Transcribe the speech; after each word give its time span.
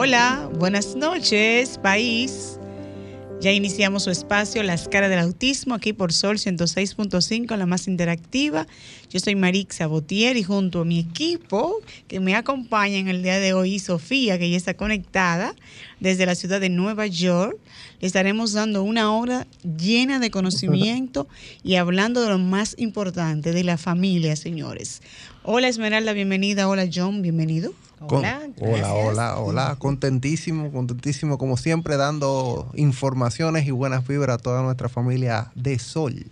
Hola, 0.00 0.48
buenas 0.54 0.94
noches, 0.94 1.76
país. 1.76 2.60
Ya 3.40 3.50
iniciamos 3.50 4.04
su 4.04 4.10
espacio 4.10 4.62
Las 4.62 4.86
caras 4.86 5.10
del 5.10 5.18
autismo 5.18 5.74
aquí 5.74 5.92
por 5.92 6.12
Sol 6.12 6.36
106.5, 6.36 7.56
la 7.56 7.66
más 7.66 7.88
interactiva. 7.88 8.68
Yo 9.10 9.18
soy 9.18 9.34
Marix 9.34 9.84
Botier 9.88 10.36
y 10.36 10.44
junto 10.44 10.82
a 10.82 10.84
mi 10.84 11.00
equipo 11.00 11.80
que 12.06 12.20
me 12.20 12.36
acompaña 12.36 12.98
en 12.98 13.08
el 13.08 13.24
día 13.24 13.40
de 13.40 13.54
hoy, 13.54 13.80
Sofía, 13.80 14.38
que 14.38 14.48
ya 14.48 14.56
está 14.56 14.74
conectada 14.74 15.56
desde 15.98 16.26
la 16.26 16.36
ciudad 16.36 16.60
de 16.60 16.68
Nueva 16.68 17.08
York, 17.08 17.58
le 18.00 18.06
estaremos 18.06 18.52
dando 18.52 18.82
una 18.82 19.12
hora 19.12 19.46
llena 19.62 20.18
de 20.18 20.30
conocimiento 20.30 21.28
y 21.62 21.76
hablando 21.76 22.22
de 22.22 22.30
lo 22.30 22.38
más 22.38 22.74
importante, 22.78 23.52
de 23.52 23.64
la 23.64 23.78
familia, 23.78 24.36
señores. 24.36 25.02
Hola 25.42 25.68
Esmeralda, 25.68 26.12
bienvenida. 26.12 26.68
Hola 26.68 26.88
John, 26.92 27.22
bienvenido. 27.22 27.72
Hola, 28.00 28.40
hola, 28.60 28.94
hola, 28.94 29.38
hola, 29.38 29.76
contentísimo, 29.76 30.70
contentísimo 30.70 31.36
como 31.36 31.56
siempre 31.56 31.96
dando 31.96 32.70
informaciones 32.74 33.66
y 33.66 33.72
buenas 33.72 34.06
vibras 34.06 34.36
a 34.36 34.38
toda 34.38 34.62
nuestra 34.62 34.88
familia 34.88 35.50
de 35.56 35.78
Sol. 35.78 36.26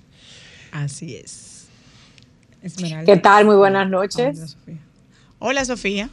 Así 0.70 1.16
es. 1.16 1.66
Esmeralda. 2.62 3.04
¿Qué 3.04 3.20
tal? 3.20 3.46
Muy 3.46 3.56
buenas 3.56 3.88
noches. 3.88 4.36
Hola 4.36 4.46
Sofía. 4.46 4.78
Hola, 5.38 5.64
Sofía. 5.64 6.10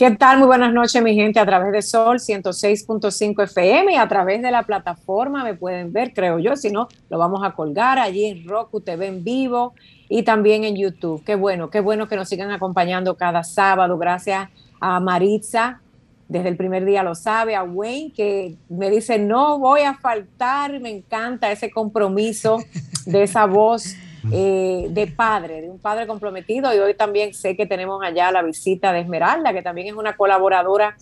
¿Qué 0.00 0.10
tal? 0.12 0.38
Muy 0.38 0.46
buenas 0.46 0.72
noches, 0.72 1.02
mi 1.02 1.14
gente, 1.14 1.40
a 1.40 1.44
través 1.44 1.72
de 1.72 1.82
Sol 1.82 2.20
106.5 2.20 3.44
FM 3.44 3.92
y 3.92 3.96
a 3.96 4.08
través 4.08 4.40
de 4.40 4.50
la 4.50 4.62
plataforma 4.62 5.44
me 5.44 5.52
pueden 5.52 5.92
ver, 5.92 6.14
creo 6.14 6.38
yo, 6.38 6.56
si 6.56 6.70
no, 6.70 6.88
lo 7.10 7.18
vamos 7.18 7.42
a 7.44 7.50
colgar 7.50 7.98
allí 7.98 8.24
en 8.24 8.48
Roku 8.48 8.80
TV 8.80 9.08
en 9.08 9.22
vivo 9.22 9.74
y 10.08 10.22
también 10.22 10.64
en 10.64 10.74
YouTube. 10.74 11.22
Qué 11.22 11.34
bueno, 11.34 11.68
qué 11.68 11.80
bueno 11.80 12.08
que 12.08 12.16
nos 12.16 12.30
sigan 12.30 12.50
acompañando 12.50 13.14
cada 13.18 13.44
sábado. 13.44 13.98
Gracias 13.98 14.48
a 14.80 15.00
Maritza, 15.00 15.82
desde 16.28 16.48
el 16.48 16.56
primer 16.56 16.86
día 16.86 17.02
lo 17.02 17.14
sabe, 17.14 17.54
a 17.54 17.62
Wayne, 17.62 18.14
que 18.16 18.56
me 18.70 18.88
dice, 18.88 19.18
no 19.18 19.58
voy 19.58 19.82
a 19.82 19.92
faltar, 19.92 20.80
me 20.80 20.88
encanta 20.88 21.52
ese 21.52 21.70
compromiso 21.70 22.56
de 23.04 23.24
esa 23.24 23.44
voz 23.44 23.96
eh, 24.32 24.86
de 24.90 25.06
padre, 25.06 25.62
de 25.62 25.70
un 25.70 25.78
padre 25.78 26.06
comprometido. 26.06 26.74
Y 26.74 26.78
hoy 26.78 26.92
también 26.94 27.32
sé 27.34 27.56
que 27.56 27.66
tenemos 27.66 28.02
allá 28.02 28.30
la 28.30 28.42
visita 28.42 28.92
de 28.92 29.00
Esmeralda, 29.00 29.52
que 29.52 29.62
también 29.62 29.88
es 29.88 29.94
una 29.94 30.16
colaboradora 30.16 30.96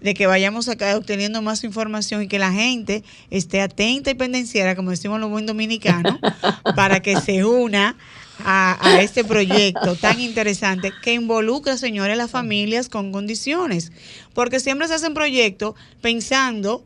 de 0.00 0.14
que 0.14 0.26
vayamos 0.26 0.68
acá 0.68 0.96
obteniendo 0.96 1.42
más 1.42 1.64
información 1.64 2.22
y 2.22 2.28
que 2.28 2.38
la 2.38 2.52
gente 2.52 3.02
esté 3.30 3.60
atenta 3.60 4.10
y 4.10 4.14
pendenciera, 4.14 4.76
como 4.76 4.90
decimos 4.90 5.20
los 5.20 5.30
buen 5.30 5.46
dominicanos, 5.46 6.18
para 6.76 7.00
que 7.00 7.20
se 7.20 7.44
una 7.44 7.96
a, 8.44 8.78
a, 8.80 9.02
este 9.02 9.24
proyecto 9.24 9.96
tan 9.96 10.20
interesante 10.20 10.92
que 11.02 11.14
involucra, 11.14 11.76
señores, 11.76 12.16
las 12.16 12.30
familias 12.30 12.88
con 12.88 13.10
condiciones. 13.10 13.90
Porque 14.38 14.60
siempre 14.60 14.86
se 14.86 14.94
hacen 14.94 15.14
proyectos 15.14 15.74
pensando 16.00 16.84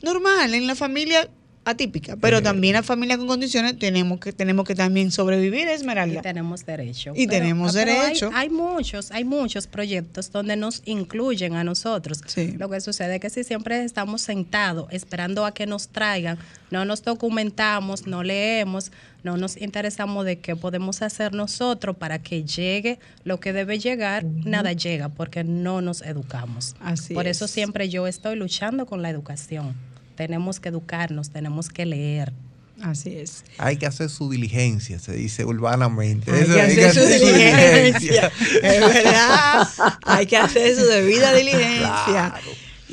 normal 0.00 0.54
en 0.54 0.66
la 0.66 0.74
familia 0.74 1.28
atípica, 1.66 2.16
pero 2.16 2.42
también 2.42 2.72
la 2.72 2.82
familia 2.82 3.18
con 3.18 3.26
condiciones 3.26 3.78
tenemos 3.78 4.20
que 4.20 4.32
tenemos 4.32 4.66
que 4.66 4.74
también 4.74 5.10
sobrevivir, 5.10 5.68
Esmeralda. 5.68 6.20
Y 6.20 6.22
tenemos 6.22 6.64
derecho. 6.64 7.12
Y 7.14 7.26
tenemos 7.26 7.74
derecho. 7.74 8.30
Hay, 8.32 8.48
muchos, 8.48 9.10
hay 9.10 9.24
muchos 9.24 9.66
proyectos 9.66 10.32
donde 10.32 10.56
nos 10.56 10.80
incluyen 10.86 11.56
a 11.56 11.62
nosotros. 11.62 12.22
Lo 12.56 12.70
que 12.70 12.80
sucede 12.80 13.16
es 13.16 13.20
que 13.20 13.28
si 13.28 13.44
siempre 13.44 13.84
estamos 13.84 14.22
sentados 14.22 14.88
esperando 14.90 15.44
a 15.44 15.52
que 15.52 15.66
nos 15.66 15.88
traigan, 15.88 16.38
no 16.70 16.86
nos 16.86 17.02
documentamos, 17.02 18.06
no 18.06 18.22
leemos, 18.22 18.92
no 19.22 19.36
nos 19.36 19.56
interesamos 19.56 20.24
de 20.24 20.38
qué 20.38 20.56
podemos 20.56 21.02
hacer 21.02 21.32
nosotros 21.32 21.96
para 21.96 22.20
que 22.20 22.44
llegue 22.44 22.98
lo 23.24 23.40
que 23.40 23.52
debe 23.52 23.78
llegar, 23.78 24.24
nada 24.24 24.72
llega 24.72 25.08
porque 25.08 25.44
no 25.44 25.80
nos 25.80 26.02
educamos. 26.02 26.76
Así 26.80 27.14
Por 27.14 27.26
eso 27.26 27.48
siempre 27.48 27.88
yo 27.88 28.06
estoy 28.06 28.36
luchando 28.36 28.86
con 28.86 29.02
la 29.02 29.10
educación 29.10 29.74
tenemos 30.18 30.58
que 30.58 30.68
educarnos, 30.68 31.30
tenemos 31.30 31.68
que 31.68 31.86
leer. 31.86 32.32
Así 32.82 33.16
es. 33.16 33.44
Hay 33.56 33.76
que 33.76 33.86
hacer 33.86 34.10
su 34.10 34.28
diligencia, 34.28 34.98
se 34.98 35.12
dice 35.12 35.44
urbanamente. 35.44 36.32
Hay, 36.32 36.44
que, 36.44 36.60
hacer 36.60 36.92
su 36.92 37.06
diligencia. 37.06 38.32
es 38.62 38.80
verdad. 38.80 39.68
Hay 40.02 40.26
que 40.26 40.36
hacer 40.36 40.74
su 40.74 40.84
debida 40.86 41.32
diligencia. 41.36 42.34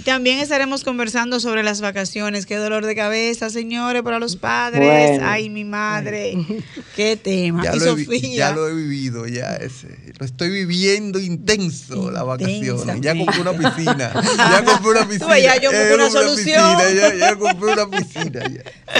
También 0.03 0.39
estaremos 0.39 0.83
conversando 0.83 1.39
sobre 1.39 1.63
las 1.63 1.79
vacaciones. 1.79 2.45
Qué 2.45 2.57
dolor 2.57 2.85
de 2.85 2.95
cabeza, 2.95 3.49
señores, 3.49 4.01
para 4.01 4.19
los 4.19 4.35
padres. 4.35 5.21
Ay, 5.23 5.49
mi 5.49 5.63
madre. 5.63 6.37
Qué 6.95 7.15
tema. 7.15 7.63
Ya, 7.63 7.75
y 7.75 7.79
lo 7.79 7.85
Sofía. 7.85 8.17
He, 8.17 8.35
ya 8.35 8.51
lo 8.51 8.67
he 8.67 8.73
vivido, 8.73 9.25
ya 9.25 9.55
ese. 9.55 9.87
Lo 10.19 10.25
estoy 10.25 10.49
viviendo 10.49 11.19
intenso, 11.19 12.11
la 12.11 12.23
vacaciones. 12.23 13.01
Ya 13.05 13.15
compré 13.15 13.41
una 13.41 13.53
piscina. 13.53 14.13
Ya 14.37 14.65
compré 14.65 14.91
una 14.91 15.07
piscina. 15.07 15.39
ya 15.39 15.55
yo 15.61 15.71
compré 15.71 15.95
una, 15.95 16.09
solución. 16.09 16.77
ya, 16.95 17.15
ya, 17.15 17.35
compré 17.35 17.73
una 17.73 17.89
piscina. 17.89 18.41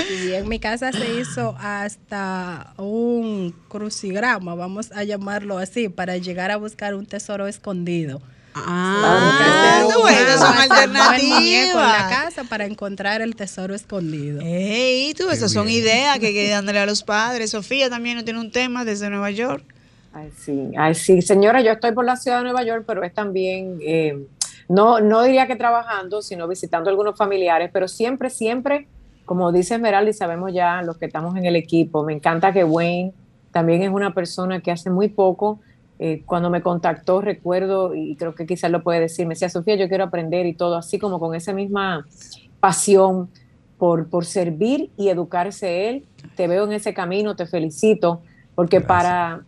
Sí, 0.07 0.33
en 0.33 0.47
mi 0.47 0.59
casa 0.59 0.91
se 0.91 1.19
hizo 1.19 1.55
hasta 1.59 2.73
un 2.77 3.53
crucigrama, 3.67 4.55
vamos 4.55 4.91
a 4.91 5.03
llamarlo 5.03 5.57
así, 5.57 5.89
para 5.89 6.17
llegar 6.17 6.51
a 6.51 6.57
buscar 6.57 6.95
un 6.95 7.05
tesoro 7.05 7.47
escondido. 7.47 8.21
Ah, 8.57 9.85
bueno, 9.99 10.37
son 10.37 10.57
alternativas. 10.57 11.73
Con 11.73 11.81
la 11.81 12.09
casa 12.09 12.43
para 12.45 12.65
encontrar 12.65 13.21
el 13.21 13.35
tesoro 13.35 13.75
escondido. 13.75 14.39
Ey, 14.41 15.13
tú, 15.13 15.29
esas 15.29 15.51
son 15.51 15.69
ideas 15.69 16.17
que 16.19 16.27
hay 16.27 16.33
que 16.33 16.49
darle 16.49 16.79
a 16.79 16.85
los 16.85 17.03
padres. 17.03 17.51
Sofía 17.51 17.89
también 17.89 18.17
no 18.17 18.23
tiene 18.23 18.39
un 18.39 18.51
tema 18.51 18.85
desde 18.85 19.09
Nueva 19.09 19.29
York. 19.31 19.65
Ay, 20.13 20.31
sí, 20.37 20.71
ay, 20.77 20.95
sí. 20.95 21.21
Señora, 21.21 21.61
yo 21.61 21.73
estoy 21.73 21.91
por 21.91 22.05
la 22.05 22.15
ciudad 22.15 22.37
de 22.37 22.45
Nueva 22.45 22.63
York, 22.63 22.85
pero 22.87 23.03
es 23.03 23.13
también, 23.13 23.79
eh, 23.81 24.25
no, 24.69 25.01
no 25.01 25.23
diría 25.23 25.47
que 25.47 25.57
trabajando, 25.57 26.21
sino 26.21 26.47
visitando 26.47 26.89
algunos 26.89 27.17
familiares, 27.17 27.69
pero 27.73 27.89
siempre, 27.89 28.29
siempre, 28.29 28.87
como 29.25 29.51
dice 29.51 29.75
Esmeralda 29.75 30.09
y 30.09 30.13
sabemos 30.13 30.53
ya 30.53 30.81
los 30.83 30.97
que 30.97 31.07
estamos 31.07 31.35
en 31.35 31.45
el 31.45 31.57
equipo, 31.57 32.05
me 32.05 32.13
encanta 32.13 32.53
que 32.53 32.63
Wayne 32.63 33.11
también 33.51 33.83
es 33.83 33.89
una 33.89 34.13
persona 34.13 34.61
que 34.61 34.71
hace 34.71 34.89
muy 34.89 35.09
poco 35.09 35.59
eh, 35.97 36.23
cuando 36.25 36.49
me 36.49 36.61
contactó, 36.61 37.21
recuerdo, 37.21 37.95
y 37.95 38.15
creo 38.17 38.35
que 38.35 38.45
quizás 38.45 38.69
lo 38.69 38.83
puede 38.83 38.99
decir, 38.99 39.25
me 39.25 39.33
decía, 39.33 39.49
Sofía, 39.49 39.75
yo 39.75 39.87
quiero 39.87 40.03
aprender 40.03 40.45
y 40.45 40.53
todo, 40.53 40.75
así 40.75 40.99
como 40.99 41.19
con 41.19 41.35
esa 41.35 41.53
misma 41.53 42.05
pasión 42.59 43.29
por, 43.77 44.09
por 44.09 44.25
servir 44.25 44.89
y 44.97 45.07
educarse 45.07 45.89
él. 45.89 46.05
Te 46.35 46.47
veo 46.47 46.65
en 46.65 46.73
ese 46.73 46.93
camino, 46.93 47.35
te 47.35 47.45
felicito, 47.45 48.21
porque 48.55 48.81
para 48.81 49.41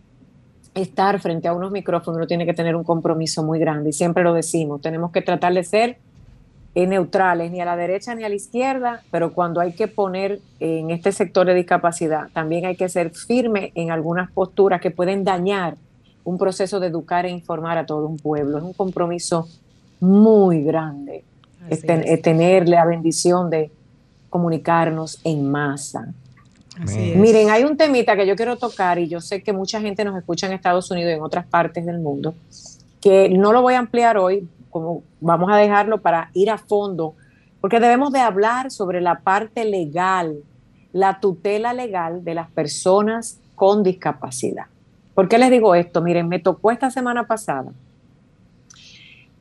estar 0.74 1.20
frente 1.20 1.48
a 1.48 1.52
unos 1.52 1.70
micrófonos 1.70 2.16
uno 2.16 2.26
tiene 2.26 2.46
que 2.46 2.54
tener 2.54 2.76
un 2.76 2.84
compromiso 2.84 3.42
muy 3.42 3.58
grande, 3.58 3.90
y 3.90 3.92
siempre 3.92 4.22
lo 4.22 4.32
decimos, 4.32 4.80
tenemos 4.80 5.10
que 5.12 5.20
tratar 5.20 5.52
de 5.52 5.64
ser 5.64 5.98
eh, 6.74 6.86
neutrales, 6.86 7.50
ni 7.50 7.60
a 7.60 7.64
la 7.66 7.76
derecha 7.76 8.14
ni 8.14 8.24
a 8.24 8.28
la 8.28 8.36
izquierda, 8.36 9.02
pero 9.10 9.32
cuando 9.34 9.60
hay 9.60 9.72
que 9.72 9.88
poner 9.88 10.40
en 10.60 10.90
este 10.90 11.12
sector 11.12 11.46
de 11.46 11.54
discapacidad, 11.54 12.28
también 12.32 12.64
hay 12.64 12.76
que 12.76 12.88
ser 12.88 13.10
firme 13.10 13.72
en 13.74 13.90
algunas 13.90 14.30
posturas 14.30 14.80
que 14.80 14.90
pueden 14.90 15.24
dañar 15.24 15.76
un 16.28 16.38
proceso 16.38 16.78
de 16.80 16.88
educar 16.88 17.26
e 17.26 17.30
informar 17.30 17.78
a 17.78 17.86
todo 17.86 18.06
un 18.06 18.16
pueblo. 18.16 18.58
Es 18.58 18.64
un 18.64 18.72
compromiso 18.72 19.48
muy 20.00 20.62
grande 20.62 21.24
es 21.70 22.22
tener 22.22 22.68
la 22.68 22.84
bendición 22.84 23.50
de 23.50 23.70
comunicarnos 24.30 25.20
en 25.24 25.50
masa. 25.50 26.08
Miren, 27.16 27.50
hay 27.50 27.64
un 27.64 27.76
temita 27.76 28.14
que 28.14 28.26
yo 28.26 28.36
quiero 28.36 28.56
tocar 28.56 28.98
y 28.98 29.08
yo 29.08 29.20
sé 29.20 29.42
que 29.42 29.52
mucha 29.52 29.80
gente 29.80 30.04
nos 30.04 30.16
escucha 30.16 30.46
en 30.46 30.52
Estados 30.52 30.90
Unidos 30.90 31.10
y 31.10 31.14
en 31.14 31.22
otras 31.22 31.44
partes 31.46 31.84
del 31.84 31.98
mundo, 31.98 32.34
que 33.00 33.28
no 33.28 33.52
lo 33.52 33.62
voy 33.62 33.74
a 33.74 33.80
ampliar 33.80 34.16
hoy, 34.16 34.48
como 34.70 35.02
vamos 35.20 35.50
a 35.50 35.56
dejarlo 35.56 36.00
para 36.00 36.30
ir 36.34 36.50
a 36.50 36.58
fondo, 36.58 37.14
porque 37.60 37.80
debemos 37.80 38.12
de 38.12 38.20
hablar 38.20 38.70
sobre 38.70 39.00
la 39.00 39.20
parte 39.20 39.64
legal, 39.64 40.36
la 40.92 41.18
tutela 41.18 41.72
legal 41.72 42.22
de 42.22 42.34
las 42.34 42.48
personas 42.48 43.40
con 43.56 43.82
discapacidad. 43.82 44.66
¿Por 45.18 45.28
qué 45.28 45.36
les 45.36 45.50
digo 45.50 45.74
esto? 45.74 46.00
Miren, 46.00 46.28
me 46.28 46.38
tocó 46.38 46.70
esta 46.70 46.92
semana 46.92 47.26
pasada 47.26 47.72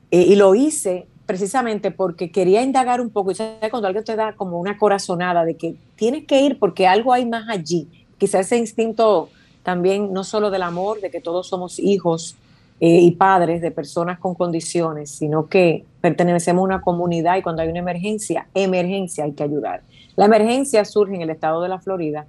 eh, 0.10 0.24
y 0.24 0.36
lo 0.36 0.56
hice 0.56 1.06
precisamente 1.28 1.92
porque 1.92 2.32
quería 2.32 2.64
indagar 2.64 3.00
un 3.00 3.12
poco, 3.12 3.30
y 3.30 3.36
sabe 3.36 3.70
cuando 3.70 3.88
alguien 3.88 4.04
te 4.04 4.16
da 4.16 4.34
como 4.34 4.60
una 4.60 4.76
corazonada 4.80 5.46
de 5.46 5.56
que 5.56 5.76
tienes 5.96 6.26
que 6.26 6.42
ir 6.42 6.58
porque 6.58 6.88
algo 6.88 7.14
hay 7.14 7.28
más 7.28 7.48
allí, 7.48 7.88
quizás 8.18 8.48
ese 8.48 8.58
instinto 8.58 9.30
también 9.62 10.12
no 10.12 10.24
solo 10.24 10.50
del 10.50 10.64
amor, 10.64 11.00
de 11.00 11.12
que 11.12 11.22
todos 11.22 11.48
somos 11.48 11.78
hijos 11.78 12.36
eh, 12.80 13.02
y 13.02 13.12
padres 13.12 13.62
de 13.62 13.70
personas 13.70 14.18
con 14.18 14.34
condiciones, 14.34 15.12
sino 15.12 15.46
que 15.46 15.86
pertenecemos 16.02 16.62
a 16.62 16.64
una 16.64 16.82
comunidad 16.82 17.38
y 17.38 17.44
cuando 17.44 17.62
hay 17.62 17.70
una 17.70 17.82
emergencia, 17.82 18.48
emergencia 18.56 19.26
hay 19.26 19.34
que 19.34 19.44
ayudar. 19.44 19.84
La 20.16 20.26
emergencia 20.26 20.84
surge 20.86 21.14
en 21.14 21.22
el 21.22 21.30
estado 21.30 21.62
de 21.62 21.70
la 21.70 21.78
Florida 21.78 22.26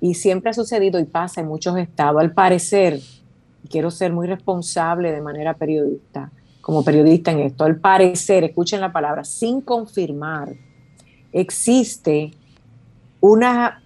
y 0.00 0.14
siempre 0.14 0.50
ha 0.50 0.54
sucedido 0.54 0.98
y 0.98 1.04
pasa 1.04 1.40
en 1.40 1.48
muchos 1.48 1.76
estados. 1.76 2.20
Al 2.20 2.32
parecer, 2.32 3.00
quiero 3.68 3.90
ser 3.90 4.12
muy 4.12 4.26
responsable 4.26 5.12
de 5.12 5.20
manera 5.20 5.54
periodista, 5.54 6.30
como 6.60 6.84
periodista 6.84 7.30
en 7.32 7.40
esto, 7.40 7.64
al 7.64 7.76
parecer, 7.76 8.44
escuchen 8.44 8.80
la 8.80 8.92
palabra, 8.92 9.24
sin 9.24 9.60
confirmar, 9.60 10.50
existe 11.32 12.32
una, 13.20 13.82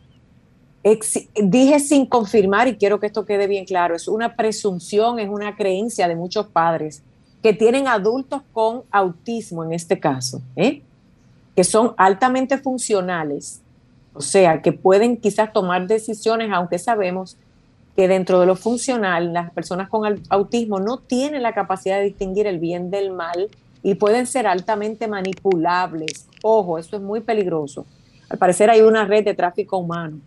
dije 1.43 1.81
sin 1.81 2.07
confirmar 2.07 2.69
y 2.69 2.77
quiero 2.77 3.01
que 3.01 3.07
esto 3.07 3.25
quede 3.25 3.47
bien 3.47 3.65
claro, 3.65 3.95
es 3.95 4.09
una 4.09 4.37
presunción, 4.37 5.19
es 5.19 5.29
una 5.29 5.57
creencia 5.57 6.09
de 6.09 6.17
muchos 6.17 6.47
padres 6.47 7.03
que 7.43 7.53
tienen 7.53 7.89
adultos 7.89 8.43
con 8.53 8.83
autismo 8.91 9.65
en 9.65 9.73
este 9.73 10.01
caso, 10.01 10.41
¿eh? 10.57 10.83
que 11.55 11.63
son 11.63 11.95
altamente 11.97 12.59
funcionales, 12.59 13.61
o 14.15 14.21
sea, 14.21 14.63
que 14.63 14.73
pueden 14.73 15.17
quizás 15.17 15.53
tomar 15.53 15.87
decisiones, 15.87 16.51
aunque 16.53 16.79
sabemos 16.79 17.37
que 17.97 18.09
dentro 18.09 18.41
de 18.41 18.47
lo 18.47 18.57
funcional 18.57 19.33
las 19.33 19.53
personas 19.53 19.89
con 19.89 20.21
autismo 20.29 20.81
no 20.81 20.99
tienen 20.99 21.43
la 21.43 21.53
capacidad 21.53 21.99
de 21.99 22.05
distinguir 22.05 22.47
el 22.47 22.59
bien 22.59 22.91
del 22.91 23.13
mal 23.13 23.49
y 23.83 23.95
pueden 23.97 24.27
ser 24.27 24.47
altamente 24.47 25.07
manipulables. 25.09 26.27
Ojo, 26.43 26.79
eso 26.79 26.97
es 26.97 27.03
muy 27.03 27.21
peligroso. 27.21 27.85
Al 28.29 28.39
parecer 28.39 28.71
hay 28.71 28.81
una 28.81 29.05
red 29.05 29.25
de 29.25 29.35
tráfico 29.35 29.79
humano 29.79 30.19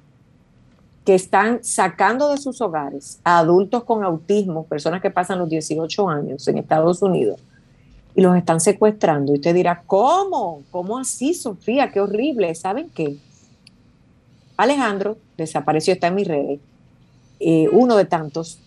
que 1.04 1.16
están 1.16 1.64
sacando 1.64 2.30
de 2.30 2.38
sus 2.38 2.60
hogares 2.62 3.20
a 3.24 3.40
adultos 3.40 3.86
con 3.86 4.04
autismo, 4.04 4.66
personas 4.66 5.02
que 5.02 5.10
pasan 5.10 5.40
los 5.40 5.50
18 5.50 6.10
años 6.10 6.46
en 6.50 6.58
Estados 6.58 7.02
Unidos, 7.02 7.42
y 8.14 8.22
los 8.22 8.36
están 8.36 8.60
secuestrando. 8.60 9.32
Y 9.32 9.36
usted 9.36 9.56
dirá, 9.56 9.84
¿cómo? 9.86 10.64
¿Cómo 10.70 10.98
así, 10.98 11.34
Sofía? 11.34 11.92
Qué 11.92 12.02
horrible. 12.02 12.54
¿Saben 12.56 12.90
qué? 12.90 13.18
Alejandro 14.58 15.18
desapareció, 15.38 15.94
está 15.94 16.08
en 16.08 16.16
mis 16.16 16.28
redes 16.28 16.60
eh, 17.40 17.70
uno 17.72 17.96
de 17.96 18.06
tantos 18.06 18.60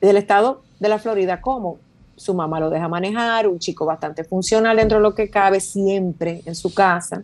del 0.00 0.16
estado 0.16 0.62
de 0.80 0.88
la 0.88 0.98
Florida, 0.98 1.40
como 1.40 1.78
su 2.16 2.34
mamá 2.34 2.60
lo 2.60 2.70
deja 2.70 2.88
manejar, 2.88 3.48
un 3.48 3.58
chico 3.58 3.86
bastante 3.86 4.24
funcional 4.24 4.76
dentro 4.76 4.98
de 4.98 5.02
lo 5.02 5.14
que 5.14 5.30
cabe, 5.30 5.60
siempre 5.60 6.42
en 6.44 6.54
su 6.54 6.74
casa, 6.74 7.22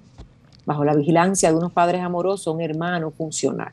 bajo 0.64 0.84
la 0.84 0.94
vigilancia 0.94 1.50
de 1.50 1.56
unos 1.56 1.72
padres 1.72 2.02
amorosos, 2.02 2.54
un 2.54 2.60
hermano 2.60 3.10
funcional, 3.10 3.72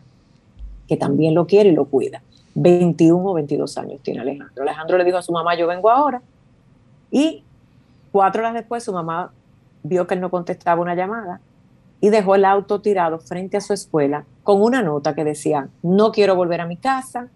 que 0.87 0.97
también 0.97 1.35
lo 1.35 1.45
quiere 1.45 1.69
y 1.69 1.73
lo 1.73 1.85
cuida. 1.85 2.21
21 2.55 3.23
o 3.23 3.33
22 3.33 3.77
años 3.77 4.01
tiene 4.01 4.21
Alejandro. 4.21 4.63
Alejandro 4.63 4.97
le 4.97 5.03
dijo 5.03 5.17
a 5.17 5.21
su 5.21 5.31
mamá, 5.31 5.55
yo 5.55 5.67
vengo 5.67 5.91
ahora. 5.91 6.21
Y 7.11 7.43
cuatro 8.11 8.41
horas 8.41 8.55
después 8.55 8.83
su 8.83 8.91
mamá 8.91 9.31
vio 9.83 10.07
que 10.07 10.15
él 10.15 10.21
no 10.21 10.31
contestaba 10.31 10.81
una 10.81 10.95
llamada 10.95 11.39
y 11.99 12.09
dejó 12.09 12.35
el 12.35 12.45
auto 12.45 12.81
tirado 12.81 13.19
frente 13.19 13.57
a 13.57 13.61
su 13.61 13.73
escuela 13.73 14.25
con 14.43 14.61
una 14.61 14.81
nota 14.81 15.15
que 15.15 15.23
decía, 15.23 15.69
no 15.81 16.11
quiero 16.11 16.35
volver 16.35 16.61
a 16.61 16.67
mi 16.67 16.77
casa, 16.77 17.29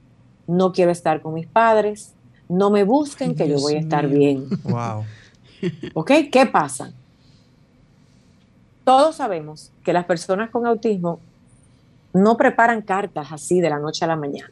no 0.47 0.71
quiero 0.71 0.91
estar 0.91 1.21
con 1.21 1.33
mis 1.33 1.47
padres, 1.47 2.13
no 2.47 2.69
me 2.69 2.83
busquen 2.83 3.35
que 3.35 3.47
yo 3.47 3.59
voy 3.59 3.75
a 3.75 3.79
estar 3.79 4.07
bien. 4.07 4.45
Wow. 4.63 5.03
¿Ok? 5.93 6.11
¿Qué 6.31 6.45
pasa? 6.45 6.91
Todos 8.83 9.15
sabemos 9.15 9.71
que 9.83 9.93
las 9.93 10.05
personas 10.05 10.49
con 10.49 10.65
autismo 10.65 11.19
no 12.13 12.35
preparan 12.37 12.81
cartas 12.81 13.31
así 13.31 13.61
de 13.61 13.69
la 13.69 13.79
noche 13.79 14.05
a 14.05 14.07
la 14.07 14.15
mañana. 14.15 14.51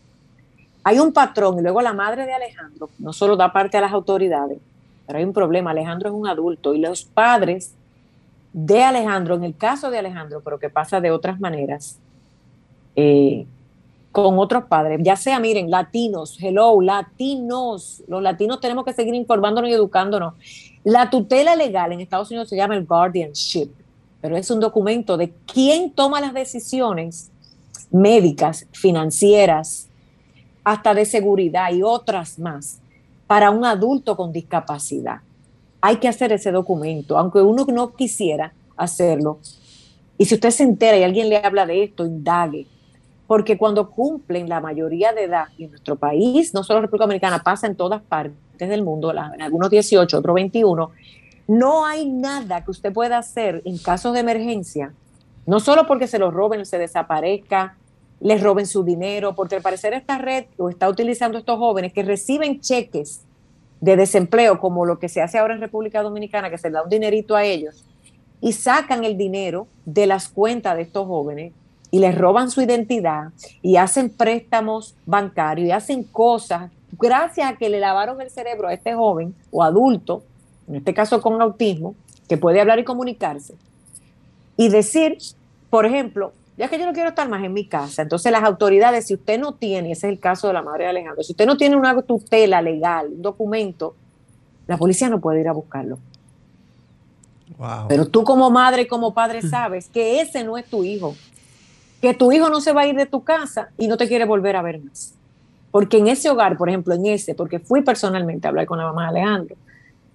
Hay 0.84 1.00
un 1.00 1.12
patrón 1.12 1.60
y 1.60 1.62
luego 1.62 1.82
la 1.82 1.94
madre 1.94 2.26
de 2.26 2.34
Alejandro 2.34 2.90
no 3.00 3.12
solo 3.12 3.36
da 3.36 3.52
parte 3.52 3.78
a 3.78 3.82
las 3.82 3.92
autoridades, 3.92 4.60
pero 5.06 5.20
hay 5.20 5.26
un 5.26 5.34
problema. 5.34 5.72
Alejandro 5.72 6.10
es 6.10 6.16
un 6.16 6.28
adulto 6.28 6.74
y 6.74 6.80
los 6.80 7.04
padres 7.04 7.74
de 8.54 8.84
Alejandro, 8.84 9.36
en 9.36 9.44
el 9.44 9.56
caso 9.56 9.90
de 9.90 10.00
Alejandro, 10.00 10.42
pero 10.44 10.60
que 10.60 10.70
pasa 10.70 11.00
de 11.00 11.12
otras 11.12 11.40
maneras, 11.40 12.00
eh, 12.96 13.46
con 14.12 14.40
otros 14.40 14.66
padres, 14.66 15.00
ya 15.04 15.16
sea, 15.16 15.40
miren, 15.40 15.70
latinos, 15.70 16.38
hello, 16.42 16.82
latinos, 16.82 18.04
los 18.08 18.24
latinos 18.24 18.60
tenemos 18.60 18.84
que 18.84 18.94
seguir 18.94 19.14
informándonos 19.14 19.70
y 19.70 19.74
educándonos. 19.74 20.34
La 20.84 21.10
tutela 21.12 21.56
legal 21.56 21.92
en 21.92 22.00
Estados 22.00 22.32
Unidos 22.32 22.50
se 22.50 22.56
llama 22.56 22.76
el 22.76 22.86
guardianship, 22.86 23.70
pero 24.20 24.36
es 24.36 24.50
un 24.50 24.60
documento 24.60 25.16
de 25.16 25.32
quién 25.46 25.92
toma 25.92 26.20
las 26.20 26.34
decisiones 26.34 27.32
médicas, 27.92 28.68
financieras, 28.72 29.88
hasta 30.64 30.94
de 30.94 31.06
seguridad 31.06 31.72
y 31.72 31.84
otras 31.84 32.40
más 32.40 32.80
para 33.28 33.52
un 33.52 33.64
adulto 33.64 34.18
con 34.18 34.32
discapacidad 34.32 35.22
hay 35.82 35.98
que 35.98 36.08
hacer 36.08 36.32
ese 36.32 36.52
documento, 36.52 37.18
aunque 37.18 37.42
uno 37.42 37.66
no 37.70 37.94
quisiera 37.94 38.54
hacerlo. 38.76 39.40
Y 40.18 40.26
si 40.26 40.36
usted 40.36 40.50
se 40.52 40.64
entera 40.64 40.98
y 40.98 41.04
alguien 41.04 41.30
le 41.30 41.38
habla 41.38 41.66
de 41.66 41.84
esto, 41.84 42.06
indague. 42.06 42.68
Porque 43.28 43.58
cuando 43.58 43.90
cumplen 43.90 44.50
la 44.50 44.60
mayoría 44.60 45.14
de 45.14 45.26
edad 45.26 45.46
en 45.58 45.70
nuestro 45.70 45.96
país, 45.96 46.54
no 46.54 46.64
solo 46.64 46.82
República 46.82 47.06
Dominicana, 47.06 47.44
pasa 47.44 47.68
en 47.68 47.76
todas 47.76 48.02
partes 48.02 48.34
del 48.58 48.84
mundo, 48.84 49.14
algunos 49.40 49.70
18, 49.70 50.18
otros 50.18 50.34
21, 50.34 50.92
no 51.48 51.86
hay 51.86 52.06
nada 52.10 52.64
que 52.64 52.72
usted 52.72 52.92
pueda 52.92 53.18
hacer 53.18 53.62
en 53.66 53.78
casos 53.78 54.14
de 54.14 54.20
emergencia, 54.20 54.94
no 55.46 55.60
solo 55.60 55.88
porque 55.88 56.08
se 56.08 56.20
lo 56.20 56.32
roben, 56.32 56.66
se 56.66 56.78
desaparezca, 56.78 57.78
les 58.20 58.44
roben 58.44 58.68
su 58.68 58.84
dinero, 58.84 59.34
porque 59.36 59.56
al 59.56 59.62
parecer 59.62 59.94
esta 59.94 60.18
red 60.18 60.46
lo 60.58 60.70
está 60.70 60.90
utilizando 60.90 61.38
estos 61.38 61.58
jóvenes 61.58 61.94
que 61.94 62.04
reciben 62.04 62.60
cheques 62.60 63.22
de 63.82 63.96
desempleo, 63.96 64.60
como 64.60 64.86
lo 64.86 65.00
que 65.00 65.10
se 65.10 65.22
hace 65.22 65.38
ahora 65.38 65.56
en 65.56 65.62
República 65.62 66.02
Dominicana, 66.02 66.50
que 66.50 66.58
se 66.58 66.70
da 66.70 66.84
un 66.84 66.90
dinerito 66.90 67.36
a 67.36 67.44
ellos, 67.44 67.86
y 68.42 68.54
sacan 68.54 69.04
el 69.04 69.18
dinero 69.18 69.68
de 69.86 70.08
las 70.08 70.30
cuentas 70.30 70.76
de 70.76 70.84
estos 70.84 71.08
jóvenes 71.08 71.54
y 71.92 72.00
les 72.00 72.18
roban 72.18 72.52
su 72.52 72.62
identidad 72.62 73.30
y 73.62 73.78
hacen 73.78 74.10
préstamos 74.10 74.96
bancarios 75.06 75.68
y 75.68 75.72
hacen 75.72 76.04
cosas 76.04 76.72
gracias 76.98 77.52
a 77.52 77.58
que 77.58 77.70
le 77.70 77.80
lavaron 77.80 78.22
el 78.22 78.30
cerebro 78.30 78.68
a 78.68 78.74
este 78.74 78.94
joven 78.94 79.34
o 79.52 79.64
adulto, 79.64 80.24
en 80.68 80.76
este 80.76 80.94
caso 80.94 81.22
con 81.22 81.42
autismo, 81.42 81.96
que 82.28 82.38
puede 82.38 82.62
hablar 82.62 82.80
y 82.80 82.84
comunicarse, 82.84 83.56
y 84.56 84.70
decir, 84.70 85.18
por 85.70 85.86
ejemplo, 85.86 86.34
ya 86.60 86.68
que 86.68 86.78
yo 86.78 86.86
no 86.86 86.92
quiero 86.92 87.08
estar 87.08 87.30
más 87.30 87.42
en 87.42 87.54
mi 87.54 87.66
casa, 87.66 88.02
entonces 88.02 88.34
las 88.34 88.44
autoridades, 88.44 89.08
si 89.08 89.14
usted 89.14 89.40
no 89.40 89.54
tiene, 89.54 89.94
ese 89.94 90.08
es 90.08 90.14
el 90.14 90.20
caso 90.20 90.48
de 90.48 90.54
la 90.54 90.62
madre 90.62 90.84
de 90.84 90.90
Alejandro, 90.90 91.24
si 91.24 91.32
usted 91.32 91.46
no 91.46 91.56
tiene 91.56 91.78
una 91.78 92.00
tutela 92.02 92.62
legal, 92.62 93.08
un 93.14 93.22
documento, 93.22 93.96
la 94.68 94.78
policía 94.78 95.08
no 95.08 95.22
puede 95.22 95.40
ir 95.40 95.48
a 95.48 95.54
buscarlo. 95.54 95.98
Pero 97.88 98.06
tú 98.08 98.26
como 98.26 98.50
madre 98.52 98.84
y 98.84 98.88
como 98.88 99.14
padre 99.14 99.42
sabes 99.42 99.88
que 99.88 100.20
ese 100.20 100.44
no 100.44 100.58
es 100.58 100.66
tu 100.66 100.84
hijo, 100.84 101.16
que 102.02 102.14
tu 102.14 102.30
hijo 102.34 102.50
no 102.50 102.60
se 102.60 102.74
va 102.74 102.82
a 102.82 102.88
ir 102.88 102.96
de 102.96 103.06
tu 103.06 103.24
casa 103.24 103.70
y 103.78 103.88
no 103.88 103.96
te 103.96 104.10
quiere 104.10 104.26
volver 104.26 104.58
a 104.58 104.62
ver 104.62 104.82
más. 104.84 105.14
Porque 105.72 105.98
en 105.98 106.08
ese 106.08 106.30
hogar, 106.30 106.58
por 106.58 106.68
ejemplo, 106.68 106.94
en 106.94 107.06
ese, 107.06 107.36
porque 107.36 107.60
fui 107.60 107.84
personalmente 107.84 108.48
a 108.48 108.50
hablar 108.50 108.66
con 108.66 108.78
la 108.78 108.86
mamá 108.86 109.04
de 109.04 109.20
Alejandro, 109.20 109.56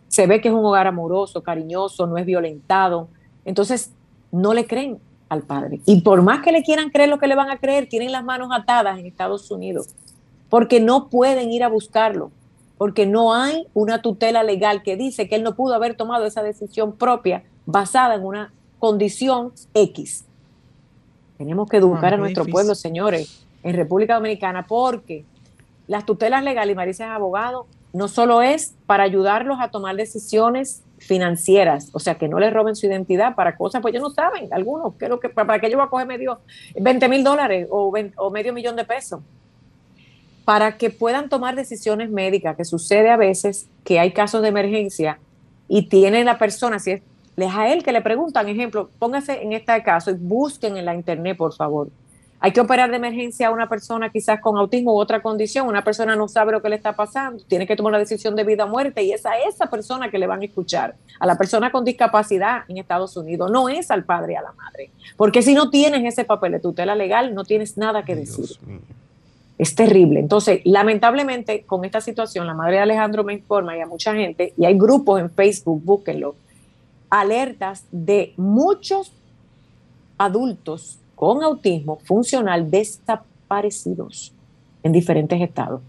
se 0.08 0.26
ve 0.26 0.42
que 0.42 0.48
es 0.48 0.54
un 0.54 0.64
hogar 0.64 0.86
amoroso, 0.86 1.42
cariñoso, 1.42 2.06
no 2.06 2.18
es 2.18 2.26
violentado. 2.26 3.08
Entonces, 3.46 3.90
no 4.30 4.52
le 4.52 4.66
creen 4.66 4.98
al 5.28 5.43
padre. 5.43 5.81
Y 5.87 6.02
por 6.02 6.23
más 6.23 6.40
que 6.43 6.52
le 6.52 6.62
quieran 6.62 6.90
creer 6.90 7.09
lo 7.09 7.19
que 7.19 7.26
le 7.26 7.35
van 7.35 7.50
a 7.50 7.59
creer, 7.59 7.88
tienen 7.88 8.12
las 8.12 8.25
manos 8.25 8.50
atadas 8.52 8.99
en 8.99 9.07
Estados 9.07 9.50
Unidos, 9.50 9.88
porque 10.49 10.81
no 10.81 11.09
pueden 11.09 11.50
ir 11.50 11.64
a 11.64 11.69
buscarlo, 11.69 12.31
porque 12.78 13.07
no 13.07 13.35
hay 13.35 13.66
una 13.75 14.02
tutela 14.02 14.43
legal 14.43 14.83
que 14.83 14.97
dice 14.97 15.28
que 15.28 15.37
él 15.37 15.43
no 15.43 15.54
pudo 15.54 15.75
haber 15.75 15.97
tomado 15.97 16.26
esa 16.26 16.43
decisión 16.43 16.93
propia 16.93 17.45
basada 17.66 18.14
en 18.14 18.25
una 18.25 18.52
condición 18.78 19.52
X. 19.73 20.25
Tenemos 21.38 21.69
que 21.69 21.78
educar 21.78 22.14
a 22.14 22.16
nuestro 22.16 22.45
pueblo, 22.45 22.75
señores, 22.75 23.45
en 23.62 23.75
República 23.75 24.14
Dominicana, 24.14 24.66
porque 24.66 25.25
las 25.88 26.07
tutelas 26.07 26.45
legales, 26.45 26.75
y 26.75 26.76
Marisa 26.76 27.04
es 27.07 27.11
abogado, 27.11 27.66
no 27.93 28.09
solo 28.09 28.43
es 28.43 28.75
para 28.87 29.04
ayudarlos 29.04 29.59
a 29.61 29.71
tomar 29.71 29.97
decisiones 29.97 30.84
financieras, 31.06 31.90
o 31.92 31.99
sea, 31.99 32.16
que 32.16 32.28
no 32.28 32.38
les 32.38 32.52
roben 32.52 32.76
su 32.76 32.87
identidad 32.87 33.34
para 33.34 33.56
cosas, 33.56 33.82
pues 33.82 33.94
ellos 33.94 34.08
no 34.08 34.14
saben, 34.14 34.49
algunos, 34.52 34.94
creo 34.96 35.20
que 35.20 35.28
para 35.28 35.58
que 35.58 35.70
yo 35.70 35.76
voy 35.76 35.87
a 35.87 35.90
coger 35.90 36.06
medio 36.06 36.40
20 36.78 37.08
mil 37.08 37.23
dólares 37.23 37.68
o, 37.70 37.92
o 38.16 38.30
medio 38.30 38.52
millón 38.52 38.76
de 38.76 38.84
pesos, 38.84 39.20
para 40.44 40.76
que 40.76 40.90
puedan 40.90 41.28
tomar 41.28 41.54
decisiones 41.54 42.11
médicas, 42.11 42.56
que 42.56 42.64
sucede 42.64 43.11
a 43.11 43.16
veces 43.16 43.68
que 43.82 43.99
hay 43.99 44.12
casos 44.12 44.42
de 44.42 44.49
emergencia 44.49 45.18
y 45.68 45.88
tiene 45.88 46.25
la 46.25 46.38
persona, 46.38 46.78
si 46.78 46.92
es, 46.92 47.02
es 47.37 47.54
a 47.54 47.68
él 47.73 47.82
que 47.82 47.92
le 47.92 48.00
preguntan, 48.00 48.49
ejemplo, 48.49 48.90
póngase 48.99 49.42
en 49.42 49.52
este 49.52 49.82
caso 49.82 50.11
y 50.11 50.14
busquen 50.14 50.76
en 50.76 50.84
la 50.84 50.94
internet, 50.94 51.37
por 51.37 51.54
favor, 51.54 51.88
hay 52.44 52.52
que 52.52 52.60
operar 52.60 52.90
de 52.90 52.96
emergencia 52.96 53.48
a 53.48 53.50
una 53.50 53.70
persona 53.70 54.10
quizás 54.10 54.38
con 54.38 54.58
autismo 54.58 54.92
u 54.92 54.98
otra 54.98 55.22
condición, 55.22 55.66
una 55.66 55.82
persona 55.82 56.14
no 56.14 56.28
sabe 56.28 56.52
lo 56.52 56.60
que 56.60 56.68
le 56.68 56.76
está 56.76 56.92
pasando, 56.94 57.42
tiene 57.48 57.66
que 57.66 57.74
tomar 57.74 57.92
una 57.92 57.98
decisión 57.98 58.36
de 58.36 58.44
vida 58.44 58.66
o 58.66 58.68
muerte 58.68 59.02
y 59.02 59.12
es 59.12 59.24
a 59.24 59.38
esa 59.48 59.70
persona 59.70 60.10
que 60.10 60.18
le 60.18 60.26
van 60.26 60.42
a 60.42 60.44
escuchar, 60.44 60.94
a 61.18 61.26
la 61.26 61.38
persona 61.38 61.72
con 61.72 61.86
discapacidad 61.86 62.64
en 62.68 62.76
Estados 62.76 63.16
Unidos, 63.16 63.50
no 63.50 63.70
es 63.70 63.90
al 63.90 64.04
padre 64.04 64.34
y 64.34 64.36
a 64.36 64.42
la 64.42 64.52
madre, 64.52 64.90
porque 65.16 65.40
si 65.40 65.54
no 65.54 65.70
tienes 65.70 66.04
ese 66.04 66.26
papel 66.26 66.52
de 66.52 66.60
tutela 66.60 66.94
legal, 66.94 67.34
no 67.34 67.44
tienes 67.44 67.78
nada 67.78 68.04
que 68.04 68.14
decir. 68.14 68.44
Es 69.56 69.74
terrible. 69.74 70.20
Entonces, 70.20 70.60
lamentablemente, 70.64 71.62
con 71.62 71.86
esta 71.86 72.02
situación, 72.02 72.46
la 72.46 72.52
madre 72.52 72.74
de 72.74 72.82
Alejandro 72.82 73.24
me 73.24 73.32
informa 73.32 73.74
y 73.74 73.80
a 73.80 73.86
mucha 73.86 74.12
gente, 74.12 74.52
y 74.58 74.66
hay 74.66 74.76
grupos 74.76 75.18
en 75.18 75.30
Facebook, 75.30 75.80
búsquenlo, 75.82 76.36
alertas 77.08 77.86
de 77.90 78.34
muchos 78.36 79.14
adultos 80.18 80.98
con 81.14 81.42
autismo 81.42 81.99
funcional 82.04 82.71
desaparecidos 82.71 84.33
en 84.83 84.92
diferentes 84.92 85.40
estados. 85.40 85.80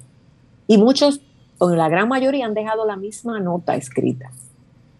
Y 0.67 0.77
muchos, 0.77 1.21
o 1.57 1.69
la 1.69 1.89
gran 1.89 2.07
mayoría, 2.07 2.45
han 2.45 2.53
dejado 2.53 2.85
la 2.85 2.95
misma 2.95 3.39
nota 3.39 3.75
escrita. 3.75 4.31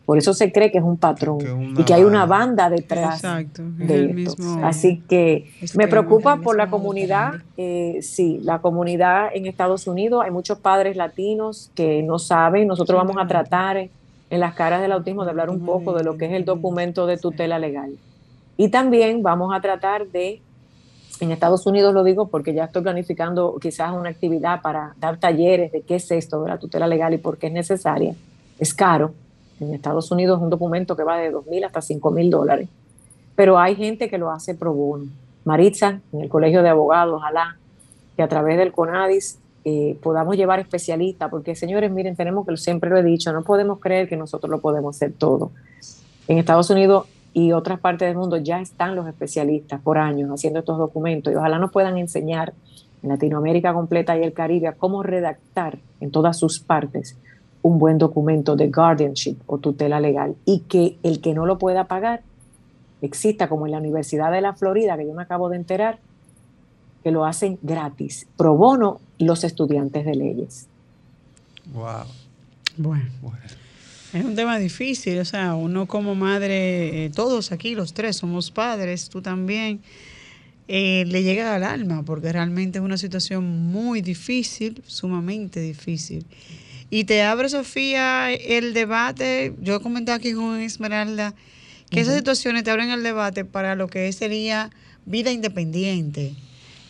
Por 0.06 0.20
eso 0.20 0.36
se 0.36 0.52
cree 0.52 0.72
que 0.72 0.78
es 0.78 0.84
un 0.84 0.98
patrón 0.98 1.40
y 1.76 1.84
que 1.84 1.94
hay 1.94 2.04
una 2.04 2.28
banda 2.28 2.70
detrás 2.70 3.24
de 3.58 4.24
esto. 4.24 4.44
Así 4.62 5.02
que 5.10 5.52
me 5.76 5.88
preocupa 5.88 6.38
por 6.38 6.56
la 6.56 6.70
comunidad. 6.70 7.34
Eh, 7.58 8.00
sí, 8.02 8.40
la 8.44 8.60
comunidad 8.60 9.30
en 9.34 9.48
Estados 9.48 9.88
Unidos. 9.88 10.24
Hay 10.24 10.30
muchos 10.30 10.60
padres 10.60 10.96
latinos 10.96 11.72
que 11.74 12.04
no 12.04 12.20
saben. 12.20 12.68
Nosotros 12.68 12.98
vamos 12.98 13.18
a 13.20 13.28
tratar 13.28 13.78
en 14.30 14.40
las 14.40 14.54
caras 14.54 14.82
del 14.82 14.92
autismo 14.92 15.24
de 15.24 15.32
hablar 15.32 15.50
un 15.50 15.66
poco 15.66 15.94
de 15.94 16.04
lo 16.04 16.18
que 16.18 16.26
es 16.26 16.34
el 16.34 16.46
documento 16.46 17.08
de 17.08 17.18
tutela 17.18 17.58
legal. 17.58 17.98
Y 18.58 18.70
también 18.70 19.22
vamos 19.22 19.54
a 19.54 19.60
tratar 19.60 20.08
de, 20.08 20.42
en 21.20 21.32
Estados 21.32 21.66
Unidos 21.66 21.94
lo 21.94 22.04
digo 22.04 22.28
porque 22.28 22.54
ya 22.54 22.66
estoy 22.66 22.84
planificando 22.84 23.58
quizás 23.62 23.92
una 23.94 24.10
actividad 24.10 24.62
para 24.62 24.96
dar 25.00 25.18
talleres 25.18 25.72
de 25.72 25.82
qué 25.82 25.96
es 25.96 26.10
esto 26.12 26.42
de 26.44 26.50
la 26.50 26.58
tutela 26.58 26.88
legal 26.88 27.14
y 27.14 27.18
por 27.18 27.38
qué 27.38 27.48
es 27.48 27.54
necesaria. 27.54 28.16
Es 28.60 28.74
caro. 28.74 29.14
En 29.60 29.74
Estados 29.74 30.12
Unidos 30.12 30.38
es 30.38 30.44
un 30.44 30.50
documento 30.50 30.96
que 30.96 31.04
va 31.04 31.18
de 31.18 31.32
2 31.32 31.48
mil 31.48 31.64
hasta 31.64 31.82
5 31.82 32.12
mil 32.12 32.30
dólares. 32.30 32.68
Pero 33.36 33.58
hay 33.58 33.76
gente 33.76 34.10
que 34.10 34.18
lo 34.18 34.32
hace 34.32 34.56
pro 34.56 34.74
bono. 34.74 35.06
Maritza, 35.44 36.00
en 36.12 36.22
el 36.22 36.30
Colegio 36.30 36.64
de 36.64 36.70
Abogados, 36.70 37.16
ojalá 37.16 37.58
que 38.16 38.24
a 38.24 38.28
través 38.28 38.58
del 38.58 38.72
CONADIS 38.72 39.38
eh, 39.64 39.98
podamos 40.02 40.38
llevar 40.38 40.60
especialistas, 40.60 41.30
porque 41.30 41.56
señores, 41.56 41.92
miren, 41.92 42.16
tenemos 42.16 42.46
que, 42.46 42.56
siempre 42.58 42.90
lo 42.90 42.98
he 42.98 43.04
dicho, 43.04 43.32
no 43.34 43.44
podemos 43.44 43.80
creer 43.80 44.08
que 44.08 44.18
nosotros 44.18 44.50
lo 44.50 44.60
podemos 44.60 44.96
hacer 44.96 45.14
todo. 45.14 45.52
En 46.28 46.38
Estados 46.38 46.70
Unidos 46.70 47.08
y 47.36 47.52
otras 47.52 47.82
partes 47.82 48.08
del 48.08 48.16
mundo 48.16 48.38
ya 48.38 48.62
están 48.62 48.96
los 48.96 49.06
especialistas 49.10 49.82
por 49.82 49.98
años 49.98 50.32
haciendo 50.32 50.60
estos 50.60 50.78
documentos 50.78 51.34
y 51.34 51.36
ojalá 51.36 51.60
nos 51.60 51.70
puedan 51.70 51.98
enseñar 51.98 52.54
en 53.04 53.10
Latinoamérica 53.10 53.74
completa 53.74 54.18
y 54.18 54.24
el 54.24 54.32
Caribe 54.32 54.70
a 54.70 54.72
cómo 54.72 55.04
redactar 55.04 55.80
en 56.00 56.12
todas 56.12 56.40
sus 56.40 56.62
partes 56.62 57.18
un 57.62 57.78
buen 57.78 57.98
documento 57.98 58.56
de 58.56 58.70
guardianship 58.70 59.36
o 59.48 59.58
tutela 59.58 60.00
legal 60.00 60.38
y 60.46 60.60
que 60.62 60.98
el 61.04 61.20
que 61.20 61.34
no 61.34 61.46
lo 61.46 61.58
pueda 61.58 61.90
pagar 61.90 62.22
exista 63.02 63.50
como 63.50 63.66
en 63.66 63.74
la 63.74 63.80
Universidad 63.80 64.32
de 64.32 64.40
la 64.40 64.54
Florida, 64.54 64.96
que 64.96 65.06
yo 65.06 65.14
me 65.14 65.24
acabo 65.24 65.50
de 65.50 65.58
enterar, 65.58 66.00
que 67.04 67.12
lo 67.12 67.26
hacen 67.26 67.60
gratis, 67.62 68.28
pro 68.38 68.56
bono 68.56 69.02
los 69.20 69.44
estudiantes 69.44 70.06
de 70.06 70.16
leyes. 70.16 70.68
Wow. 71.74 72.06
Bueno. 72.78 73.04
bueno. 73.22 73.65
Es 74.16 74.24
un 74.24 74.34
tema 74.34 74.58
difícil, 74.58 75.20
o 75.20 75.26
sea, 75.26 75.56
uno 75.56 75.88
como 75.88 76.16
madre, 76.16 77.04
eh, 77.04 77.10
todos 77.14 77.52
aquí, 77.52 77.76
los 77.76 77.94
tres 77.94 78.16
somos 78.16 78.50
padres, 78.50 79.10
tú 79.10 79.22
también, 79.22 79.82
eh, 80.70 81.04
le 81.06 81.22
llega 81.22 81.54
al 81.54 81.66
alma, 81.66 82.02
porque 82.06 82.32
realmente 82.32 82.80
es 82.80 82.86
una 82.86 82.98
situación 82.98 83.44
muy 83.44 84.00
difícil, 84.00 84.82
sumamente 84.88 85.60
difícil. 85.60 86.26
Y 86.90 87.04
te 87.04 87.24
abre, 87.24 87.50
Sofía, 87.50 88.32
el 88.32 88.74
debate, 88.74 89.54
yo 89.60 89.76
he 89.76 89.80
comentado 89.82 90.16
aquí 90.16 90.32
con 90.32 90.62
Esmeralda, 90.62 91.36
que 91.90 92.00
esas 92.00 92.16
situaciones 92.16 92.64
te 92.64 92.72
abren 92.72 92.92
el 92.92 93.04
debate 93.04 93.44
para 93.44 93.76
lo 93.76 93.90
que 93.90 94.10
sería 94.14 94.70
vida 95.06 95.30
independiente, 95.34 96.36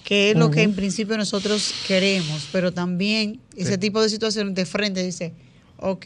que 0.03 0.29
es 0.29 0.37
lo 0.37 0.51
que 0.51 0.61
en 0.61 0.75
principio 0.75 1.17
nosotros 1.17 1.73
queremos, 1.87 2.47
pero 2.51 2.71
también 2.71 3.39
ese 3.57 3.79
tipo 3.79 3.99
de 3.99 4.09
situaciones 4.09 4.53
de 4.53 4.67
frente 4.67 5.03
dice, 5.03 5.33
Ok. 5.77 6.05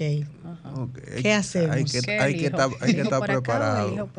¿Qué 1.21 1.33
hacemos? 1.33 1.75
Hay 1.75 1.85
que, 1.85 2.19
hay 2.19 2.37
que 2.37 2.45
estar, 2.47 2.69
hay 2.81 2.95
que 2.95 3.01
estar 3.01 3.21
preparado. 3.21 4.09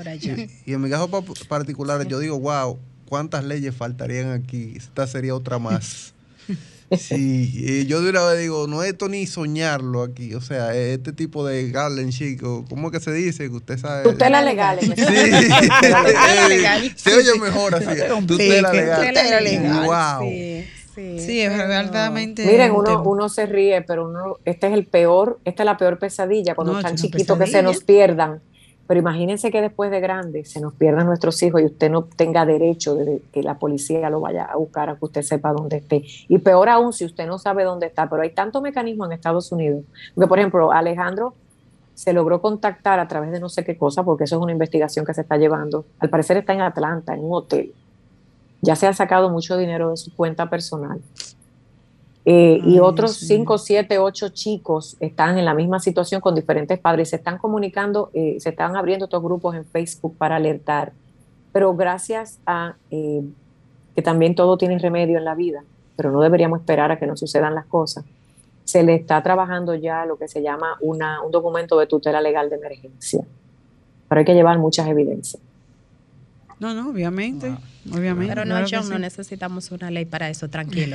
Y, 0.67 0.73
en 0.73 0.81
mi 0.81 0.91
caso 0.91 1.09
particular, 1.49 2.07
yo 2.07 2.19
digo, 2.19 2.39
wow, 2.39 2.79
¿cuántas 3.07 3.45
leyes 3.45 3.75
faltarían 3.75 4.31
aquí? 4.31 4.75
Esta 4.77 5.07
sería 5.07 5.35
otra 5.35 5.59
más. 5.59 6.15
Sí, 6.99 7.87
yo 7.87 8.03
de 8.03 8.11
una 8.11 8.25
vez 8.25 8.41
digo, 8.41 8.67
no 8.67 8.83
es 8.83 8.91
esto 8.91 9.09
ni 9.09 9.25
soñarlo 9.25 10.03
aquí, 10.03 10.35
o 10.35 10.41
sea, 10.41 10.75
este 10.75 11.13
tipo 11.13 11.47
de 11.47 11.71
Garland 11.71 12.11
chico, 12.11 12.65
¿cómo 12.69 12.91
que 12.91 12.99
se 12.99 13.13
dice? 13.13 13.49
Que 13.49 13.55
usted 13.55 13.79
sabe. 13.79 14.03
Tutela 14.03 14.43
legal. 14.43 14.81
Sí, 14.81 14.93
se 16.97 17.15
oye 17.15 17.39
mejor 17.41 17.77
así. 17.77 17.87
Tutela 18.27 18.73
legal. 18.73 19.07
Tutela 19.07 19.41
legal. 19.41 19.85
Wow. 19.85 20.29
Sí. 20.29 20.65
Sí, 20.95 21.41
es 21.41 21.57
verdaderamente. 21.57 22.45
Miren, 22.45 22.73
uno, 22.73 23.03
uno 23.03 23.29
se 23.29 23.47
ríe, 23.47 23.83
pero 23.83 24.09
uno, 24.09 24.37
este 24.45 24.67
es 24.67 24.73
el 24.73 24.87
peor, 24.87 25.39
esta 25.45 25.63
es 25.63 25.65
la 25.65 25.77
peor 25.77 25.99
pesadilla 25.99 26.55
cuando 26.55 26.77
están 26.79 26.97
chiquitos 26.97 27.39
que 27.39 27.47
se 27.47 27.63
nos 27.63 27.83
pierdan. 27.85 28.41
Pero 28.87 28.99
imagínense 28.99 29.53
que 29.53 29.61
después 29.61 29.89
de 29.93 30.01
grande 30.01 30.45
se 30.45 30.61
nos 30.61 30.75
pierdan 30.75 31.07
nuestros 31.07 31.41
hijos 31.45 31.61
y 31.61 31.67
usted 31.67 31.89
no 31.91 32.03
tenga 32.03 32.45
derecho 32.45 32.97
de 32.97 33.23
que 33.33 33.41
la 33.41 33.57
policía 33.57 34.11
lo 34.11 34.19
vaya 34.19 34.47
a 34.47 34.57
buscar 34.57 34.91
a 34.91 34.97
que 34.97 35.05
usted 35.05 35.23
sepa 35.23 35.53
dónde 35.53 35.77
esté. 35.77 36.03
Y 36.27 36.39
peor 36.39 36.69
aún 36.69 36.93
si 36.93 37.05
usted 37.05 37.25
no 37.29 37.39
sabe 37.39 37.63
dónde 37.63 37.87
está. 37.87 38.11
Pero 38.11 38.23
hay 38.23 38.31
tanto 38.31 38.61
mecanismo 38.61 39.07
en 39.07 39.13
Estados 39.13 39.53
Unidos. 39.53 39.85
Porque, 40.13 40.27
por 40.27 40.41
ejemplo, 40.41 40.73
Alejandro 40.73 41.35
se 41.95 42.13
logró 42.13 42.43
contactar 42.43 42.99
a 42.99 43.07
través 43.07 43.31
de 43.31 43.39
no 43.39 43.49
sé 43.49 43.63
qué 43.63 43.77
cosa, 43.77 44.03
porque 44.03 44.25
eso 44.25 44.37
es 44.37 44.43
una 44.43 44.51
investigación 44.51 45.07
que 45.07 45.15
se 45.15 45.21
está 45.21 45.37
llevando. 45.37 45.85
Al 46.01 46.11
parecer 46.11 46.39
está 46.39 46.53
en 46.53 46.63
Atlanta, 46.63 47.15
en 47.15 47.21
un 47.21 47.33
hotel 47.33 47.73
ya 48.63 48.77
se 48.77 48.87
ha 48.87 48.93
sacado 48.93 49.31
mucho 49.31 49.57
dinero 49.57 49.91
de 49.91 49.97
su 49.97 50.15
cuenta 50.15 50.49
personal. 50.51 51.01
Eh, 52.27 52.61
y 52.65 52.79
otros 52.79 53.17
5, 53.17 53.57
7, 53.57 53.99
8 53.99 54.29
chicos 54.29 54.97
están 55.01 55.39
en 55.39 55.45
la 55.45 55.55
misma 55.55 55.81
situación 55.81 56.21
con 56.21 56.35
diferentes 56.35 56.79
padres. 56.79 57.11
Se 57.11 57.17
están 57.17 57.39
comunicando, 57.39 58.11
eh, 58.13 58.37
se 58.39 58.51
están 58.51 58.77
abriendo 58.77 59.07
estos 59.07 59.23
grupos 59.23 59.55
en 59.57 59.65
Facebook 59.65 60.17
para 60.17 60.37
alertar. 60.37 60.93
Pero 61.53 61.75
gracias 61.75 62.39
a 62.47 62.77
eh, 62.91 63.23
que 63.95 64.03
también 64.03 64.35
todo 64.35 64.57
tiene 64.57 64.79
remedio 64.79 65.19
en 65.19 65.25
la 65.25 65.35
vida, 65.35 65.65
pero 65.97 66.13
no 66.13 66.21
deberíamos 66.21 66.61
esperar 66.61 66.93
a 66.93 66.99
que 66.99 67.07
no 67.07 67.17
sucedan 67.17 67.55
las 67.55 67.67
cosas, 67.67 68.05
se 68.65 68.85
le 68.85 68.95
está 68.95 69.21
trabajando 69.23 69.75
ya 69.75 70.07
lo 70.07 70.17
que 70.17 70.29
se 70.29 70.43
llama 70.43 70.77
una, 70.81 71.23
un 71.23 71.33
documento 71.33 71.79
de 71.79 71.87
tutela 71.87 72.21
legal 72.21 72.49
de 72.51 72.57
emergencia. 72.57 73.25
Pero 74.09 74.19
hay 74.21 74.25
que 74.25 74.35
llevar 74.35 74.59
muchas 74.59 74.87
evidencias. 74.87 75.43
No, 76.61 76.75
no, 76.75 76.91
obviamente. 76.91 77.57
Obviamente. 77.91 78.35
Pero 78.35 78.45
no, 78.45 78.63
John, 78.71 78.89
no 78.91 78.99
necesitamos 78.99 79.71
una 79.71 79.91
ley 79.91 80.05
para 80.05 80.29
eso, 80.29 80.49
tranquilo. 80.49 80.95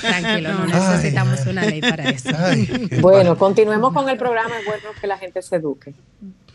tranquilo, 0.00 0.54
no 0.54 0.66
necesitamos 0.66 1.44
una 1.46 1.66
ley 1.66 1.80
para 1.80 2.08
eso. 2.08 2.30
bueno, 3.00 3.36
continuemos 3.36 3.92
con 3.92 4.08
el 4.08 4.16
programa, 4.16 4.56
es 4.60 4.64
bueno 4.64 4.88
que 5.00 5.08
la 5.08 5.18
gente 5.18 5.42
se 5.42 5.56
eduque. 5.56 5.92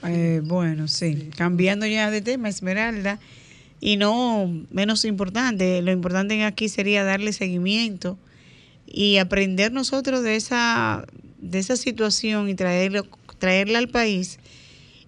Eh, 0.06 0.42
bueno, 0.46 0.88
sí. 0.88 1.30
Cambiando 1.36 1.86
ya 1.86 2.10
de 2.10 2.22
tema, 2.22 2.48
Esmeralda, 2.48 3.20
y 3.82 3.98
no 3.98 4.50
menos 4.72 5.04
importante, 5.04 5.82
lo 5.82 5.92
importante 5.92 6.44
aquí 6.46 6.70
sería 6.70 7.04
darle 7.04 7.34
seguimiento 7.34 8.18
y 8.86 9.18
aprender 9.18 9.74
nosotros 9.74 10.24
de 10.24 10.38
esa, 10.38 11.06
de 11.40 11.60
esa 11.60 11.76
situación 11.76 12.48
y 12.48 12.56
traerlo, 12.56 13.06
traerla 13.40 13.80
al 13.80 13.90
país 13.90 14.40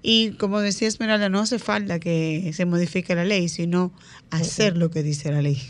y 0.01 0.31
como 0.31 0.59
decía 0.59 0.87
Esmeralda, 0.87 1.29
no 1.29 1.39
hace 1.39 1.59
falta 1.59 1.99
que 1.99 2.51
se 2.53 2.65
modifique 2.65 3.15
la 3.15 3.25
ley, 3.25 3.49
sino 3.49 3.91
hacer 4.29 4.77
lo 4.77 4.89
que 4.91 5.03
dice 5.03 5.31
la 5.31 5.41
ley. 5.41 5.61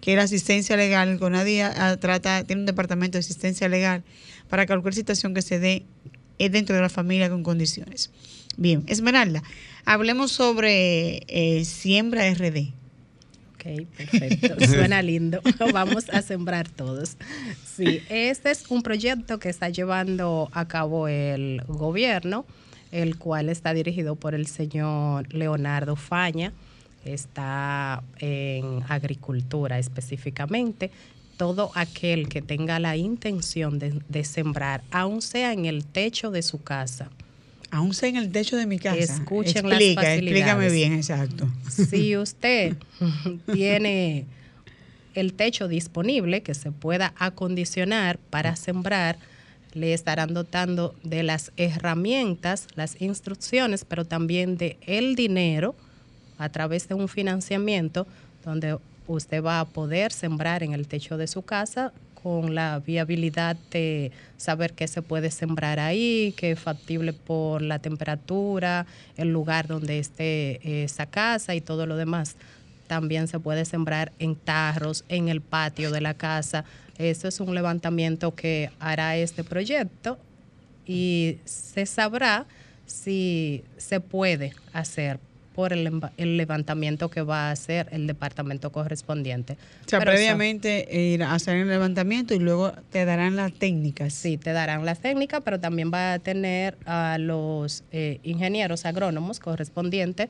Que 0.00 0.16
la 0.16 0.22
asistencia 0.22 0.76
legal, 0.76 1.18
con 1.18 1.32
nadie 1.32 1.68
trata, 2.00 2.42
tiene 2.44 2.62
un 2.62 2.66
departamento 2.66 3.16
de 3.16 3.20
asistencia 3.20 3.68
legal 3.68 4.02
para 4.48 4.66
cualquier 4.66 4.94
situación 4.94 5.34
que 5.34 5.42
se 5.42 5.58
dé 5.58 5.84
dentro 6.38 6.74
de 6.74 6.82
la 6.82 6.88
familia 6.88 7.28
con 7.28 7.42
condiciones. 7.42 8.10
Bien, 8.56 8.82
Esmeralda, 8.88 9.42
hablemos 9.84 10.32
sobre 10.32 11.22
eh, 11.28 11.64
siembra 11.64 12.28
RD. 12.32 12.72
Ok, 13.54 13.86
perfecto. 13.96 14.54
Suena 14.66 15.02
lindo. 15.02 15.40
Vamos 15.72 16.08
a 16.10 16.22
sembrar 16.22 16.68
todos. 16.68 17.16
Sí, 17.76 18.00
este 18.08 18.50
es 18.50 18.64
un 18.68 18.82
proyecto 18.82 19.38
que 19.38 19.48
está 19.48 19.68
llevando 19.68 20.48
a 20.52 20.66
cabo 20.66 21.06
el 21.08 21.62
gobierno, 21.68 22.46
el 22.92 23.18
cual 23.18 23.48
está 23.48 23.74
dirigido 23.74 24.16
por 24.16 24.34
el 24.34 24.46
señor 24.46 25.32
Leonardo 25.32 25.96
Faña. 25.96 26.52
Está 27.04 28.02
en 28.18 28.82
agricultura 28.88 29.78
específicamente. 29.78 30.90
Todo 31.36 31.70
aquel 31.74 32.28
que 32.28 32.42
tenga 32.42 32.80
la 32.80 32.96
intención 32.96 33.78
de, 33.78 34.24
sembrar, 34.24 34.82
aun 34.90 35.22
sea 35.22 35.52
en 35.52 35.66
el 35.66 35.84
techo 35.84 36.32
de 36.32 36.42
su 36.42 36.62
casa, 36.62 37.10
aún 37.70 37.94
sea 37.94 38.08
en 38.08 38.16
el 38.16 38.32
techo 38.32 38.56
de 38.56 38.66
mi 38.66 38.78
casa. 38.80 38.98
Escuchen 38.98 39.66
Explica, 39.66 40.02
las 40.02 40.12
Explícame 40.14 40.68
bien, 40.70 40.94
exacto. 40.94 41.48
Si 41.68 42.16
usted 42.16 42.76
tiene 43.52 44.26
el 45.14 45.32
techo 45.34 45.68
disponible 45.68 46.42
que 46.42 46.54
se 46.54 46.72
pueda 46.72 47.14
acondicionar 47.16 48.18
para 48.18 48.56
sembrar, 48.56 49.18
le 49.74 49.92
estarán 49.92 50.34
dotando 50.34 50.94
de 51.02 51.22
las 51.22 51.52
herramientas, 51.56 52.66
las 52.74 53.00
instrucciones, 53.00 53.84
pero 53.84 54.04
también 54.04 54.56
de 54.56 54.76
el 54.86 55.14
dinero 55.14 55.74
a 56.38 56.48
través 56.48 56.88
de 56.88 56.94
un 56.94 57.08
financiamiento 57.08 58.06
donde 58.44 58.78
usted 59.06 59.42
va 59.42 59.60
a 59.60 59.64
poder 59.64 60.12
sembrar 60.12 60.62
en 60.62 60.72
el 60.72 60.86
techo 60.86 61.16
de 61.16 61.26
su 61.26 61.42
casa 61.42 61.92
con 62.22 62.54
la 62.54 62.80
viabilidad 62.80 63.56
de 63.70 64.10
saber 64.36 64.72
qué 64.72 64.88
se 64.88 65.02
puede 65.02 65.30
sembrar 65.30 65.78
ahí, 65.78 66.34
qué 66.36 66.52
es 66.52 66.60
factible 66.60 67.12
por 67.12 67.62
la 67.62 67.78
temperatura, 67.78 68.86
el 69.16 69.32
lugar 69.32 69.66
donde 69.66 69.98
esté 69.98 70.82
esa 70.84 71.06
casa 71.06 71.54
y 71.54 71.60
todo 71.60 71.86
lo 71.86 71.96
demás. 71.96 72.36
También 72.86 73.28
se 73.28 73.38
puede 73.38 73.64
sembrar 73.64 74.12
en 74.18 74.34
tarros, 74.34 75.04
en 75.08 75.28
el 75.28 75.40
patio 75.40 75.90
de 75.90 76.00
la 76.00 76.14
casa. 76.14 76.64
Eso 76.98 77.28
es 77.28 77.40
un 77.40 77.54
levantamiento 77.54 78.34
que 78.34 78.70
hará 78.80 79.16
este 79.16 79.44
proyecto 79.44 80.18
y 80.84 81.38
se 81.44 81.86
sabrá 81.86 82.46
si 82.86 83.62
se 83.76 84.00
puede 84.00 84.52
hacer 84.72 85.20
por 85.58 85.72
el, 85.72 86.00
levantamiento 86.16 87.10
que 87.10 87.20
va 87.20 87.48
a 87.48 87.50
hacer 87.50 87.88
el 87.90 88.06
departamento 88.06 88.70
correspondiente. 88.70 89.54
O 89.86 89.88
sea, 89.88 89.98
previamente 89.98 90.86
ir 90.88 91.24
a 91.24 91.34
hacer 91.34 91.56
el 91.56 91.66
levantamiento 91.66 92.32
y 92.32 92.38
luego 92.38 92.72
te 92.90 93.04
darán 93.04 93.34
las 93.34 93.52
técnicas. 93.52 94.14
Sí, 94.14 94.36
te 94.36 94.52
darán 94.52 94.84
las 94.84 95.00
técnicas, 95.00 95.42
pero 95.44 95.58
también 95.58 95.90
va 95.92 96.12
a 96.12 96.18
tener 96.20 96.78
a 96.86 97.18
los 97.18 97.82
eh, 97.90 98.20
ingenieros 98.22 98.84
agrónomos 98.84 99.40
correspondientes 99.40 100.28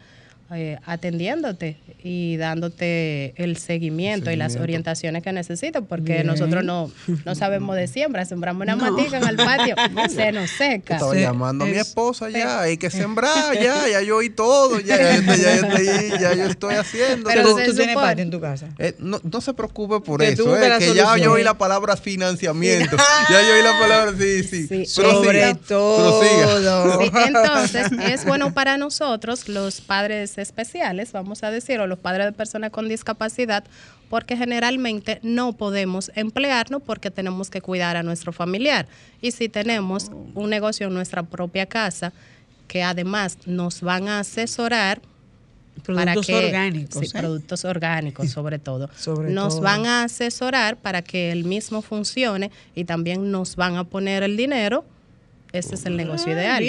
eh, 0.51 0.79
atendiéndote 0.87 1.77
y 2.03 2.39
dándote 2.39 3.35
el 3.37 3.59
seguimiento, 3.59 4.31
y 4.31 4.37
las 4.37 4.57
orientaciones 4.57 5.23
que 5.23 5.31
necesitas, 5.31 5.83
porque 5.87 6.25
nosotros 6.25 6.65
no, 6.65 6.91
no 7.27 7.35
sabemos 7.35 7.77
de 7.77 7.87
siembra, 7.87 8.25
sembramos 8.25 8.63
una 8.63 8.75
matica 8.77 9.19
en 9.19 9.29
el 9.29 9.37
patio, 9.37 9.75
se 10.09 10.33
nos 10.33 10.49
seca. 10.51 10.95
Estaba 10.95 11.15
llamando 11.15 11.65
a 11.65 11.69
mi 11.69 11.77
esposa 11.77 12.31
ya, 12.31 12.61
hay 12.61 12.79
que 12.79 12.89
sembrar, 12.91 13.55
ya, 13.61 13.89
ya 13.89 14.01
yo 14.01 14.17
oí 14.17 14.31
todo, 14.31 14.81
ya, 14.81 14.97
ya, 14.97 15.37
ya, 15.37 16.19
ya, 16.19 16.35
yo 16.35 16.45
estoy 16.47 16.77
haciendo. 16.77 17.29
Pero 17.29 17.43
tú, 17.43 17.75
tienes 17.75 17.95
patio 17.95 18.23
en 18.23 18.31
tu 18.31 18.41
casa. 18.41 18.69
Eh, 18.79 18.95
no, 18.99 19.21
no, 19.23 19.41
se 19.43 19.53
preocupe 19.53 20.01
por 20.01 20.23
eso, 20.23 20.57
eh, 20.57 20.79
que 20.79 20.95
ya 20.95 21.15
yo 21.19 21.33
oí 21.33 21.43
la 21.43 21.59
palabra 21.59 21.97
financiamiento, 21.97 22.97
ya 23.31 23.43
yo 23.43 23.55
oí 23.55 23.63
la 23.63 23.79
palabra, 23.79 24.15
sí, 24.19 24.45
sí. 24.45 24.87
Sobre 24.87 25.55
todo. 25.57 26.23
entonces, 27.03 27.89
es 28.03 28.25
bueno 28.25 28.55
para 28.55 28.79
nosotros, 28.79 29.47
los 29.49 29.83
padres 29.83 30.38
especiales, 30.39 31.13
vamos 31.13 31.43
a 31.43 31.51
decir, 31.51 31.81
o 31.81 31.87
los 31.87 31.99
padres 31.99 32.27
de 32.27 32.33
personas 32.33 32.71
con 32.71 32.89
discapacidad, 32.89 33.65
porque 34.09 34.37
generalmente 34.37 35.21
no 35.23 35.53
podemos 35.53 36.11
emplearnos 36.15 36.83
porque 36.83 37.11
tenemos 37.11 37.51
que 37.51 37.61
cuidar 37.61 37.97
a 37.97 38.03
nuestro 38.03 38.33
familiar. 38.33 38.87
Y 39.21 39.33
si 39.33 39.49
tenemos 39.49 40.11
un 40.35 40.51
negocio 40.51 40.87
en 40.87 40.95
nuestra 40.95 41.23
propia 41.23 41.67
casa, 41.67 42.13
que 42.67 42.83
además 42.83 43.39
nos 43.47 43.81
van 43.81 44.09
a 44.09 44.21
asesorar 44.21 45.01
productos 45.83 46.29
orgánicos, 46.29 47.01
sí, 47.01 47.07
¿eh? 47.07 47.21
productos 47.21 47.65
orgánicos 47.65 48.31
sobre 48.31 48.59
todo. 48.59 48.91
nos 49.29 49.61
van 49.61 49.87
a 49.87 50.05
asesorar 50.05 50.77
para 50.77 51.03
que 51.03 51.33
el 51.33 51.45
mismo 51.45 51.83
funcione 51.83 52.51
y 52.75 52.85
también 52.85 53.31
nos 53.31 53.57
van 53.57 53.77
a 53.77 53.85
poner 53.85 54.23
el 54.23 54.37
dinero. 54.37 54.85
Ese 55.51 55.77
es 55.77 55.87
el 55.87 55.97
negocio 55.97 56.33
ideal. 56.33 56.63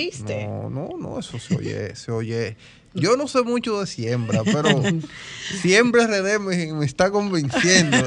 No, 0.48 0.70
no, 0.70 0.90
no, 0.98 1.20
eso 1.20 1.38
se 1.38 1.58
oye, 1.58 1.96
se 1.98 2.12
oye 2.14 2.56
yo 2.94 3.18
no 3.18 3.28
sé 3.28 3.44
mucho 3.44 3.80
de 3.80 3.88
siembra, 3.88 4.44
pero 4.44 4.82
siempre 5.62 6.08
RD 6.08 6.40
me, 6.40 6.86
está 6.86 7.12
convenciendo. 7.12 7.98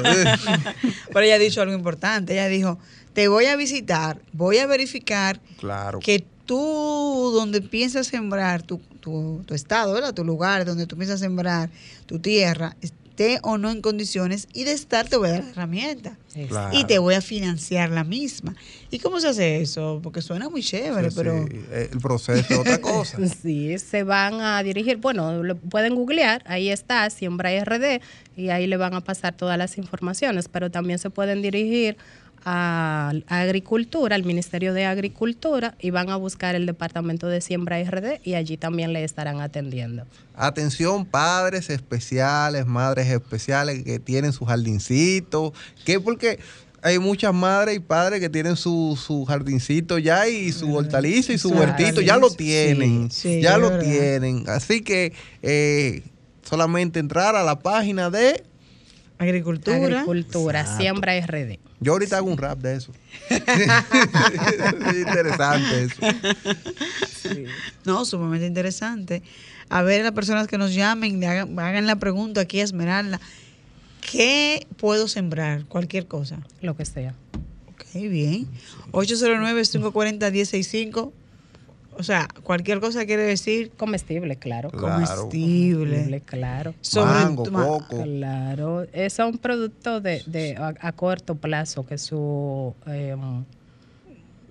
pero 1.13 1.21
ella 1.21 1.35
ha 1.35 1.39
dicho 1.39 1.61
algo 1.61 1.73
importante. 1.73 2.33
Ella 2.33 2.47
dijo, 2.47 2.79
te 3.13 3.27
voy 3.27 3.45
a 3.45 3.55
visitar, 3.55 4.21
voy 4.31 4.57
a 4.57 4.67
verificar 4.67 5.39
claro. 5.57 5.99
que 5.99 6.25
tú 6.45 7.31
donde 7.33 7.61
piensas 7.61 8.07
sembrar, 8.07 8.63
tu, 8.63 8.79
tu, 8.99 9.43
tu 9.45 9.53
estado, 9.53 9.93
¿verdad? 9.93 10.13
tu 10.13 10.23
lugar 10.23 10.65
donde 10.65 10.87
tú 10.87 10.97
piensas 10.97 11.19
sembrar, 11.19 11.69
tu 12.05 12.19
tierra, 12.19 12.75
esté 13.13 13.39
o 13.43 13.59
no 13.59 13.69
en 13.69 13.81
condiciones 13.81 14.47
y 14.53 14.63
de 14.63 14.71
estar 14.71 15.07
te 15.07 15.17
voy 15.17 15.29
a 15.29 15.31
dar 15.33 15.43
la 15.43 15.49
herramienta 15.51 16.17
y 16.71 16.83
te 16.85 16.97
voy 16.97 17.13
a 17.13 17.21
financiar 17.21 17.91
la 17.91 18.03
misma. 18.03 18.55
¿Y 18.89 18.97
cómo 18.97 19.19
se 19.19 19.27
hace 19.27 19.61
eso? 19.61 19.99
Porque 20.01 20.21
suena 20.21 20.49
muy 20.49 20.63
chévere, 20.63 21.09
pero... 21.15 21.45
El 21.71 21.99
proceso 22.01 22.53
es 22.53 22.59
otra 22.59 22.81
cosa. 22.81 23.19
sí, 23.41 23.77
se 23.77 24.03
van 24.03 24.41
a 24.41 24.63
dirigir, 24.63 24.97
bueno, 24.97 25.43
lo 25.43 25.55
pueden 25.55 25.93
googlear, 25.93 26.41
ahí 26.47 26.69
está, 26.69 27.07
Siembra 27.11 27.51
RD, 27.63 28.01
y 28.35 28.49
ahí 28.49 28.65
le 28.65 28.77
van 28.77 28.95
a 28.95 29.01
pasar 29.01 29.35
todas 29.35 29.59
las 29.59 29.77
informaciones, 29.77 30.47
pero 30.47 30.71
también 30.71 30.97
se 30.97 31.11
pueden 31.11 31.43
dirigir 31.43 31.97
a, 32.45 33.13
Agricultura, 33.27 34.15
al 34.15 34.23
Ministerio 34.23 34.73
de 34.73 34.85
Agricultura, 34.85 35.75
y 35.79 35.91
van 35.91 36.09
a 36.09 36.15
buscar 36.15 36.55
el 36.55 36.65
Departamento 36.65 37.27
de 37.27 37.41
Siembra 37.41 37.81
RD 37.83 38.19
y 38.23 38.35
allí 38.35 38.57
también 38.57 38.93
le 38.93 39.03
estarán 39.03 39.41
atendiendo. 39.41 40.05
Atención, 40.35 41.05
padres 41.05 41.69
especiales, 41.69 42.65
madres 42.65 43.07
especiales 43.07 43.83
que 43.83 43.99
tienen 43.99 44.33
su 44.33 44.45
jardincito, 44.45 45.53
que 45.85 45.99
porque 45.99 46.39
hay 46.81 46.99
muchas 46.99 47.33
madres 47.33 47.77
y 47.77 47.79
padres 47.79 48.19
que 48.19 48.29
tienen 48.29 48.57
su, 48.57 48.99
su 49.01 49.23
jardincito 49.25 49.97
ya 49.97 50.27
y 50.27 50.51
su 50.51 50.75
hortaliza 50.75 51.31
y 51.31 51.37
su 51.37 51.49
huertito, 51.49 52.01
ya 52.01 52.17
lo 52.17 52.29
tienen, 52.29 53.09
ya 53.09 53.57
lo 53.57 53.79
tienen. 53.79 54.43
Así 54.49 54.81
que 54.81 55.13
eh, 55.41 56.03
solamente 56.43 56.99
entrar 56.99 57.37
a 57.37 57.43
la 57.43 57.59
página 57.59 58.09
de 58.09 58.43
Agricultura. 59.17 59.77
Agricultura, 59.77 60.77
siembra 60.77 61.19
RD. 61.19 61.57
Yo 61.79 61.93
ahorita 61.93 62.17
hago 62.17 62.29
un 62.29 62.37
rap 62.37 62.59
de 62.59 62.75
eso. 62.75 62.91
interesante 64.97 65.83
eso. 65.83 66.01
No, 67.85 68.05
sumamente 68.05 68.45
interesante. 68.45 69.23
A 69.69 69.81
ver, 69.81 70.03
las 70.03 70.11
personas 70.13 70.47
que 70.47 70.57
nos 70.57 70.73
llamen, 70.73 71.23
hagan, 71.23 71.87
la 71.87 71.95
pregunta 71.97 72.41
aquí 72.41 72.59
a 72.59 72.63
Esmeralda. 72.63 73.21
¿Qué 74.01 74.67
puedo 74.77 75.07
sembrar? 75.07 75.65
Cualquier 75.65 76.07
cosa. 76.07 76.39
Lo 76.61 76.75
que 76.75 76.85
sea. 76.85 77.13
Ok, 77.71 77.85
bien. 77.93 78.47
809-540-165. 78.91 81.11
O 81.97 82.03
sea, 82.03 82.27
cualquier 82.43 82.79
cosa 82.79 83.05
quiere 83.05 83.23
decir 83.23 83.71
comestible, 83.77 84.37
claro. 84.37 84.71
comestible. 84.71 86.21
claro. 86.25 86.73
Mango, 86.95 87.43
coco. 87.43 88.03
Claro. 88.03 88.85
Es 88.93 89.19
un 89.19 89.37
producto 89.37 90.01
de, 90.01 90.23
de 90.25 90.55
a, 90.57 90.91
corto 90.91 91.35
plazo 91.35 91.85
que 91.85 91.97
su 91.97 92.73
eh, 92.87 93.15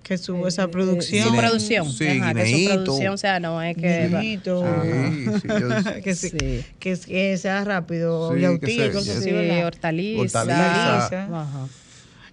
que 0.03 0.17
su 0.17 0.45
esa 0.45 0.67
producción 0.67 1.29
su 1.29 1.35
producción 1.35 1.89
sí, 1.89 2.07
Ajá, 2.07 2.33
que 2.33 2.45
su 2.45 2.73
producción 2.73 3.13
o 3.13 3.17
sea 3.17 3.39
no 3.39 3.61
es 3.61 3.77
que 3.77 4.09
sí, 4.09 4.13
sí, 6.15 6.65
que, 6.79 6.99
que, 6.99 7.37
sea 7.37 7.63
rápido 7.63 8.37
y 8.37 8.45
hortaliza, 8.45 10.19
hortaliza. 10.19 11.23
Ajá. 11.23 11.67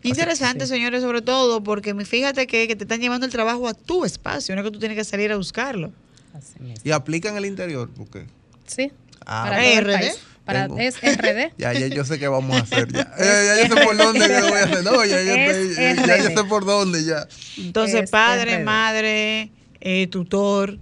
Interesante, 0.03 0.67
señores, 0.67 1.03
sobre 1.03 1.23
todo 1.23 1.63
porque 1.63 1.95
fíjate 2.05 2.47
que, 2.47 2.75
te 2.75 2.85
están 2.85 3.01
llevando 3.01 3.27
el 3.27 3.33
trabajo 3.33 3.69
a 3.69 3.75
tu 3.75 4.05
espacio, 4.05 4.55
no 4.55 4.63
es 4.63 4.67
que 4.67 4.71
tú 4.71 4.79
tienes 4.79 4.97
que 4.97 5.05
salir 5.05 5.31
a 5.33 5.37
buscarlo. 5.37 5.93
Así 6.33 6.55
y 6.85 6.91
aplican 6.93 7.37
el 7.37 7.45
interior, 7.45 7.91
¿por 7.91 8.09
qué? 8.09 8.27
Sí. 8.67 8.93
Ah, 9.27 9.47
para 9.49 9.81
RD. 9.81 10.15
Para, 10.45 10.69
es 10.79 10.97
RD. 10.97 11.53
Ya, 11.59 11.73
ya 11.73 11.87
yo 11.89 12.05
sé 12.05 12.19
qué 12.19 12.29
vamos 12.29 12.57
a 12.57 12.61
hacer. 12.61 12.91
Ya, 12.93 13.13
ya, 13.19 13.69
yo 13.69 13.75
sé 13.75 13.85
por 13.85 13.97
dónde 13.97 14.27
que 14.27 14.41
voy 14.41 14.59
a 14.59 14.65
hacer. 14.65 14.85
No, 14.85 15.05
ya, 15.05 15.23
ya, 15.23 16.07
ya, 16.07 16.17
yo 16.19 16.41
sé 16.41 16.45
por 16.49 16.65
dónde 16.65 17.05
ya. 17.05 17.27
Entonces, 17.59 18.11
padre, 18.11 18.65
madre, 18.65 19.51
eh, 19.81 20.07
tutor, 20.07 20.79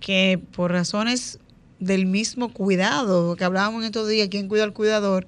que 0.00 0.40
por 0.52 0.72
razones 0.72 1.38
del 1.80 2.06
mismo 2.06 2.52
cuidado 2.52 3.36
que 3.36 3.44
hablábamos 3.44 3.82
en 3.82 3.86
estos 3.86 4.08
días, 4.08 4.28
¿quién 4.30 4.48
cuida 4.48 4.64
al 4.64 4.72
cuidador? 4.72 5.26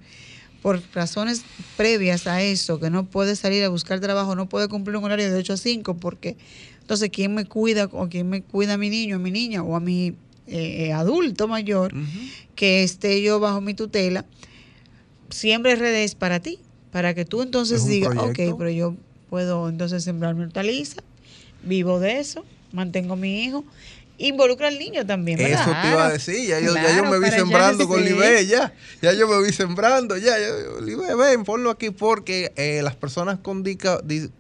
Por 0.63 0.83
razones 0.93 1.43
previas 1.77 2.27
a 2.27 2.43
eso, 2.43 2.79
que 2.81 2.91
no 2.91 3.07
puede 3.07 3.37
salir 3.37 3.65
a 3.65 3.69
buscar 3.69 4.01
trabajo, 4.01 4.35
no 4.37 4.49
puede 4.49 4.69
cumplir 4.69 4.97
un 4.97 5.05
horario 5.05 5.31
de 5.31 5.39
8 5.39 5.55
a 5.55 5.57
5, 5.57 5.97
porque 5.97 6.37
entonces, 6.81 7.11
¿quién 7.11 7.35
me 7.35 7.45
cuida 7.45 7.89
o 7.93 8.09
quién 8.09 8.29
me 8.29 8.43
cuida 8.43 8.75
a 8.75 8.77
mi 8.77 8.91
niño, 8.91 9.17
a 9.17 9.19
mi 9.19 9.31
niña 9.31 9.63
o 9.63 9.77
a 9.77 9.81
mi 9.81 10.15
eh, 10.47 10.93
adulto 10.93 11.47
mayor 11.47 11.95
que 12.57 12.83
esté 12.83 13.23
yo 13.23 13.41
bajo 13.41 13.61
mi 13.61 13.75
tutela? 13.75 14.25
siempre 15.31 15.77
redes 15.77 16.15
para 16.15 16.41
ti, 16.41 16.59
para 16.91 17.15
que 17.15 17.25
tú 17.25 17.43
entonces 17.43 17.87
digas, 17.87 18.17
ok, 18.17 18.39
pero 18.59 18.71
yo 18.71 18.95
puedo 19.29 19.69
entonces 19.69 20.05
sembrar 20.05 20.35
mi 20.35 20.43
hortaliza, 20.43 21.03
vivo 21.63 22.01
de 22.01 22.19
eso, 22.19 22.45
mantengo 22.73 23.15
a 23.15 23.17
mi 23.17 23.45
hijo 23.45 23.65
involucra 24.21 24.69
al 24.69 24.79
niño 24.79 25.05
también, 25.07 25.39
¿verdad? 25.39 25.63
Eso 25.63 25.77
te 25.83 25.89
iba 25.89 26.07
a 26.07 26.13
decir, 26.13 26.47
ya 26.47 26.61
yo, 26.61 26.75
ya 26.75 26.97
yo 26.97 27.05
me 27.05 27.19
vi 27.19 27.31
sembrando 27.31 27.89
con 27.89 28.05
Libe, 28.05 28.47
ya, 28.47 28.73
ya 29.03 29.13
yo 29.13 29.27
me 29.29 29.43
vi 29.45 29.53
sembrando, 29.53 30.17
ya, 30.17 30.35
ya 30.39 31.17
ven, 31.17 31.45
ponlo 31.45 31.71
aquí 31.71 31.91
porque 31.91 32.53
eh, 32.57 32.81
las 32.83 32.97
personas 32.97 33.39
con, 33.39 33.65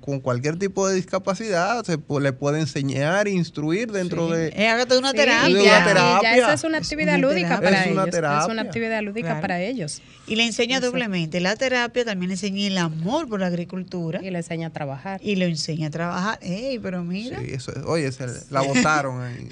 con 0.01 0.21
cualquier 0.21 0.59
tipo 0.59 0.89
de 0.89 0.95
discapacidad 0.95 1.85
se 1.85 1.99
le 2.21 2.33
puede 2.33 2.61
enseñar, 2.61 3.29
instruir 3.29 3.91
dentro 3.93 4.29
de... 4.29 4.49
Eh, 4.49 4.69
hágate 4.69 4.99
una 4.99 5.13
terapia. 5.13 5.63
una 5.63 5.85
terapia. 5.85 6.37
Ya 6.37 6.37
esa 6.37 6.53
es 6.55 6.65
una 6.65 6.79
actividad 6.79 7.19
lúdica 7.19 7.61
para 7.61 7.85
ellos. 7.85 8.09
Es 8.09 8.49
una 8.49 8.63
actividad 8.63 9.03
lúdica 9.03 9.41
para 9.41 9.61
ellos. 9.61 10.03
Y 10.27 10.37
le 10.37 10.45
enseña 10.45 10.81
doblemente. 10.81 11.41
La 11.41 11.57
terapia 11.57 12.05
también 12.05 12.29
le 12.29 12.35
enseña 12.35 12.67
el 12.67 12.79
amor 12.79 13.29
por 13.29 13.41
la 13.41 13.47
agricultura. 13.47 14.21
Y 14.23 14.31
le 14.31 14.39
enseña 14.39 14.69
a 14.69 14.71
trabajar. 14.71 15.21
Y 15.23 15.37
le 15.37 15.47
enseña 15.47 15.89
a 15.89 15.91
trabajar. 15.91 16.39
Ey, 16.43 16.79
pero 16.79 17.03
mira. 17.03 17.41
Sí, 17.41 17.53
eso, 17.53 17.73
oye, 17.87 18.11
la 18.51 18.63
botaron 18.63 19.23
ahí. 19.23 19.49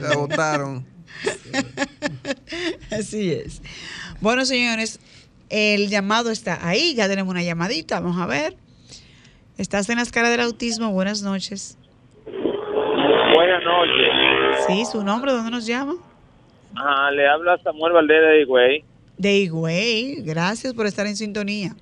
La 0.00 0.16
votaron. 0.16 0.86
Así 2.90 3.32
es. 3.32 3.62
Bueno, 4.20 4.44
señores, 4.44 5.00
el 5.50 5.88
llamado 5.88 6.30
está 6.30 6.66
ahí. 6.66 6.94
Ya 6.94 7.08
tenemos 7.08 7.30
una 7.30 7.42
llamadita. 7.42 8.00
Vamos 8.00 8.18
a 8.20 8.26
ver. 8.26 8.56
Estás 9.56 9.88
en 9.88 9.96
las 9.96 10.12
caras 10.12 10.30
del 10.30 10.40
autismo. 10.40 10.92
Buenas 10.92 11.22
noches. 11.22 11.76
Buenas 13.34 13.62
noches. 13.64 14.64
Sí, 14.66 14.84
su 14.84 15.02
nombre, 15.02 15.32
¿dónde 15.32 15.50
nos 15.50 15.66
llama? 15.66 15.94
Ah, 16.76 17.10
le 17.10 17.26
habla 17.26 17.58
Samuel 17.62 17.92
Valdés 17.92 18.20
de 18.20 18.42
Higüey. 18.42 18.84
De 19.16 19.36
Higüey. 19.38 20.22
Gracias 20.22 20.74
por 20.74 20.86
estar 20.86 21.06
en 21.06 21.16
sintonía. 21.16 21.74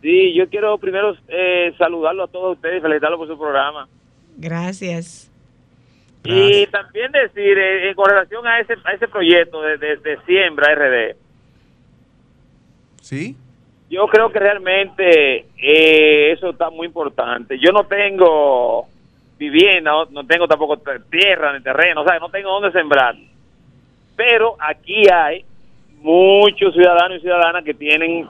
Sí, 0.00 0.34
yo 0.34 0.48
quiero 0.48 0.78
primero 0.78 1.14
eh, 1.28 1.72
saludarlo 1.78 2.24
a 2.24 2.28
todos 2.28 2.56
ustedes 2.56 2.78
y 2.78 2.80
felicitarlo 2.80 3.18
por 3.18 3.28
su 3.28 3.38
programa. 3.38 3.88
Gracias. 4.36 5.31
Y 6.24 6.66
también 6.68 7.10
decir, 7.10 7.58
eh, 7.58 7.90
en 7.90 7.96
relación 7.96 8.46
a 8.46 8.60
ese, 8.60 8.74
a 8.84 8.92
ese 8.92 9.08
proyecto 9.08 9.60
de, 9.60 9.76
de, 9.76 10.18
siembra 10.24 10.74
RD. 10.74 11.16
Sí. 13.00 13.36
Yo 13.90 14.06
creo 14.06 14.30
que 14.30 14.38
realmente 14.38 15.46
eh, 15.58 16.32
eso 16.32 16.50
está 16.50 16.70
muy 16.70 16.86
importante. 16.86 17.58
Yo 17.58 17.72
no 17.72 17.84
tengo 17.84 18.86
vivienda, 19.36 19.92
no, 20.10 20.24
tengo 20.24 20.46
tampoco 20.46 20.80
tierra 21.10 21.52
ni 21.52 21.62
terreno, 21.62 22.02
o 22.02 22.04
sea, 22.04 22.18
no 22.20 22.30
tengo 22.30 22.50
dónde 22.50 22.70
sembrar. 22.70 23.16
Pero 24.14 24.56
aquí 24.60 25.02
hay 25.12 25.44
muchos 26.00 26.72
ciudadanos 26.72 27.18
y 27.18 27.22
ciudadanas 27.22 27.64
que 27.64 27.74
tienen 27.74 28.28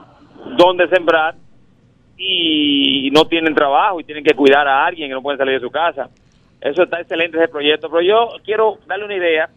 dónde 0.57 0.87
sembrar 0.89 1.35
y 2.17 3.09
no 3.11 3.25
tienen 3.25 3.53
trabajo 3.53 3.99
y 3.99 4.03
tienen 4.03 4.23
que 4.23 4.33
cuidar 4.33 4.67
a 4.67 4.85
alguien 4.85 5.09
que 5.09 5.13
no 5.13 5.21
pueden 5.21 5.37
salir 5.37 5.59
de 5.59 5.65
su 5.65 5.71
casa. 5.71 6.09
Eso 6.63 6.83
está 6.83 7.01
excelente 7.01 7.37
ese 7.37 7.49
proyecto, 7.49 7.89
pero 7.89 8.01
yo 8.01 8.29
quiero 8.45 8.79
darle 8.87 9.03
una 9.03 9.17
idea 9.17 9.49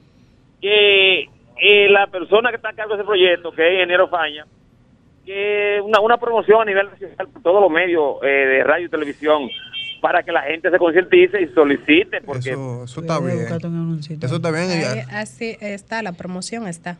que 0.60 1.28
eh, 1.56 1.88
la 1.88 2.08
persona 2.08 2.50
que 2.50 2.56
está 2.56 2.70
a 2.70 2.72
cargo 2.72 2.94
de 2.94 3.02
ese 3.02 3.06
proyecto, 3.06 3.52
que 3.52 3.64
es 3.64 3.74
Ingeniero 3.74 4.08
Faña, 4.08 4.44
que 5.24 5.80
una, 5.84 6.00
una 6.00 6.18
promoción 6.18 6.62
a 6.62 6.64
nivel 6.64 6.90
nacional 6.90 7.28
por 7.28 7.42
todos 7.42 7.60
los 7.60 7.70
medios 7.70 8.16
eh, 8.22 8.26
de 8.26 8.64
radio 8.64 8.86
y 8.86 8.88
televisión 8.88 9.48
para 10.00 10.24
que 10.24 10.32
la 10.32 10.42
gente 10.42 10.68
se 10.68 10.78
concientice 10.78 11.42
y 11.42 11.48
solicite 11.48 12.20
porque 12.22 12.50
eso, 12.50 12.84
está 12.84 13.18
bien. 13.20 13.40
eso 13.40 14.36
está 14.36 14.50
bien 14.50 14.70
así 15.10 15.56
está 15.60 16.02
la 16.02 16.12
promoción 16.12 16.68
está 16.68 16.98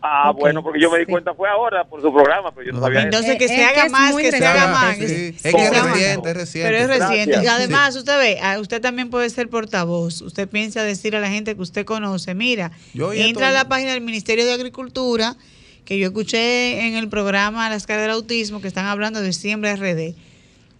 Ah, 0.00 0.30
bueno, 0.30 0.62
porque 0.62 0.80
yo 0.80 0.92
me 0.92 0.98
di 1.00 1.06
cuenta 1.06 1.34
fue 1.34 1.48
ahora 1.48 1.84
por 1.84 2.00
su 2.00 2.12
programa, 2.12 2.52
pero 2.52 2.66
yo 2.66 2.72
no 2.72 2.80
sabía. 2.80 3.02
Entonces 3.02 3.36
que 3.36 3.48
se 3.48 3.64
haga 3.64 3.88
más, 3.88 4.14
que 4.14 4.30
se 4.30 4.46
haga 4.46 4.68
más. 4.68 4.96
Es 4.98 5.42
que 5.42 5.64
es 5.64 5.82
reciente, 5.82 6.30
es 6.30 6.36
reciente. 6.36 6.70
Pero 6.70 6.78
es 6.78 7.00
reciente. 7.00 7.40
Y 7.42 7.46
además, 7.48 7.96
usted 7.96 8.16
ve, 8.16 8.38
ah, 8.40 8.58
usted 8.60 8.80
también 8.80 9.10
puede 9.10 9.28
ser 9.28 9.48
portavoz. 9.48 10.22
Usted 10.22 10.48
piensa 10.48 10.84
decir 10.84 11.16
a 11.16 11.20
la 11.20 11.28
gente 11.28 11.56
que 11.56 11.62
usted 11.62 11.84
conoce, 11.84 12.34
mira, 12.34 12.70
entra 12.94 13.48
a 13.48 13.50
la 13.52 13.68
página 13.68 13.92
del 13.92 14.00
Ministerio 14.00 14.46
de 14.46 14.52
Agricultura, 14.52 15.36
que 15.84 15.98
yo 15.98 16.06
escuché 16.06 16.86
en 16.86 16.94
el 16.94 17.08
programa 17.08 17.68
Las 17.68 17.86
caras 17.86 18.02
del 18.02 18.12
autismo, 18.12 18.60
que 18.60 18.68
están 18.68 18.86
hablando 18.86 19.20
de 19.20 19.32
siembra 19.32 19.74
RD. 19.74 20.14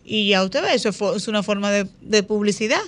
Y 0.04 0.28
ya 0.28 0.44
usted 0.44 0.62
ve, 0.62 0.74
eso 0.74 0.90
es 1.16 1.28
una 1.28 1.42
forma 1.42 1.72
de, 1.72 1.88
de 2.02 2.22
publicidad. 2.22 2.80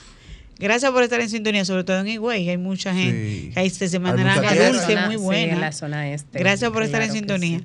Gracias 0.60 0.92
por 0.92 1.02
estar 1.02 1.20
en 1.20 1.30
sintonía, 1.30 1.64
sobre 1.64 1.84
todo 1.84 1.98
en 2.00 2.08
Higüey. 2.08 2.48
Hay 2.50 2.58
mucha 2.58 2.94
gente. 2.94 3.52
Hay, 3.58 3.70
se 3.70 3.98
naranja 3.98 4.54
dulce, 4.54 4.96
muy 5.06 5.16
buena. 5.16 5.54
en 5.54 5.60
la 5.60 5.72
zona 5.72 6.12
este. 6.12 6.38
Gracias 6.38 6.70
por 6.70 6.82
estar 6.82 7.02
en 7.02 7.12
sintonía. 7.12 7.60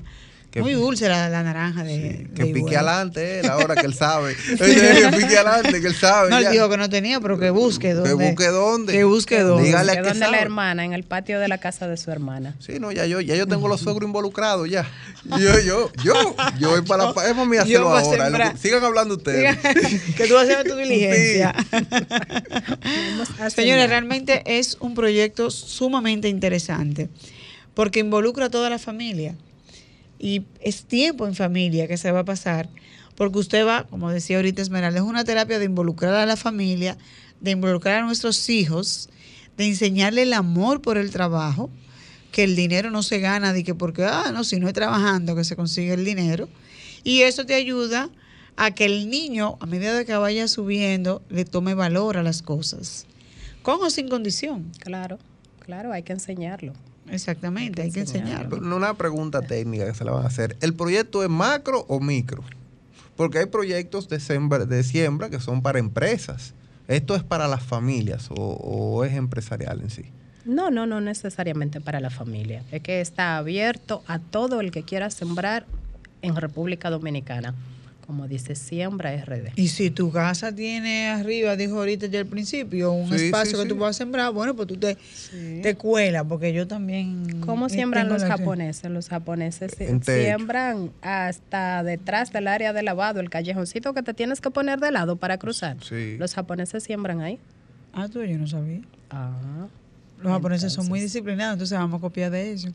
Muy 0.61 0.73
dulce 0.73 1.09
la, 1.09 1.29
naranja 1.43 1.83
de. 1.83 2.27
que 2.33 2.45
pique 2.45 2.77
adelante 2.77 3.39
él, 3.39 3.49
ahora 3.49 3.75
que 3.75 3.85
él 3.85 3.93
sabe. 3.93 4.35
que 4.57 5.09
pique 5.17 5.37
adelante, 5.37 5.81
que 5.81 5.87
él 5.87 5.95
sabe. 5.95 6.29
No, 6.29 6.37
él 6.37 6.47
dijo 6.51 6.69
que 6.69 6.77
no 6.77 6.89
tenía, 6.89 7.19
pero 7.19 7.37
que 7.37 7.49
busque 7.49 7.93
dónde. 7.93 8.09
Que 8.09 8.15
busque 8.15 8.47
dónde. 8.47 8.93
Que 8.93 9.03
busque 9.03 9.39
dónde. 9.41 9.67
Dígale 9.67 9.93
que 9.93 10.01
dónde 10.01 10.27
la 10.27 10.39
hermana, 10.39 10.85
en 10.85 10.93
el 10.93 11.03
patio 11.03 11.39
de 11.39 11.47
la 11.47 11.57
casa 11.57 11.87
de 11.87 11.97
su 11.97 12.09
hermana. 12.09 12.55
Sí, 12.59 12.79
no, 12.79 12.91
ya 12.91 13.05
yo, 13.05 13.19
ya 13.19 13.35
yo 13.35 13.47
tengo 13.47 13.67
los 13.67 13.81
suegros 13.81 14.07
involucrados 14.07 14.69
ya. 14.69 14.89
Yo, 15.25 15.59
yo, 15.59 15.91
yo, 16.03 16.35
yo 16.59 16.69
voy 16.69 16.81
para 16.83 17.11
la. 17.11 17.27
Es 17.27 17.35
mami 17.35 17.57
hacerlo 17.57 17.89
ahora. 17.89 18.55
sigan 18.57 18.83
hablando 18.83 19.15
ustedes. 19.15 19.57
que 20.15 20.27
tú 20.27 20.37
hacer 20.37 20.67
tu 20.67 20.75
diligencia. 20.77 21.53
Señores, 23.49 23.89
realmente 23.89 24.43
es 24.45 24.77
un 24.79 24.95
proyecto 24.95 25.49
sumamente 25.49 26.29
interesante 26.29 27.09
porque 27.73 27.99
involucra 27.99 28.45
a 28.45 28.49
toda 28.49 28.69
la 28.69 28.79
familia 28.79 29.35
y 30.19 30.43
es 30.62 30.86
tiempo 30.86 31.28
en 31.28 31.36
familia 31.36 31.88
que 31.88 31.97
se 31.97 32.12
va 32.12 32.19
a 32.19 32.25
pasar, 32.25 32.69
porque 33.15 33.39
usted 33.39 33.65
va, 33.65 33.86
como 33.86 34.12
decía 34.12 34.38
ahorita 34.38 34.62
Esmeralda, 34.62 34.99
es 34.99 35.06
una 35.06 35.23
terapia 35.23 35.60
de 35.60 35.65
involucrar 35.65 36.15
a 36.15 36.25
la 36.25 36.36
familia, 36.36 36.97
de 37.41 37.51
involucrar 37.51 38.04
a 38.04 38.06
nuestros 38.06 38.49
hijos, 38.49 39.10
de 39.58 39.67
enseñarle 39.67 40.23
el 40.23 40.34
amor 40.34 40.82
por 40.82 40.97
el 40.97 41.12
trabajo, 41.12 41.69
que 42.32 42.43
el 42.43 42.56
dinero 42.56 42.91
no 42.91 43.04
se 43.04 43.19
gana 43.19 43.54
de 43.54 43.63
que 43.63 43.75
porque, 43.75 44.04
ah, 44.04 44.32
no, 44.34 44.43
si 44.43 44.60
no 44.60 44.67
es 44.67 44.73
trabajando 44.73 45.36
que 45.36 45.45
se 45.45 45.56
consigue 45.56 45.93
el 45.93 46.04
dinero. 46.04 46.49
Y 47.04 47.21
eso 47.21 47.45
te 47.45 47.54
ayuda 47.54 48.10
a 48.58 48.71
que 48.71 48.86
el 48.86 49.10
niño, 49.10 49.58
a 49.62 49.65
medida 49.65 50.04
que 50.04 50.15
vaya 50.15 50.47
subiendo, 50.47 51.21
le 51.30 51.45
tome 51.45 51.75
valor 51.75 52.17
a 52.17 52.23
las 52.23 52.41
cosas, 52.41 53.06
con 53.62 53.82
o 53.82 53.89
sin 53.89 54.10
condición. 54.10 54.71
Claro, 54.80 55.17
claro, 55.60 55.93
hay 55.93 56.04
que 56.04 56.13
enseñarlo. 56.13 56.73
Exactamente, 57.09 57.81
hay 57.81 57.91
que 57.91 58.01
enseñarlo. 58.01 58.57
Una 58.57 58.93
pregunta 58.95 59.41
técnica 59.41 59.85
que 59.85 59.93
se 59.93 60.03
la 60.03 60.11
van 60.11 60.23
a 60.23 60.27
hacer. 60.27 60.57
¿El 60.61 60.73
proyecto 60.73 61.23
es 61.23 61.29
macro 61.29 61.85
o 61.87 61.99
micro? 61.99 62.43
Porque 63.15 63.39
hay 63.39 63.45
proyectos 63.45 64.09
de 64.09 64.19
siembra, 64.19 64.65
de 64.65 64.83
siembra 64.83 65.29
que 65.29 65.39
son 65.39 65.61
para 65.61 65.79
empresas. 65.79 66.53
¿Esto 66.87 67.15
es 67.15 67.23
para 67.23 67.47
las 67.47 67.63
familias 67.63 68.29
o, 68.29 68.35
o 68.35 69.03
es 69.05 69.13
empresarial 69.13 69.81
en 69.81 69.89
sí? 69.89 70.05
No, 70.45 70.69
no, 70.69 70.85
no 70.85 71.01
necesariamente 71.01 71.81
para 71.81 71.99
la 71.99 72.09
familia. 72.09 72.63
Es 72.71 72.81
que 72.81 73.01
está 73.01 73.37
abierto 73.37 74.03
a 74.07 74.19
todo 74.19 74.61
el 74.61 74.71
que 74.71 74.83
quiera 74.83 75.09
sembrar 75.09 75.65
en 76.21 76.35
República 76.35 76.89
Dominicana 76.89 77.55
como 78.05 78.27
dice 78.27 78.55
Siembra 78.55 79.15
RD. 79.15 79.53
Y 79.55 79.69
si 79.69 79.89
tu 79.89 80.11
casa 80.11 80.53
tiene 80.53 81.07
arriba, 81.09 81.55
dijo 81.55 81.77
ahorita 81.77 82.07
ya 82.07 82.19
al 82.19 82.25
principio, 82.25 82.91
un 82.91 83.13
espacio 83.13 83.61
que 83.61 83.67
tú 83.67 83.77
puedas 83.77 83.95
sembrar, 83.95 84.31
bueno, 84.31 84.55
pues 84.55 84.67
tú 84.67 84.77
te, 84.77 84.97
te 85.61 85.75
cuelas, 85.75 86.23
porque 86.27 86.53
yo 86.53 86.67
también... 86.67 87.41
¿Cómo 87.41 87.69
siembran 87.69 88.09
los 88.09 88.23
japoneses? 88.23 88.91
Los 88.91 89.09
japoneses 89.09 89.75
siembran 90.01 90.91
hasta 91.01 91.83
detrás 91.83 92.31
del 92.31 92.47
área 92.47 92.73
de 92.73 92.83
lavado, 92.83 93.19
el 93.19 93.29
callejoncito 93.29 93.93
que 93.93 94.03
te 94.03 94.13
tienes 94.13 94.41
que 94.41 94.51
poner 94.51 94.79
de 94.79 94.91
lado 94.91 95.15
para 95.15 95.37
cruzar. 95.37 95.77
Los 95.91 96.33
japoneses 96.33 96.83
siembran 96.83 97.21
ahí. 97.21 97.39
Ah, 97.93 98.07
tú 98.11 98.21
yo 98.23 98.37
no 98.37 98.47
sabía. 98.47 98.81
Ah. 99.09 99.67
Los 100.21 100.31
japoneses 100.31 100.73
son 100.73 100.87
muy 100.87 100.99
disciplinados, 100.99 101.53
entonces 101.53 101.77
vamos 101.77 101.99
a 101.99 102.01
copiar 102.01 102.31
de 102.31 102.51
ellos. 102.51 102.73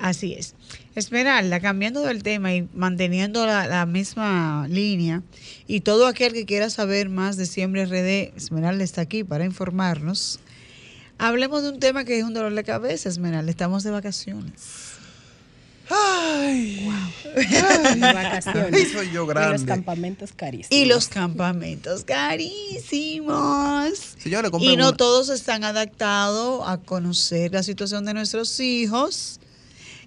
Así 0.00 0.34
es. 0.34 0.54
Esmeralda, 0.94 1.60
cambiando 1.60 2.02
del 2.02 2.22
tema 2.22 2.54
y 2.54 2.68
manteniendo 2.74 3.46
la, 3.46 3.86
misma 3.86 4.66
línea, 4.68 5.22
y 5.66 5.80
todo 5.80 6.06
aquel 6.06 6.32
que 6.32 6.44
quiera 6.44 6.70
saber 6.70 7.08
más 7.08 7.36
de 7.36 7.46
Siempre 7.46 7.86
RD, 7.86 8.36
Esmeralda 8.36 8.84
está 8.84 9.00
aquí 9.00 9.24
para 9.24 9.44
informarnos. 9.44 10.38
Hablemos 11.18 11.62
de 11.62 11.70
un 11.70 11.80
tema 11.80 12.04
que 12.04 12.18
es 12.18 12.24
un 12.24 12.34
dolor 12.34 12.54
de 12.54 12.64
cabeza, 12.64 13.08
Esmeralda. 13.08 13.50
Estamos 13.50 13.84
de 13.84 13.90
vacaciones. 13.90 14.92
Ay, 15.88 16.84
wow. 16.84 16.94
vacaciones. 18.00 18.92
Soy 18.92 19.10
yo 19.12 19.26
grande. 19.26 19.48
Y 19.48 19.52
los 19.52 19.64
campamentos 19.64 20.32
carísimos. 20.32 20.78
Y 20.78 20.84
los 20.86 21.08
campamentos 21.08 22.04
carísimos. 22.04 23.90
Señora, 24.18 24.50
y 24.60 24.76
no 24.76 24.94
todos 24.94 25.28
están 25.28 25.64
adaptados 25.64 26.62
a 26.66 26.78
conocer 26.78 27.52
la 27.52 27.62
situación 27.62 28.04
de 28.04 28.14
nuestros 28.14 28.58
hijos 28.60 29.40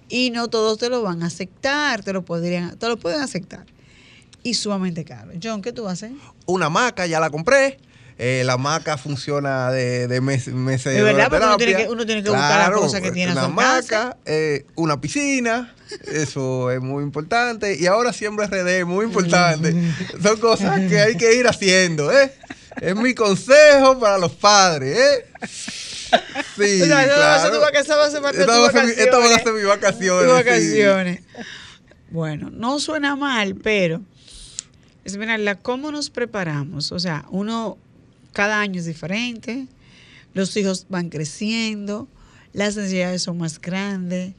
y 0.09 0.29
no 0.31 0.47
todos 0.49 0.77
te 0.77 0.89
lo 0.89 1.01
van 1.01 1.23
a 1.23 1.27
aceptar, 1.27 2.03
te 2.03 2.13
lo 2.13 2.23
podrían, 2.23 2.77
te 2.77 2.87
lo 2.87 2.97
pueden 2.97 3.21
aceptar. 3.21 3.65
Y 4.43 4.53
sumamente 4.53 5.03
caro. 5.05 5.31
John, 5.41 5.61
¿qué 5.61 5.71
tú 5.71 5.87
haces? 5.87 6.11
Una 6.45 6.69
maca, 6.69 7.07
ya 7.07 7.19
la 7.19 7.29
compré. 7.31 7.79
eh, 8.17 8.43
la 8.45 8.57
maca 8.57 8.97
funciona 8.97 9.71
de, 9.71 10.07
de 10.07 10.21
mes, 10.21 10.47
meses 10.47 10.93
de 10.93 11.01
verdad, 11.03 11.29
porque 11.29 11.45
uno 11.45 11.57
tiene 11.57 11.75
que, 11.75 11.89
uno 11.89 12.05
tiene 12.05 12.23
que 12.23 12.29
buscar 12.29 12.69
las 12.69 12.79
cosas 12.79 13.01
que 13.01 13.11
tiene 13.11 13.31
Una 13.31 13.47
maca, 13.47 14.17
eh, 14.25 14.65
una 14.75 15.01
piscina, 15.01 15.73
eso 16.13 16.69
es 16.71 16.79
muy 16.79 17.03
importante. 17.03 17.75
Y 17.77 17.87
ahora 17.87 18.13
siempre 18.13 18.45
RD, 18.45 18.85
muy 18.85 19.05
importante. 19.05 19.73
Son 20.21 20.37
cosas 20.39 20.79
que 20.87 20.99
hay 21.01 21.17
que 21.17 21.33
ir 21.35 21.47
haciendo, 21.47 22.11
¿eh? 22.11 22.31
Es 22.81 22.95
mi 22.95 23.13
consejo 23.15 23.99
para 23.99 24.17
los 24.17 24.33
padres, 24.33 24.97
¿eh? 24.97 25.25
Sí, 26.55 26.81
o 26.81 26.85
sea, 26.85 27.03
claro. 27.05 27.61
Esta 29.03 29.17
va 29.19 29.25
a 29.25 29.39
ser 29.39 29.53
mis 29.53 29.65
vacaciones. 29.65 30.31
vacaciones. 30.31 31.21
Bueno, 32.09 32.49
no 32.51 32.79
suena 32.79 33.15
mal, 33.15 33.55
pero 33.55 34.01
es 35.03 35.15
la 35.15 35.55
cómo 35.55 35.91
nos 35.91 36.09
preparamos. 36.09 36.91
O 36.91 36.99
sea, 36.99 37.25
uno 37.29 37.77
cada 38.33 38.59
año 38.59 38.79
es 38.79 38.85
diferente, 38.85 39.67
los 40.33 40.55
hijos 40.57 40.87
van 40.89 41.09
creciendo, 41.09 42.07
las 42.51 42.75
necesidades 42.75 43.21
son 43.21 43.37
más 43.37 43.61
grandes, 43.61 44.33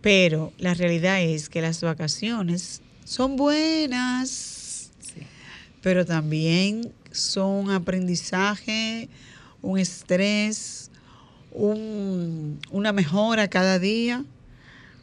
pero 0.00 0.52
la 0.58 0.74
realidad 0.74 1.20
es 1.22 1.48
que 1.48 1.60
las 1.60 1.80
vacaciones 1.80 2.82
son 3.04 3.36
buenas, 3.36 4.90
pero 5.82 6.04
también 6.04 6.92
son 7.10 7.64
un 7.66 7.70
aprendizaje, 7.70 9.08
un 9.62 9.78
estrés, 9.78 10.83
una 11.54 12.92
mejora 12.92 13.48
cada 13.48 13.78
día, 13.78 14.24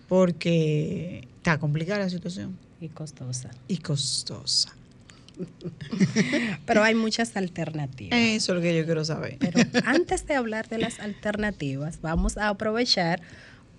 porque 0.08 1.28
está 1.38 1.58
complicada 1.58 2.00
la 2.00 2.10
situación. 2.10 2.58
Y 2.80 2.90
costosa. 2.90 3.52
Y 3.68 3.78
costosa. 3.78 4.76
Pero 6.66 6.84
hay 6.84 6.96
muchas 6.96 7.36
alternativas. 7.38 8.20
Eso 8.20 8.52
es 8.52 8.56
lo 8.56 8.62
que 8.62 8.78
yo 8.78 8.86
quiero 8.86 9.06
saber. 9.06 9.38
Pero 9.40 9.60
antes 9.86 10.28
de 10.28 10.36
hablar 10.36 10.68
de 10.68 10.80
las 10.80 11.00
alternativas, 11.00 12.00
vamos 12.02 12.38
a 12.38 12.50
aprovechar 12.50 13.22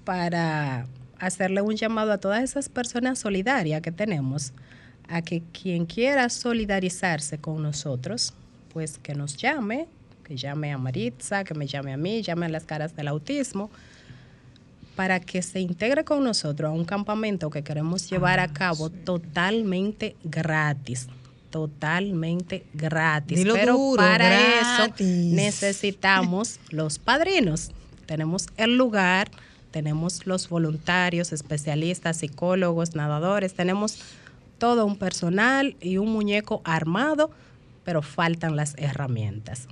para 0.04 0.86
hacerle 1.18 1.62
un 1.62 1.76
llamado 1.76 2.12
a 2.12 2.18
todas 2.18 2.42
esas 2.42 2.68
personas 2.68 3.18
solidarias 3.18 3.80
que 3.82 3.92
tenemos, 3.92 4.52
a 5.08 5.22
que 5.22 5.42
quien 5.52 5.86
quiera 5.86 6.28
solidarizarse 6.28 7.38
con 7.38 7.62
nosotros, 7.62 8.34
pues 8.72 8.98
que 8.98 9.14
nos 9.14 9.36
llame, 9.36 9.86
que 10.32 10.38
llame 10.38 10.72
a 10.72 10.78
Maritza, 10.78 11.44
que 11.44 11.52
me 11.52 11.66
llame 11.66 11.92
a 11.92 11.98
mí, 11.98 12.22
llame 12.22 12.46
a 12.46 12.48
las 12.48 12.64
caras 12.64 12.96
del 12.96 13.08
autismo, 13.08 13.70
para 14.96 15.20
que 15.20 15.42
se 15.42 15.60
integre 15.60 16.04
con 16.04 16.24
nosotros 16.24 16.70
a 16.70 16.72
un 16.72 16.86
campamento 16.86 17.50
que 17.50 17.62
queremos 17.62 18.08
llevar 18.08 18.40
a 18.40 18.44
ah, 18.44 18.52
cabo 18.52 18.88
totalmente 18.88 20.16
gratis 20.24 21.08
totalmente 21.50 22.64
gratis. 22.72 23.46
Pero 23.52 23.76
para 23.94 24.58
eso 24.58 24.94
necesitamos 24.98 26.60
los 26.70 26.98
padrinos. 26.98 27.72
Tenemos 28.06 28.46
el 28.56 28.78
lugar, 28.78 29.30
tenemos 29.70 30.26
los 30.26 30.48
voluntarios, 30.48 31.30
especialistas, 31.30 32.16
psicólogos, 32.16 32.94
nadadores, 32.94 33.52
tenemos 33.52 33.98
todo 34.56 34.86
un 34.86 34.96
personal 34.96 35.76
y 35.82 35.98
un 35.98 36.10
muñeco 36.10 36.62
armado, 36.64 37.30
pero 37.84 38.00
faltan 38.00 38.56
las 38.56 38.74
herramientas. 38.78 39.68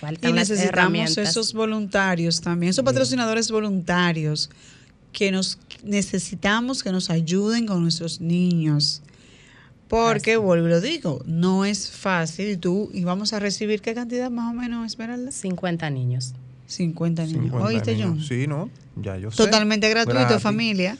Faltan 0.00 0.30
y 0.30 0.32
necesitamos 0.34 1.16
esos 1.18 1.52
voluntarios 1.52 2.40
también, 2.40 2.70
esos 2.70 2.84
patrocinadores 2.84 3.50
voluntarios 3.50 4.50
que 5.12 5.30
nos 5.30 5.58
necesitamos 5.84 6.82
que 6.82 6.90
nos 6.90 7.10
ayuden 7.10 7.66
con 7.66 7.82
nuestros 7.82 8.20
niños 8.20 9.02
porque, 9.88 10.36
vuelvo 10.36 10.66
y 10.66 10.70
lo 10.70 10.80
digo, 10.80 11.22
no 11.26 11.64
es 11.64 11.90
fácil. 11.90 12.50
Y 12.50 12.56
tú, 12.56 12.90
y 12.92 13.04
vamos 13.04 13.32
a 13.32 13.38
recibir 13.38 13.80
qué 13.80 13.94
cantidad 13.94 14.30
más 14.30 14.50
o 14.50 14.54
menos, 14.54 14.86
Esmeralda? 14.86 15.30
50 15.30 15.90
niños. 15.90 16.34
50 16.66 17.26
niños. 17.26 17.54
¿Oíste, 17.54 17.96
John? 18.00 18.20
Sí, 18.20 18.46
no, 18.46 18.70
ya 18.96 19.18
yo 19.18 19.30
sé. 19.30 19.36
Totalmente 19.36 19.88
gratuito, 19.88 20.40
familia. 20.40 20.96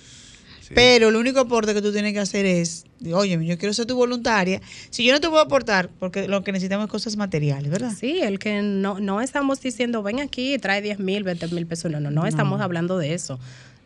Pero 0.74 1.08
el 1.08 1.16
único 1.16 1.40
aporte 1.40 1.74
que 1.74 1.82
tú 1.82 1.92
tienes 1.92 2.12
que 2.12 2.20
hacer 2.20 2.46
es, 2.46 2.84
oye, 3.12 3.38
yo 3.44 3.58
quiero 3.58 3.74
ser 3.74 3.86
tu 3.86 3.96
voluntaria. 3.96 4.60
Si 4.90 5.04
yo 5.04 5.12
no 5.12 5.20
te 5.20 5.28
puedo 5.28 5.42
aportar, 5.42 5.90
porque 5.98 6.28
lo 6.28 6.44
que 6.44 6.52
necesitamos 6.52 6.86
es 6.86 6.90
cosas 6.90 7.16
materiales, 7.16 7.70
¿verdad? 7.70 7.92
Sí, 7.98 8.20
el 8.20 8.38
que 8.38 8.62
no, 8.62 9.00
no 9.00 9.20
estamos 9.20 9.60
diciendo, 9.60 10.02
ven 10.02 10.20
aquí, 10.20 10.58
trae 10.58 10.80
10 10.80 11.00
mil, 11.00 11.24
20 11.24 11.48
mil 11.48 11.66
pesos. 11.66 11.90
no, 11.90 12.00
no, 12.00 12.10
no, 12.10 12.26
estamos 12.26 12.60
hablando 12.60 12.98
de 12.98 13.14
eso 13.14 13.38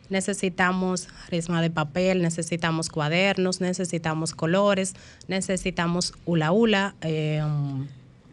necesitamos 0.09 1.07
resma 1.29 1.61
de 1.61 1.69
papel, 1.69 2.21
necesitamos 2.21 2.89
cuadernos, 2.89 3.61
necesitamos 3.61 4.33
colores, 4.33 4.95
necesitamos 5.27 6.13
hula 6.25 6.51
hula, 6.51 6.95
eh, 7.01 7.43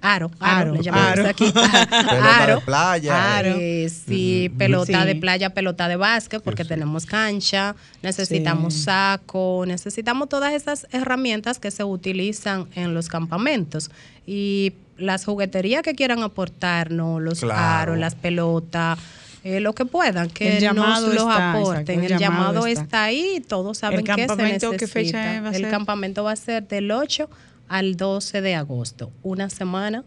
aro, 0.01 0.31
aro, 0.41 0.75
le 0.75 0.83
llamamos 0.83 1.27
aquí, 1.27 1.53
aro, 1.55 2.57
de 2.57 2.61
playa, 2.63 3.39
aro, 3.39 3.57
eh, 3.59 3.89
sí, 3.89 4.53
pelota 4.57 5.05
de 5.05 5.17
playa, 5.17 5.51
pelota 5.51 5.89
de 5.89 5.97
básquet, 5.97 6.43
porque 6.43 6.65
tenemos 6.65 7.07
cancha, 7.07 7.75
necesitamos 8.03 8.75
saco, 8.75 9.65
necesitamos 9.67 10.29
todas 10.29 10.53
esas 10.53 10.87
herramientas 10.93 11.59
que 11.59 11.71
se 11.71 11.85
utilizan 11.85 12.67
en 12.75 12.95
los 12.95 13.09
campamentos. 13.09 13.91
Y 14.27 14.75
las 14.97 15.25
jugueterías 15.25 15.83
que 15.83 15.95
quieran 15.95 16.23
aportarnos, 16.23 17.21
los 17.21 17.43
aros, 17.45 17.99
las 17.99 18.15
pelotas, 18.15 18.99
eh, 19.45 19.61
lo 19.61 19.75
que 19.75 19.85
puedan, 19.85 20.29
que 20.29 20.61
nos 20.75 21.03
los 21.03 21.27
aporten. 21.29 22.03
el, 22.03 22.19
llamado, 22.19 22.67
está. 22.67 23.05
ahí, 23.05 23.45
todos 23.47 23.79
saben 23.79 24.05
que 24.05 24.27
se 24.27 24.37
necesita. 24.37 24.77
¿qué 24.77 24.87
fecha 24.89 25.41
va 25.41 25.51
a 25.51 25.53
el 25.53 25.71
campamento 25.71 26.25
va 26.25 26.33
a 26.33 26.37
ser 26.37 26.67
del 26.67 26.91
8 26.91 27.29
al 27.69 27.97
12 27.97 28.41
de 28.41 28.55
agosto, 28.55 29.11
una 29.23 29.51
semana 29.51 30.05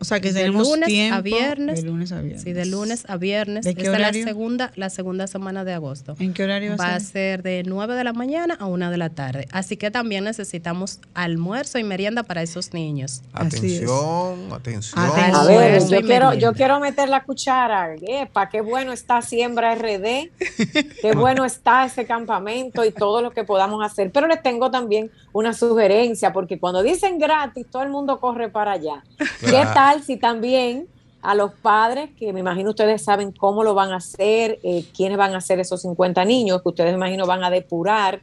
o 0.00 0.04
sea 0.04 0.20
que 0.20 0.32
de 0.32 0.48
lunes 0.48 1.12
a 1.12 1.20
viernes. 1.20 1.82
De 1.82 1.88
lunes 1.88 2.12
a 2.12 2.20
viernes. 2.20 2.42
Sí, 2.42 2.52
de 2.52 2.66
lunes 2.66 3.04
a 3.08 3.16
viernes. 3.16 3.64
¿De 3.64 3.74
qué 3.74 3.88
horario? 3.88 4.20
es 4.20 4.26
la 4.26 4.32
segunda, 4.32 4.72
la 4.76 4.90
segunda 4.90 5.26
semana 5.26 5.64
de 5.64 5.72
agosto. 5.72 6.14
¿En 6.18 6.34
qué 6.34 6.44
horario 6.44 6.70
va, 6.70 6.74
a 6.74 6.78
ser? 6.78 6.86
Va 6.88 6.96
a 6.96 7.00
ser 7.00 7.42
de 7.42 7.62
9 7.66 7.94
de 7.94 8.04
la 8.04 8.12
mañana 8.12 8.56
a 8.58 8.66
1 8.66 8.90
de 8.90 8.96
la 8.96 9.10
tarde. 9.10 9.48
Así 9.50 9.76
que 9.76 9.90
también 9.90 10.24
necesitamos 10.24 11.00
almuerzo 11.14 11.78
y 11.78 11.84
merienda 11.84 12.22
para 12.22 12.42
esos 12.42 12.72
niños. 12.72 13.22
Atención, 13.32 14.52
atención. 14.52 15.04
A 15.04 15.44
ver, 15.44 15.82
yo 15.88 16.00
quiero, 16.02 16.34
yo 16.34 16.52
quiero 16.52 16.78
meter 16.80 17.08
la 17.08 17.24
cuchara. 17.24 17.90
para 18.32 18.48
qué 18.48 18.60
bueno 18.60 18.92
está 18.92 19.20
Siembra 19.22 19.74
RD. 19.74 20.30
qué 21.00 21.12
bueno 21.16 21.44
está 21.44 21.84
ese 21.84 22.06
campamento 22.06 22.84
y 22.84 22.92
todo 22.92 23.22
lo 23.22 23.32
que 23.32 23.44
podamos 23.44 23.84
hacer. 23.84 24.10
Pero 24.12 24.26
les 24.26 24.42
tengo 24.42 24.70
también 24.70 25.10
una 25.32 25.52
sugerencia, 25.52 26.32
porque 26.32 26.58
cuando 26.58 26.82
dicen 26.82 27.18
gratis, 27.18 27.66
todo 27.70 27.82
el 27.82 27.90
mundo 27.90 28.20
corre 28.20 28.48
para 28.48 28.72
allá. 28.72 29.02
¿Qué 29.40 29.64
tal 29.74 29.87
si 30.02 30.16
también 30.16 30.86
a 31.22 31.34
los 31.34 31.52
padres, 31.52 32.10
que 32.18 32.32
me 32.32 32.40
imagino 32.40 32.70
ustedes 32.70 33.02
saben 33.02 33.32
cómo 33.32 33.64
lo 33.64 33.74
van 33.74 33.92
a 33.92 33.96
hacer, 33.96 34.58
eh, 34.62 34.84
quiénes 34.96 35.18
van 35.18 35.34
a 35.34 35.40
ser 35.40 35.58
esos 35.60 35.82
50 35.82 36.24
niños, 36.24 36.62
que 36.62 36.68
ustedes 36.68 36.90
me 36.90 36.96
imagino 36.96 37.26
van 37.26 37.42
a 37.44 37.50
depurar 37.50 38.20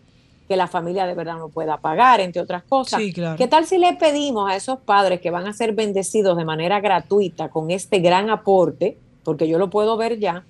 que 0.47 0.56
la 0.56 0.67
familia 0.67 1.06
de 1.06 1.15
verdad 1.15 1.38
no 1.38 1.49
pueda 1.49 1.78
pagar, 1.78 2.19
entre 2.21 2.41
otras 2.41 2.63
cosas. 2.63 3.01
¿Qué 3.38 3.47
tal 3.47 3.65
si 3.65 3.78
le 3.78 3.93
pedimos 3.93 4.49
a 4.49 4.56
esos 4.56 4.80
padres 4.80 5.19
que 5.19 5.32
van 5.32 5.47
a 5.47 5.54
ser 5.54 5.73
bendecidos 5.73 6.38
de 6.38 6.45
manera 6.45 6.80
gratuita 6.80 7.49
con 7.49 7.71
este 7.71 7.99
gran 7.99 8.30
aporte, 8.30 8.97
porque 9.23 9.47
yo 9.47 9.58
lo 9.58 9.69
puedo 9.69 9.97
ver 9.97 10.19
ya, 10.19 10.45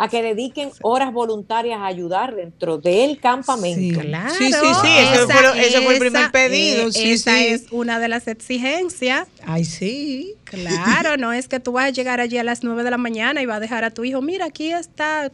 a 0.00 0.08
que 0.08 0.22
dediquen 0.22 0.70
horas 0.80 1.12
voluntarias 1.12 1.78
a 1.78 1.84
ayudar 1.84 2.34
dentro 2.34 2.78
del 2.78 3.20
campamento. 3.20 4.00
Sí, 4.00 4.06
claro. 4.08 4.34
Sí, 4.34 4.50
sí, 4.50 4.68
sí, 4.80 4.88
ese, 4.96 5.82
fue, 5.82 5.92
el 5.92 5.98
primer 5.98 6.32
pedido. 6.32 6.88
Eh, 6.88 7.12
esa 7.12 7.38
es 7.38 7.66
una 7.70 7.98
de 7.98 8.08
las 8.08 8.26
exigencias. 8.26 9.28
Ay, 9.44 9.66
sí. 9.66 10.34
Claro, 10.50 11.16
no 11.16 11.32
es 11.32 11.46
que 11.46 11.60
tú 11.60 11.72
vas 11.72 11.84
a 11.84 11.90
llegar 11.90 12.18
allí 12.18 12.36
a 12.36 12.42
las 12.42 12.64
9 12.64 12.82
de 12.82 12.90
la 12.90 12.96
mañana 12.96 13.40
y 13.40 13.46
vas 13.46 13.58
a 13.58 13.60
dejar 13.60 13.84
a 13.84 13.90
tu 13.90 14.02
hijo, 14.02 14.20
mira, 14.20 14.46
aquí 14.46 14.72
está. 14.72 15.30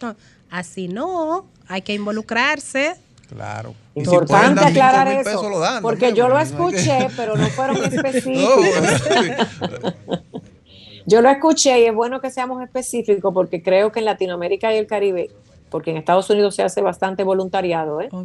Así 0.51 0.89
no, 0.89 1.47
hay 1.69 1.81
que 1.81 1.95
involucrarse. 1.95 2.97
Claro. 3.29 3.75
Importante 3.95 4.65
aclarar 4.65 5.09
eso. 5.09 5.81
porque 5.81 6.13
yo 6.13 6.29
lo 6.29 6.39
escuché, 6.39 7.09
pero 7.17 7.37
no 7.37 7.47
fueron 7.49 7.83
específicos. 7.93 8.67
Yo 11.07 11.23
lo 11.23 11.31
escuché 11.31 11.81
y 11.81 11.85
es 11.85 11.95
bueno 11.95 12.21
que 12.21 12.31
seamos 12.31 12.63
específicos 12.63 13.33
porque 13.33 13.63
creo 13.63 13.93
que 13.93 14.01
en 14.01 14.07
Latinoamérica 14.07 14.75
y 14.75 14.79
el 14.79 14.89
Caribe, 14.89 15.31
porque 15.71 15.93
en 15.93 15.99
Estados 15.99 16.29
Unidos 16.31 16.57
se 16.57 16.65
hace 16.65 16.81
bastante 16.81 17.23
voluntariado, 17.23 18.01
¿eh? 18.01 18.09
oh, 18.11 18.25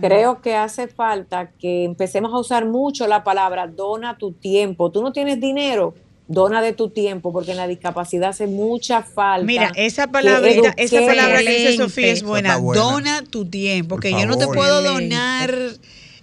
creo 0.00 0.40
que 0.40 0.54
hace 0.54 0.86
falta 0.86 1.50
que 1.58 1.84
empecemos 1.84 2.32
a 2.32 2.38
usar 2.38 2.64
mucho 2.64 3.08
la 3.08 3.24
palabra 3.24 3.66
dona 3.66 4.16
tu 4.16 4.32
tiempo. 4.32 4.92
Tú 4.92 5.02
no 5.02 5.12
tienes 5.12 5.40
dinero, 5.40 5.94
dona 6.28 6.62
de 6.62 6.72
tu 6.72 6.90
tiempo, 6.90 7.32
porque 7.32 7.50
en 7.50 7.56
la 7.56 7.66
discapacidad 7.66 8.30
hace 8.30 8.46
mucha 8.46 9.02
falta. 9.02 9.44
Mira, 9.44 9.72
esa 9.74 10.06
palabra, 10.06 10.48
esa 10.76 11.00
palabra 11.04 11.42
que 11.42 11.50
dice 11.50 11.76
Sofía 11.76 12.12
es 12.12 12.22
buena. 12.22 12.56
Dona 12.58 13.24
tu 13.24 13.46
tiempo, 13.46 13.96
que 13.98 14.12
yo 14.12 14.26
no 14.26 14.38
te 14.38 14.46
puedo 14.46 14.80
donar. 14.80 15.54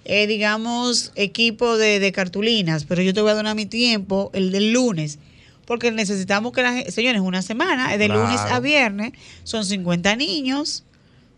Eh, 0.05 0.27
digamos, 0.27 1.13
equipo 1.15 1.77
de, 1.77 2.01
de, 2.01 2.11
cartulinas, 2.11 2.83
pero 2.83 3.01
yo 3.01 3.13
te 3.13 3.21
voy 3.21 3.31
a 3.31 3.35
donar 3.35 3.55
mi 3.55 3.65
tiempo 3.65 4.31
el 4.33 4.51
del 4.51 4.73
lunes 4.73 5.17
porque 5.65 5.91
necesitamos 5.91 6.51
que 6.51 6.61
la 6.61 6.83
señores, 6.91 7.21
una 7.21 7.41
semana, 7.41 7.97
de 7.97 8.07
lunes 8.07 8.39
a 8.39 8.59
viernes, 8.59 9.13
son 9.43 9.65
50 9.65 10.15
niños, 10.15 10.83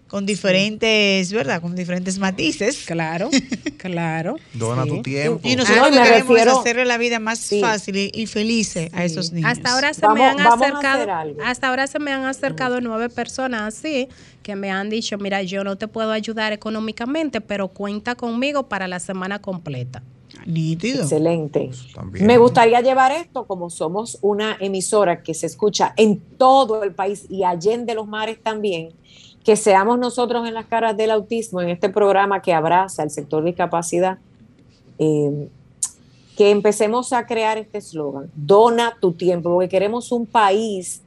con 0.07 0.25
diferentes, 0.25 1.31
¿verdad? 1.31 1.61
Con 1.61 1.75
diferentes 1.75 2.19
matices. 2.19 2.83
Claro, 2.85 3.29
claro. 3.77 4.37
Dona 4.53 4.85
tu 4.85 5.01
tiempo. 5.01 5.41
Y 5.43 5.55
nosotros 5.55 5.89
lo 5.89 6.03
que 6.03 6.09
queremos 6.09 6.39
es 6.39 6.47
hacerle 6.47 6.85
la 6.85 6.97
vida 6.97 7.19
más 7.19 7.49
fácil 7.59 8.11
y, 8.13 8.25
feliz 8.27 8.77
a 8.77 9.03
esos 9.03 9.31
niños. 9.31 9.51
Hasta 9.51 9.73
ahora 9.73 9.93
se 9.93 10.07
me 10.09 10.25
han 10.25 10.39
acercado, 10.39 11.07
hasta 11.43 11.67
ahora 11.67 11.87
se 11.87 11.99
me 11.99 12.11
han 12.11 12.23
acercado 12.25 12.81
nueve 12.81 13.09
personas 13.09 13.75
así 13.75 14.07
que 14.43 14.55
me 14.55 14.69
han 14.69 14.89
dicho, 14.89 15.17
mira, 15.17 15.41
yo 15.41 15.63
no 15.63 15.75
te 15.75 15.87
puedo 15.87 16.11
ayudar 16.11 16.53
económicamente, 16.53 17.41
pero 17.41 17.69
cuenta 17.69 18.15
conmigo 18.15 18.69
para 18.69 18.87
la 18.87 18.99
semana 18.99 19.41
completa. 19.41 20.03
Nítido. 20.45 21.03
Excelente. 21.03 21.71
Me 22.13 22.37
gustaría 22.37 22.81
llevar 22.81 23.11
esto, 23.11 23.45
como 23.45 23.69
somos 23.69 24.17
una 24.21 24.57
emisora 24.59 25.23
que 25.23 25.33
se 25.33 25.47
escucha 25.47 25.93
en 25.97 26.19
todo 26.19 26.83
el 26.83 26.93
país 26.93 27.25
y 27.29 27.43
allende 27.43 27.95
los 27.95 28.07
mares 28.07 28.39
también, 28.41 28.89
que 29.43 29.55
seamos 29.55 29.99
nosotros 29.99 30.47
en 30.47 30.53
las 30.53 30.65
caras 30.65 30.97
del 30.97 31.11
autismo, 31.11 31.61
en 31.61 31.69
este 31.69 31.89
programa 31.89 32.41
que 32.41 32.53
abraza 32.53 33.03
el 33.03 33.09
sector 33.09 33.43
de 33.43 33.51
discapacidad, 33.51 34.17
eh, 34.99 35.49
que 36.35 36.51
empecemos 36.51 37.13
a 37.13 37.25
crear 37.25 37.57
este 37.57 37.77
eslogan, 37.77 38.29
dona 38.35 38.97
tu 38.99 39.13
tiempo, 39.13 39.51
porque 39.51 39.69
queremos 39.69 40.11
un 40.11 40.25
país 40.25 41.01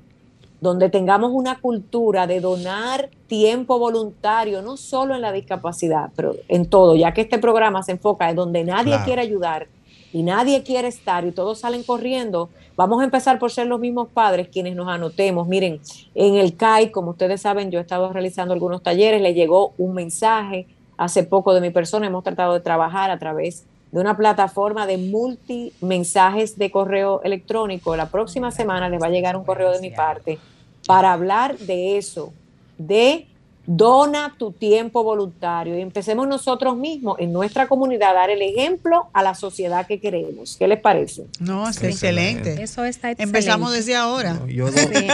donde 0.61 0.89
tengamos 0.89 1.31
una 1.33 1.61
cultura 1.61 2.27
de 2.27 2.41
donar 2.41 3.11
tiempo 3.27 3.79
voluntario, 3.79 4.63
no 4.63 4.77
solo 4.77 5.15
en 5.15 5.21
la 5.21 5.33
discapacidad, 5.33 6.11
pero 6.17 6.35
en 6.49 6.67
todo, 6.67 6.97
ya 6.97 7.13
que 7.15 7.21
este 7.21 7.39
programa 7.39 7.83
se 7.83 7.93
enfoca 7.93 8.29
en 8.29 8.37
donde 8.37 8.65
nadie 8.65 8.97
quiere 9.05 9.23
ayudar 9.23 9.69
y 10.13 10.23
nadie 10.23 10.63
quiere 10.63 10.89
estar 10.89 11.25
y 11.25 11.33
todos 11.33 11.61
salen 11.61 11.83
corriendo, 11.83 12.49
Vamos 12.79 13.01
a 13.01 13.05
empezar 13.05 13.41
por 13.41 13.51
ser 13.51 13.67
los 13.67 13.81
mismos 13.81 14.07
padres 14.07 14.47
quienes 14.53 14.77
nos 14.77 14.87
anotemos. 14.87 15.49
Miren, 15.49 15.81
en 16.15 16.37
el 16.37 16.57
CAI, 16.57 16.93
como 16.93 17.11
ustedes 17.11 17.41
saben, 17.41 17.73
yo 17.73 17.81
he 17.81 17.83
estado 17.83 18.13
realizando 18.13 18.55
algunos 18.55 18.85
talleres, 18.85 19.21
le 19.21 19.35
llegó 19.35 19.75
un 19.79 19.95
mensaje 19.95 20.69
hace 20.97 21.25
poco 21.25 21.53
de 21.55 21.61
mi 21.61 21.71
persona, 21.71 22.07
hemos 22.07 22.23
tratado 22.23 22.55
de 22.55 22.61
trabajar 22.61 23.11
a 23.11 23.19
través 23.19 23.65
de 23.65 23.78
una 23.93 24.17
plataforma 24.17 24.87
de 24.87 24.99
multi 24.99 25.73
mensajes 25.81 26.59
de 26.59 26.71
correo 26.71 27.23
electrónico. 27.23 27.97
La 27.97 28.11
próxima 28.11 28.51
semana 28.51 28.89
les 28.89 29.01
va 29.01 29.07
a 29.07 29.11
llegar 29.11 29.37
un 29.37 29.45
correo 29.45 29.73
de 29.73 29.81
mi 29.81 29.91
parte 29.91 30.39
para 30.87 31.13
hablar 31.13 31.59
de 31.59 31.97
eso, 31.99 32.33
de 32.77 33.27
Dona 33.71 34.35
tu 34.39 34.51
tiempo 34.51 35.05
voluntario 35.05 35.77
y 35.77 35.83
empecemos 35.83 36.27
nosotros 36.27 36.75
mismos 36.75 37.17
en 37.19 37.35
nuestra 37.35 37.69
comunidad 37.69 38.13
a 38.13 38.15
dar 38.15 38.31
el 38.31 38.41
ejemplo 38.41 39.09
a 39.13 39.23
la 39.23 39.35
sociedad 39.35 39.87
que 39.87 40.01
queremos. 40.01 40.57
¿Qué 40.59 40.67
les 40.67 40.81
parece? 40.81 41.27
No, 41.39 41.69
es 41.69 41.83
excelente. 41.83 42.63
Eso 42.63 42.87
está 42.87 43.11
excelente. 43.11 43.25
Empezamos 43.25 43.71
desde 43.73 43.95
ahora. 43.95 44.41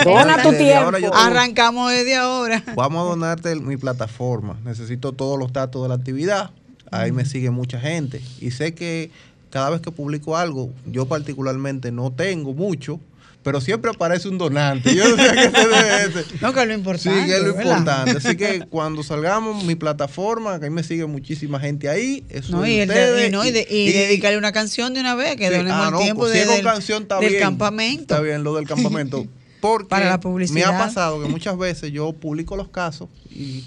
Dona 0.04 0.40
tu 0.40 0.52
tiempo. 0.52 1.12
Arrancamos 1.12 1.90
desde 1.90 2.14
ahora. 2.14 2.62
Vamos 2.76 3.04
a 3.04 3.08
donarte 3.08 3.56
mi 3.56 3.76
plataforma. 3.76 4.56
Necesito 4.64 5.10
todos 5.10 5.36
los 5.36 5.52
datos 5.52 5.82
de 5.82 5.88
la 5.88 5.96
actividad. 5.96 6.52
Ahí 7.00 7.12
me 7.12 7.24
sigue 7.24 7.50
mucha 7.50 7.80
gente. 7.80 8.20
Y 8.40 8.50
sé 8.50 8.74
que 8.74 9.10
cada 9.50 9.70
vez 9.70 9.80
que 9.80 9.90
publico 9.90 10.36
algo, 10.36 10.72
yo 10.86 11.06
particularmente 11.06 11.92
no 11.92 12.12
tengo 12.12 12.54
mucho 12.54 13.00
pero 13.44 13.60
siempre 13.60 13.90
aparece 13.90 14.26
un 14.28 14.38
donante. 14.38 14.94
Yo 14.96 15.06
no 15.06 15.22
sé 15.22 15.30
qué 15.32 15.50
se 15.50 15.68
debe 15.68 16.24
No, 16.40 16.52
que 16.54 16.62
es 16.62 16.66
lo 16.66 16.74
importante. 16.74 17.20
Sí, 17.20 17.26
que 17.26 17.36
es 17.36 17.42
lo 17.42 17.50
importante. 17.50 18.10
Así 18.12 18.36
que 18.36 18.60
cuando 18.70 19.02
salgamos, 19.02 19.62
mi 19.64 19.74
plataforma, 19.74 20.58
que 20.58 20.64
ahí 20.64 20.70
me 20.70 20.82
sigue 20.82 21.04
muchísima 21.06 21.60
gente 21.60 21.88
ahí. 21.88 22.24
Eso 22.30 22.52
no, 22.56 22.66
y, 22.66 22.80
y, 22.80 23.92
dedicarle 23.92 24.38
una 24.38 24.52
canción 24.52 24.94
de 24.94 25.00
una 25.00 25.14
vez, 25.14 25.36
que 25.36 25.50
donemos 25.50 25.72
ah, 25.72 25.90
el 25.92 25.98
tiempo 26.02 26.22
pues, 26.22 26.32
de, 26.32 26.46
del, 26.46 26.62
canción, 26.62 27.02
está 27.02 27.20
del 27.20 27.38
campamento. 27.38 28.14
Está 28.14 28.20
bien, 28.20 28.42
lo 28.42 28.54
del 28.54 28.66
campamento. 28.66 29.26
Porque 29.60 29.88
Para 29.88 30.06
la 30.06 30.20
publicidad. 30.20 30.70
me 30.70 30.76
ha 30.76 30.78
pasado 30.78 31.22
que 31.22 31.28
muchas 31.28 31.56
veces 31.56 31.92
yo 31.92 32.12
publico 32.12 32.56
los 32.56 32.68
casos 32.68 33.08
y 33.30 33.64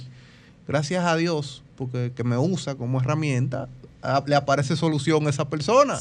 gracias 0.67 1.05
a 1.05 1.15
Dios, 1.15 1.63
porque 1.77 2.11
que 2.13 2.23
me 2.23 2.37
usa 2.37 2.75
como 2.75 2.99
herramienta, 2.99 3.69
le 4.25 4.35
aparece 4.35 4.75
solución 4.75 5.27
a 5.27 5.29
esa 5.29 5.49
persona. 5.49 5.99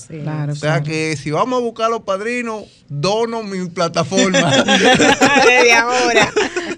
o 0.48 0.54
sea 0.54 0.82
que 0.82 1.16
si 1.16 1.30
vamos 1.30 1.58
a 1.58 1.62
buscar 1.62 1.86
a 1.86 1.90
los 1.90 2.02
padrinos, 2.02 2.64
dono 2.88 3.42
mi 3.42 3.68
plataforma. 3.68 4.50
desde 4.64 5.72
ahora, 5.72 6.32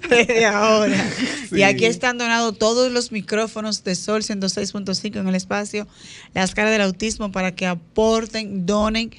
desde 0.09 0.47
ahora. 0.47 1.11
Y 1.51 1.63
aquí 1.63 1.87
están 1.87 2.19
donados 2.19 2.59
todos 2.59 2.91
los 2.93 3.13
micrófonos 3.13 3.85
de 3.85 3.95
Sol 3.95 4.23
106.5 4.23 5.17
en 5.17 5.29
el 5.29 5.35
espacio, 5.35 5.87
las 6.35 6.55
caras 6.55 6.73
del 6.73 6.83
autismo 6.83 7.33
para 7.33 7.55
que 7.55 7.67
aporten, 7.67 8.67
donen. 8.67 9.11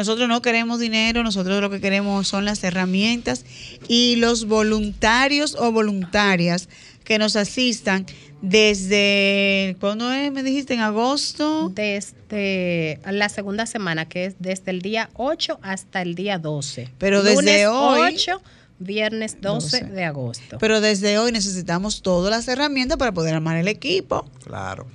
Nosotros 0.00 0.30
no 0.30 0.40
queremos 0.40 0.80
dinero, 0.80 1.22
nosotros 1.22 1.60
lo 1.60 1.68
que 1.68 1.78
queremos 1.78 2.26
son 2.26 2.46
las 2.46 2.64
herramientas 2.64 3.44
y 3.86 4.16
los 4.16 4.46
voluntarios 4.46 5.54
o 5.58 5.72
voluntarias 5.72 6.70
que 7.04 7.18
nos 7.18 7.36
asistan 7.36 8.06
desde, 8.40 9.76
¿cuándo 9.78 10.10
es? 10.10 10.32
Me 10.32 10.42
dijiste, 10.42 10.72
en 10.72 10.80
agosto. 10.80 11.70
Desde 11.74 12.98
la 13.04 13.28
segunda 13.28 13.66
semana, 13.66 14.08
que 14.08 14.24
es 14.24 14.36
desde 14.38 14.70
el 14.70 14.80
día 14.80 15.10
8 15.16 15.58
hasta 15.60 16.00
el 16.00 16.14
día 16.14 16.38
12. 16.38 16.88
Pero 16.96 17.22
desde 17.22 17.66
hoy. 17.66 18.14
8, 18.14 18.40
viernes 18.78 19.36
12, 19.42 19.82
de 19.84 20.04
agosto. 20.04 20.56
Pero 20.58 20.80
desde 20.80 21.18
hoy 21.18 21.30
necesitamos 21.30 22.00
todas 22.00 22.30
las 22.30 22.48
herramientas 22.48 22.96
para 22.96 23.12
poder 23.12 23.34
armar 23.34 23.58
el 23.58 23.68
equipo. 23.68 24.26
Claro. 24.44 24.86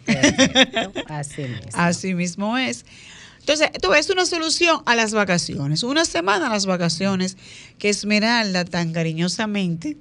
Así 1.08 1.44
mismo. 1.44 1.70
Así 1.74 2.13
mismo 2.15 2.58
es. 2.58 2.86
Entonces, 3.48 3.70
tú 3.80 3.90
ves 3.90 4.10
una 4.10 4.26
solución 4.26 4.82
a 4.88 4.96
las 4.96 5.14
vacaciones. 5.14 5.84
Una 5.84 6.04
semana 6.04 6.48
a 6.48 6.50
las 6.50 6.66
vacaciones 6.66 7.38
que 7.78 7.90
Esmeralda 7.90 8.66
tan 8.66 8.92
cariñosamente 8.92 9.98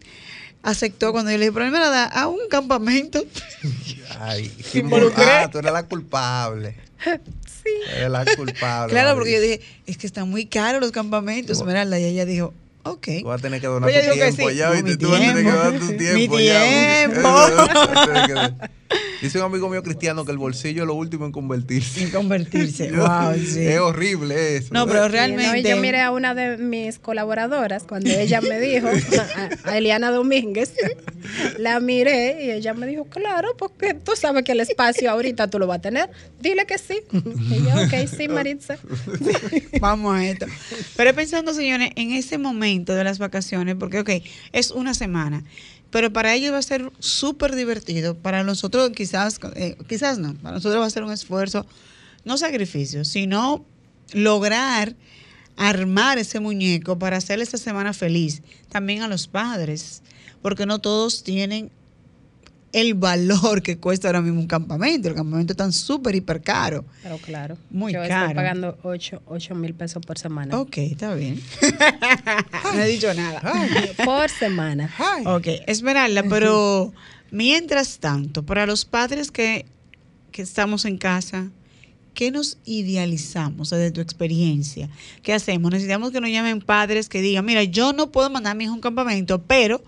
aceptó 0.63 1.13
cuando 1.13 1.31
yo 1.31 1.37
le 1.37 1.45
dije, 1.45 1.53
pero 1.53 1.71
me 1.71 1.79
da 1.79 2.07
a 2.07 2.27
un 2.27 2.49
campamento. 2.49 3.23
Ay, 4.19 4.51
ah, 5.17 5.49
tú 5.53 5.59
eres 5.59 5.73
la 5.75 5.83
culpable. 5.83 6.75
Sí. 7.05 7.71
Eres 7.95 8.11
la 8.11 8.25
culpable. 8.35 8.91
Claro, 8.91 9.15
porque 9.15 9.33
yo 9.33 9.41
dije, 9.43 9.61
es 9.85 9.99
que 9.99 10.07
están 10.07 10.31
muy 10.31 10.47
caros 10.47 10.81
los 10.81 10.91
campamentos, 10.91 11.59
Esmeralda. 11.59 12.01
Y 12.01 12.05
ella 12.05 12.25
dijo, 12.25 12.55
Ok. 12.83 13.09
Tú 13.21 13.29
vas 13.29 13.41
a 13.41 13.43
tener 13.43 13.61
que 13.61 13.67
donar 13.67 13.91
pues 13.91 14.07
tu 14.07 14.13
tiempo 14.15 14.51
sí. 14.51 14.57
ya, 14.57 14.75
y 14.79 14.97
tú 14.97 15.11
vas 15.11 15.21
a 15.21 15.25
tener 15.25 15.45
que 15.45 15.51
donar 15.51 15.81
tu 15.81 15.97
tiempo 15.97 16.17
Mi 16.17 16.29
tiempo. 16.29 17.29
Dice 19.25 19.39
un 19.39 19.45
amigo 19.47 19.71
mío 19.71 19.83
cristiano 19.83 20.27
que 20.27 20.33
el 20.33 20.37
bolsillo 20.37 20.83
es 20.83 20.87
lo 20.87 20.93
último 20.93 21.25
en 21.25 21.33
convertirse. 21.33 22.03
En 22.03 22.11
convertirse, 22.11 22.93
wow, 22.95 23.33
sí. 23.35 23.67
Es 23.67 23.79
horrible 23.79 24.59
eso. 24.59 24.69
No, 24.71 24.87
pero 24.87 25.09
realmente. 25.09 25.63
no, 25.63 25.77
yo 25.77 25.77
miré 25.79 26.03
a 26.03 26.11
una 26.11 26.35
de 26.35 26.59
mis 26.59 26.99
colaboradoras 26.99 27.85
cuando 27.85 28.11
ella 28.11 28.43
me 28.43 28.61
dijo, 28.61 28.87
a, 29.65 29.79
Eliana 29.79 30.11
Domínguez, 30.11 30.75
la 31.57 31.81
miré 31.81 32.45
y 32.45 32.51
ella 32.51 32.75
me 32.75 32.87
dijo, 32.87 33.07
claro, 33.07 33.57
porque 33.57 33.95
tú 33.95 34.13
sabes 34.15 34.45
que 34.45 34.53
el 34.53 34.61
espacio 34.61 35.11
ahorita 35.11 35.49
tú 35.49 35.59
lo 35.59 35.67
vas 35.67 35.79
a 35.79 35.81
tener. 35.81 36.11
Dile 36.43 36.67
que 36.67 36.77
sí. 36.77 37.01
Y 37.11 37.63
yo, 37.63 37.83
ok, 37.83 38.07
sí, 38.15 38.29
Maritza. 38.29 38.77
Vamos 39.81 40.17
a 40.17 40.23
esto. 40.27 40.45
Pero 40.97 41.15
pensando, 41.15 41.55
señores, 41.55 41.93
en 41.97 42.13
ese 42.13 42.37
momento 42.37 42.95
de 42.95 43.05
las 43.05 43.19
vacaciones, 43.19 43.77
porque, 43.77 44.01
ok, 44.01 44.11
es 44.53 44.71
una 44.71 44.93
semana 44.93 45.45
pero 45.91 46.13
para 46.13 46.35
ellos 46.35 46.53
va 46.53 46.59
a 46.59 46.63
ser 46.63 46.91
súper 46.99 47.55
divertido. 47.55 48.17
Para 48.17 48.43
nosotros 48.43 48.91
quizás, 48.91 49.39
eh, 49.55 49.77
quizás 49.89 50.19
no, 50.19 50.35
para 50.35 50.57
nosotros 50.57 50.81
va 50.81 50.87
a 50.87 50.91
ser 50.91 51.05
un 51.05 51.13
esfuerzo, 51.13 51.67
no 52.25 52.37
sacrificio, 52.37 53.05
sino 53.05 53.65
lograr 54.13 54.97
armar 55.57 56.19
ese 56.19 56.41
muñeco 56.41 56.99
para 56.99 57.17
hacerle 57.19 57.45
esta 57.45 57.59
semana 57.59 57.93
feliz. 57.93 58.43
También 58.69 59.03
a 59.03 59.09
los 59.09 59.29
padres, 59.29 60.03
porque 60.43 60.67
no 60.67 60.81
todos 60.81 61.23
tienen 61.23 61.71
el 62.75 62.95
valor 62.95 63.63
que 63.63 63.79
cuesta 63.79 64.09
ahora 64.09 64.21
mismo 64.21 64.41
un 64.41 64.49
campamento. 64.49 65.09
El 65.09 65.15
campamento 65.15 65.53
está 65.53 65.71
súper, 65.71 66.17
hiper 66.17 66.43
caro. 66.43 66.85
Pero 67.05 67.19
claro. 67.19 67.57
Muy 67.71 67.93
Yo 67.93 68.01
caro. 68.01 68.27
Estoy 68.27 68.35
pagando 68.35 68.77
8 68.83 69.55
mil 69.55 69.75
pesos 69.75 70.05
por 70.05 70.19
semana. 70.19 70.59
Ok, 70.59 70.79
está 70.79 71.15
bien. 71.15 71.41
no 72.75 72.81
he 72.81 72.89
dicho 72.89 73.15
nada. 73.15 73.41
por 74.05 74.29
semana. 74.29 74.93
Ok, 75.25 75.47
Esmeralda, 75.69 76.25
pero 76.29 76.93
mientras 77.31 77.99
tanto, 77.99 78.43
para 78.45 78.67
los 78.67 78.85
padres 78.85 79.31
que, 79.31 79.67
que 80.33 80.43
estamos 80.43 80.85
en 80.85 80.99
casa, 80.99 81.51
¿qué 82.13 82.33
nos 82.33 82.59
idealizamos 82.65 83.71
desde 83.71 83.93
tu 83.93 84.01
experiencia? 84.01 84.89
¿Qué 85.23 85.33
hacemos? 85.33 85.71
Necesitamos 85.71 86.11
que 86.11 86.21
nos 86.21 86.31
llamen 86.31 86.61
padres 86.61 87.09
que 87.09 87.23
digan, 87.23 87.45
mira, 87.45 87.63
yo 87.63 87.93
no 87.93 88.11
puedo 88.11 88.31
mandar 88.31 88.51
a 88.51 88.55
mi 88.57 88.65
hijo 88.65 88.73
a 88.73 88.77
un 88.77 88.81
campamento, 88.81 89.41
pero 89.41 89.81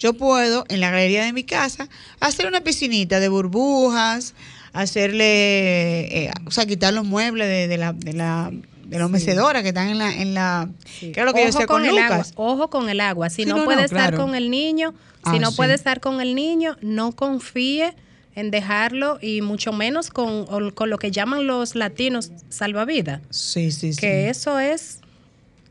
yo 0.00 0.14
puedo 0.14 0.64
en 0.68 0.80
la 0.80 0.90
galería 0.90 1.24
de 1.24 1.32
mi 1.32 1.44
casa 1.44 1.88
hacer 2.18 2.46
una 2.46 2.62
piscinita 2.62 3.20
de 3.20 3.28
burbujas, 3.28 4.34
hacerle, 4.72 6.24
eh, 6.24 6.30
o 6.46 6.50
sea, 6.50 6.66
quitar 6.66 6.92
los 6.92 7.04
muebles 7.04 7.68
de, 7.68 7.76
la, 7.76 7.92
de 7.92 8.14
la 8.14 8.50
de 8.86 8.98
la 8.98 9.06
mecedora 9.06 9.62
que 9.62 9.68
están 9.68 9.88
en 9.88 9.98
la 9.98 10.12
en 10.12 10.34
la 10.34 10.68
lo 11.00 11.32
que 11.32 11.48
yo 11.48 11.66
con, 11.66 11.86
el 11.86 11.96
agua 11.96 12.26
ojo 12.34 12.70
con 12.70 12.88
el 12.88 13.00
agua. 13.00 13.30
Si 13.30 13.44
no, 13.44 13.64
puede 13.64 13.84
estar 13.84 14.16
con 14.16 14.34
el 14.34 14.50
niño 14.50 14.94
si 15.24 15.36
ah, 15.36 15.38
no 15.38 15.52
puede 15.52 15.74
estar 15.74 16.00
con 16.00 16.20
el 16.20 16.34
niño 16.34 16.76
no 16.80 17.12
confíe 17.12 17.94
en 18.34 18.50
dejarlo 18.50 19.18
y 19.22 19.42
mucho 19.42 19.72
menos 19.72 20.10
con, 20.10 20.72
con 20.72 20.90
lo 20.90 20.98
que 20.98 21.12
llaman 21.12 21.46
los 21.46 21.76
latinos 21.76 22.32
salvavidas. 22.48 23.20
Sí 23.30 23.70
sí 23.70 23.92
sí. 23.92 24.00
que 24.00 24.28
eso 24.28 24.58
es 24.58 24.99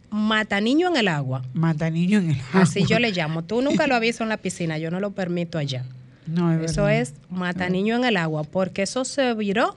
mata 0.10 0.62
niño 0.62 0.88
en 0.88 0.97
el 0.97 1.07
agua. 1.07 1.43
Mata 1.53 1.89
niño 1.89 2.20
en 2.20 2.32
el 2.32 2.39
agua. 2.39 2.62
Así 2.62 2.86
yo 2.86 2.99
le 2.99 3.12
llamo. 3.12 3.43
Tú 3.43 3.62
nunca 3.62 3.88
lo 3.88 3.95
has 3.95 4.01
visto 4.01 4.24
en 4.24 4.30
la 4.30 4.38
piscina, 4.38 4.78
yo 4.78 4.91
no 4.91 4.99
lo 4.99 5.12
permito 5.12 5.57
allá. 5.57 5.86
No, 6.28 6.53
eso 6.53 6.88
es 6.88 7.14
mata 7.30 7.70
niño 7.70 7.95
en 7.95 8.05
el 8.05 8.18
agua, 8.18 8.43
porque 8.43 8.84
eso 8.84 9.03
se 9.03 9.34
viró 9.34 9.76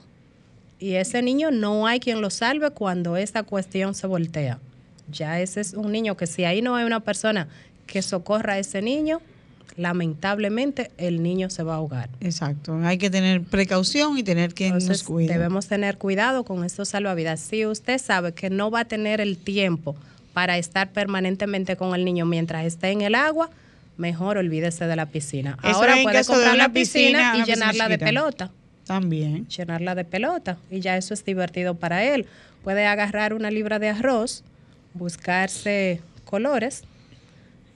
y 0.79 0.95
ese 0.95 1.21
niño 1.21 1.49
no 1.49 1.87
hay 1.87 1.99
quien 1.99 2.21
lo 2.21 2.29
salve 2.29 2.69
cuando 2.71 3.17
esta 3.17 3.43
cuestión 3.43 3.95
se 3.95 4.05
voltea. 4.05 4.59
Ya 5.11 5.39
ese 5.39 5.61
es 5.61 5.73
un 5.73 5.91
niño 5.91 6.15
que 6.15 6.27
si 6.27 6.45
ahí 6.45 6.61
no 6.61 6.75
hay 6.75 6.85
una 6.85 6.99
persona 6.99 7.47
que 7.87 8.01
socorra 8.01 8.53
a 8.53 8.59
ese 8.59 8.81
niño, 8.81 9.21
lamentablemente 9.77 10.91
el 10.97 11.23
niño 11.23 11.49
se 11.49 11.63
va 11.63 11.73
a 11.73 11.77
ahogar. 11.77 12.09
Exacto, 12.19 12.77
hay 12.83 12.97
que 12.97 13.09
tener 13.09 13.41
precaución 13.41 14.17
y 14.17 14.23
tener 14.23 14.53
que 14.53 14.71
nos 14.71 15.05
Debemos 15.07 15.67
tener 15.67 15.97
cuidado 15.97 16.43
con 16.43 16.63
estos 16.63 16.89
salvavidas. 16.89 17.39
Si 17.39 17.65
usted 17.65 17.97
sabe 17.97 18.33
que 18.33 18.49
no 18.49 18.69
va 18.69 18.81
a 18.81 18.85
tener 18.85 19.21
el 19.21 19.37
tiempo 19.37 19.95
para 20.33 20.57
estar 20.57 20.91
permanentemente 20.91 21.75
con 21.75 21.95
el 21.95 22.05
niño 22.05 22.25
mientras 22.25 22.65
esté 22.65 22.89
en 22.89 23.01
el 23.01 23.15
agua, 23.15 23.49
mejor 23.97 24.37
olvídese 24.37 24.87
de 24.87 24.95
la 24.95 25.05
piscina. 25.05 25.57
Ahora 25.61 25.95
puede 26.01 26.25
comprar 26.25 26.57
la 26.57 26.69
piscina, 26.69 27.37
y 27.37 27.43
llenarla 27.43 27.87
de 27.87 27.99
pelota. 27.99 28.51
También. 28.85 29.47
Llenarla 29.47 29.95
de 29.95 30.03
pelota 30.03 30.57
y 30.69 30.81
ya 30.81 30.97
eso 30.97 31.13
es 31.13 31.23
divertido 31.23 31.75
para 31.75 32.03
él. 32.03 32.25
Puede 32.63 32.85
agarrar 32.85 33.33
una 33.33 33.51
libra 33.51 33.79
de 33.79 33.89
arroz, 33.89 34.43
buscarse 34.93 36.01
colores, 36.25 36.83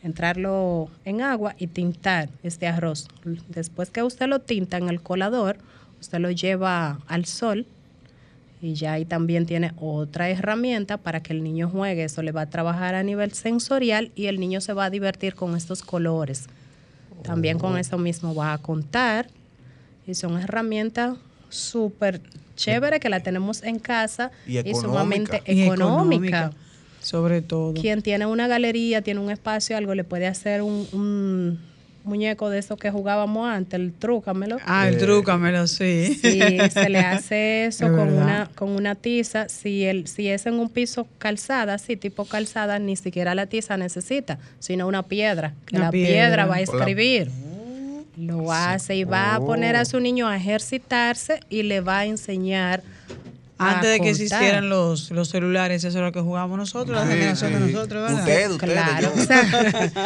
entrarlo 0.04 0.90
en 1.06 1.22
agua 1.22 1.56
y 1.58 1.68
tintar 1.68 2.30
este 2.44 2.68
arroz. 2.68 3.08
Después 3.48 3.90
que 3.90 4.04
usted 4.04 4.28
lo 4.28 4.40
tinta 4.40 4.78
en 4.78 4.90
el 4.90 5.02
colador, 5.02 5.58
usted 6.00 6.20
lo 6.20 6.32
lleva 6.32 7.00
al 7.08 7.26
sol 7.26 7.66
y 8.62 8.74
ya 8.74 8.94
ahí 8.94 9.06
también 9.06 9.46
tiene 9.46 9.74
otra 9.80 10.30
herramienta 10.30 10.98
para 10.98 11.22
que 11.22 11.34
el 11.34 11.44
niño 11.44 11.70
juegue. 11.70 12.04
Eso 12.04 12.24
le 12.24 12.32
va 12.32 12.42
a 12.42 12.50
trabajar 12.50 12.96
a 12.96 13.04
nivel 13.04 13.34
sensorial 13.34 14.12
y 14.16 14.26
el 14.26 14.40
niño 14.40 14.62
se 14.62 14.74
va 14.74 14.86
a 14.86 14.90
divertir 14.90 15.36
con 15.36 15.56
estos 15.56 15.84
colores. 15.84 16.48
También 17.24 17.60
con 17.60 17.74
oh. 17.74 17.78
eso 17.78 17.98
mismo 17.98 18.34
va 18.34 18.54
a 18.54 18.58
contar 18.58 19.28
y 20.08 20.16
son 20.16 20.40
herramientas 20.40 21.18
súper 21.50 22.22
chévere 22.56 23.00
que 23.00 23.10
la 23.10 23.22
tenemos 23.22 23.64
en 23.64 23.80
casa 23.80 24.32
y, 24.48 24.74
sumamente 24.74 25.42
económica. 25.46 26.52
Sobre 27.02 27.42
todo. 27.42 27.74
Quien 27.74 28.02
tiene 28.02 28.26
una 28.26 28.48
galería, 28.48 29.02
tiene 29.02 29.20
un 29.20 29.30
espacio, 29.30 29.78
algo 29.78 29.94
le 29.94 30.04
puede 30.04 30.28
hacer 30.28 30.62
un 30.62 31.60
muñeco 32.08 32.50
de 32.50 32.60
esos 32.60 32.78
que 32.80 32.90
jugábamos 32.90 33.48
antes, 33.48 33.80
el 33.80 33.94
trúcamelo. 33.94 34.58
Ah, 34.66 34.88
el 34.88 34.96
eh, 34.96 34.98
trúcamelo, 34.98 35.68
sí. 35.68 36.18
Sí, 36.22 36.40
se 36.72 36.90
le 36.90 37.00
hace 37.00 37.66
eso 37.66 37.86
con 37.88 38.14
una, 38.14 38.50
con 38.56 38.70
una 38.70 38.96
tiza. 38.96 39.50
Si, 39.50 39.84
el, 39.86 40.08
si 40.08 40.30
es 40.30 40.46
en 40.46 40.56
un 40.56 40.70
piso 40.70 41.08
calzada, 41.18 41.78
sí, 41.78 41.96
tipo 41.98 42.26
calzada, 42.26 42.80
ni 42.80 42.96
siquiera 42.96 43.36
la 43.36 43.46
tiza 43.46 43.78
necesita, 43.78 44.40
sino 44.60 44.88
una 44.88 45.04
piedra. 45.04 45.54
Que 45.66 45.78
la 45.78 45.92
piedra. 45.92 46.46
va 46.46 46.56
a 46.56 46.62
escribir. 46.62 47.30
Lo 48.18 48.52
hace 48.52 48.96
y 48.96 49.04
va 49.04 49.36
a 49.36 49.40
poner 49.40 49.76
a 49.76 49.86
su 49.86 50.00
niño 50.00 50.28
a 50.28 50.38
ejercitarse 50.38 51.42
y 51.50 51.62
le 51.64 51.82
va 51.82 52.00
a 52.00 52.06
enseñar 52.06 52.82
antes 53.58 53.90
de 53.90 54.00
que 54.00 54.10
existieran 54.10 54.70
los, 54.70 55.10
los 55.12 55.30
celulares, 55.30 55.84
eso 55.84 55.98
es 55.98 56.04
lo 56.04 56.12
que 56.12 56.22
jugábamos 56.22 56.60
nosotros, 56.60 56.96
la 56.96 57.08
generación 57.08 57.54
de 57.54 57.60
nosotros, 57.60 58.04
¿verdad? 58.04 58.20
Usted, 58.20 58.52
usted. 58.52 58.72
Claro. 58.72 59.12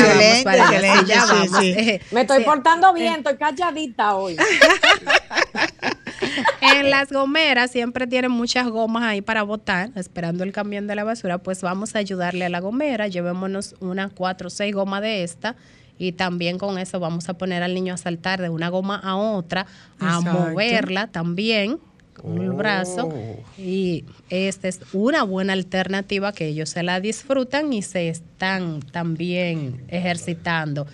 ya 1.05 1.25
vamos, 1.25 1.51
Me 2.11 2.21
estoy 2.21 2.43
portando 2.43 2.91
bien, 2.93 3.17
estoy 3.17 3.37
calladita 3.37 4.15
hoy. 4.15 4.35
en 6.61 6.89
las 6.89 7.11
gomeras 7.11 7.71
siempre 7.71 8.07
tienen 8.07 8.31
muchas 8.31 8.67
gomas 8.67 9.03
ahí 9.03 9.21
para 9.21 9.43
botar, 9.43 9.91
esperando 9.95 10.43
el 10.43 10.51
camión 10.51 10.87
de 10.87 10.95
la 10.95 11.03
basura, 11.03 11.37
pues 11.37 11.61
vamos 11.61 11.95
a 11.95 11.99
ayudarle 11.99 12.45
a 12.45 12.49
la 12.49 12.59
gomera, 12.59 13.07
llevémonos 13.07 13.75
unas 13.79 14.11
cuatro 14.13 14.47
o 14.47 14.49
seis 14.49 14.73
gomas 14.73 15.01
de 15.01 15.23
esta 15.23 15.55
y 15.99 16.11
también 16.11 16.57
con 16.57 16.77
eso 16.77 16.99
vamos 16.99 17.27
a 17.29 17.33
poner 17.35 17.63
al 17.63 17.73
niño 17.73 17.93
a 17.93 17.97
saltar 17.97 18.41
de 18.41 18.49
una 18.49 18.69
goma 18.69 18.97
a 18.97 19.15
otra, 19.15 19.65
a 19.99 20.21
moverla 20.21 21.07
también 21.07 21.79
con 22.13 22.39
el 22.39 22.51
brazo 22.51 23.09
oh. 23.13 23.43
y 23.59 24.03
esta 24.29 24.67
es 24.67 24.79
una 24.93 25.23
buena 25.23 25.53
alternativa 25.53 26.33
que 26.33 26.47
ellos 26.47 26.69
se 26.69 26.81
la 26.81 26.99
disfrutan 26.99 27.71
y 27.73 27.83
se 27.83 28.09
están 28.09 28.81
también 28.81 29.83
ejercitando 29.87 30.87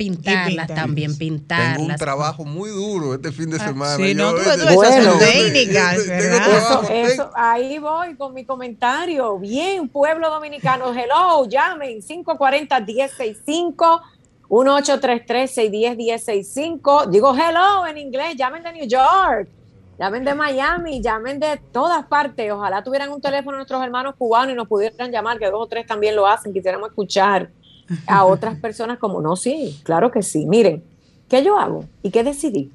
pintarlas 0.00 0.68
también, 0.68 1.18
pintarlas. 1.18 1.76
Tengo 1.76 1.90
un 1.90 1.96
trabajo 1.96 2.46
muy 2.46 2.70
duro 2.70 3.12
este 3.12 3.32
fin 3.32 3.50
de 3.50 3.58
ah, 3.60 3.66
semana. 3.66 3.96
Sí, 3.96 4.14
no, 4.14 4.32
tú, 4.32 4.40
esas 4.40 5.18
técnicas, 5.18 6.06
¿verdad? 6.06 6.90
Eso, 6.90 7.30
ahí 7.34 7.78
voy 7.78 8.16
con 8.16 8.32
mi 8.32 8.46
comentario. 8.46 9.38
Bien, 9.38 9.86
pueblo 9.90 10.30
dominicano, 10.30 10.94
hello, 10.94 11.44
llamen 11.46 12.00
540-1065. 12.00 14.00
1833-610-1065. 14.48 17.08
Digo 17.08 17.36
hello 17.36 17.86
en 17.86 17.98
inglés, 17.98 18.36
llamen 18.36 18.62
de 18.64 18.72
New 18.72 18.88
York, 18.88 19.48
llamen 19.96 20.24
de 20.24 20.34
Miami, 20.34 21.00
llamen 21.00 21.38
de 21.38 21.56
todas 21.70 22.04
partes. 22.06 22.50
Ojalá 22.50 22.82
tuvieran 22.82 23.12
un 23.12 23.20
teléfono 23.20 23.58
nuestros 23.58 23.80
hermanos 23.80 24.16
cubanos 24.16 24.54
y 24.54 24.56
nos 24.56 24.66
pudieran 24.66 25.12
llamar, 25.12 25.38
que 25.38 25.46
dos 25.46 25.62
o 25.62 25.68
tres 25.68 25.86
también 25.86 26.16
lo 26.16 26.26
hacen, 26.26 26.52
quisiéramos 26.52 26.88
escuchar 26.88 27.48
a 28.06 28.24
otras 28.24 28.58
personas 28.58 28.98
como, 28.98 29.20
no, 29.20 29.36
sí, 29.36 29.80
claro 29.82 30.10
que 30.10 30.22
sí. 30.22 30.46
Miren, 30.46 30.82
¿qué 31.28 31.42
yo 31.42 31.58
hago? 31.58 31.84
¿Y 32.02 32.10
qué 32.10 32.22
decidí? 32.24 32.70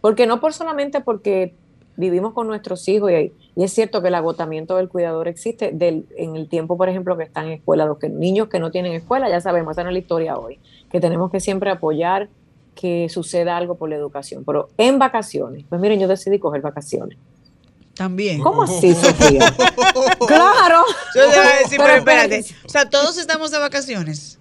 Porque 0.00 0.26
no 0.26 0.40
por 0.40 0.52
solamente 0.52 1.00
porque 1.00 1.54
vivimos 1.96 2.34
con 2.34 2.46
nuestros 2.46 2.86
hijos 2.88 3.10
y, 3.10 3.32
y 3.54 3.64
es 3.64 3.72
cierto 3.72 4.02
que 4.02 4.08
el 4.08 4.14
agotamiento 4.14 4.76
del 4.76 4.88
cuidador 4.88 5.28
existe 5.28 5.72
del, 5.72 6.06
en 6.16 6.36
el 6.36 6.48
tiempo, 6.48 6.76
por 6.76 6.88
ejemplo, 6.88 7.16
que 7.16 7.24
están 7.24 7.46
en 7.46 7.52
escuela, 7.52 7.86
los 7.86 7.98
que, 7.98 8.10
niños 8.10 8.48
que 8.48 8.58
no 8.58 8.70
tienen 8.70 8.92
escuela, 8.92 9.30
ya 9.30 9.40
sabemos, 9.40 9.72
esa 9.72 9.82
no 9.82 9.88
es 9.88 9.94
la 9.94 9.98
historia 9.98 10.36
hoy, 10.36 10.58
que 10.90 11.00
tenemos 11.00 11.30
que 11.30 11.40
siempre 11.40 11.70
apoyar 11.70 12.28
que 12.74 13.08
suceda 13.08 13.56
algo 13.56 13.76
por 13.76 13.88
la 13.88 13.96
educación. 13.96 14.44
Pero 14.44 14.68
en 14.76 14.98
vacaciones, 14.98 15.64
pues 15.68 15.80
miren, 15.80 15.98
yo 15.98 16.06
decidí 16.06 16.38
coger 16.38 16.60
vacaciones. 16.60 17.16
También. 17.94 18.42
¿Cómo 18.42 18.62
así, 18.64 18.94
Sofía? 18.94 19.40
claro. 20.26 20.84
Yo 21.14 21.22
te 21.30 21.38
voy 21.38 21.46
a 21.46 21.58
decir, 21.62 21.78
pero 21.78 21.94
espérate. 21.94 22.44
O 22.64 22.68
sea, 22.68 22.88
todos 22.88 23.16
estamos 23.16 23.50
de 23.50 23.58
vacaciones. 23.58 24.35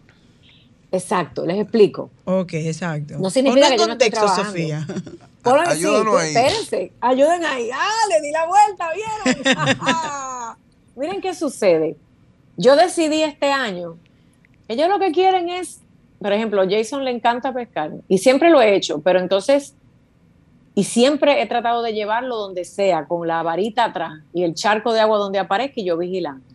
Exacto, 0.96 1.46
les 1.46 1.60
explico. 1.60 2.10
Ok, 2.24 2.54
exacto. 2.54 3.18
No 3.20 3.30
significa 3.30 3.70
que 3.70 3.78
yo 3.78 3.88
no 3.88 3.94
estoy 3.94 4.10
trabajando. 4.10 4.46
Sofía. 4.46 4.88
Ayúdenos 5.44 6.16
ahí. 6.16 6.36
Espérense, 6.36 6.92
ayuden 7.02 7.46
ahí. 7.46 7.70
Ah, 7.74 8.02
le 8.10 8.22
di 8.22 8.32
la 8.32 8.48
vuelta, 8.48 8.90
¿vieron? 8.94 10.56
Miren 10.96 11.22
qué 11.22 11.36
sucede. 11.36 11.98
Yo 12.58 12.76
decidí 12.78 13.22
este 13.22 13.52
año, 13.52 13.98
ellos 14.70 14.88
lo 14.88 14.98
que 14.98 15.12
quieren 15.12 15.50
es, 15.50 15.82
por 16.20 16.32
ejemplo, 16.32 16.64
Jason 16.68 17.04
le 17.04 17.12
encanta 17.12 17.54
pescar 17.54 17.92
y 18.08 18.20
siempre 18.20 18.50
lo 18.50 18.62
he 18.62 18.76
hecho, 18.76 19.02
pero 19.02 19.20
entonces, 19.20 19.76
y 20.74 20.86
siempre 20.86 21.42
he 21.42 21.46
tratado 21.48 21.82
de 21.84 21.94
llevarlo 21.94 22.38
donde 22.38 22.64
sea, 22.64 23.06
con 23.06 23.28
la 23.28 23.44
varita 23.44 23.84
atrás 23.84 24.14
y 24.34 24.44
el 24.44 24.54
charco 24.54 24.94
de 24.94 25.02
agua 25.02 25.18
donde 25.18 25.40
aparezca 25.40 25.82
y 25.82 25.86
yo 25.86 25.98
vigilando. 25.98 26.55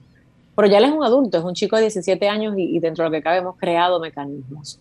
Pero 0.54 0.68
ya 0.68 0.78
él 0.78 0.84
es 0.84 0.92
un 0.92 1.04
adulto, 1.04 1.38
es 1.38 1.44
un 1.44 1.54
chico 1.54 1.76
de 1.76 1.82
17 1.82 2.28
años 2.28 2.54
y, 2.56 2.78
dentro 2.80 3.04
de 3.04 3.10
lo 3.10 3.12
que 3.12 3.22
cabe 3.22 3.38
hemos 3.38 3.56
creado 3.56 4.00
mecanismos. 4.00 4.78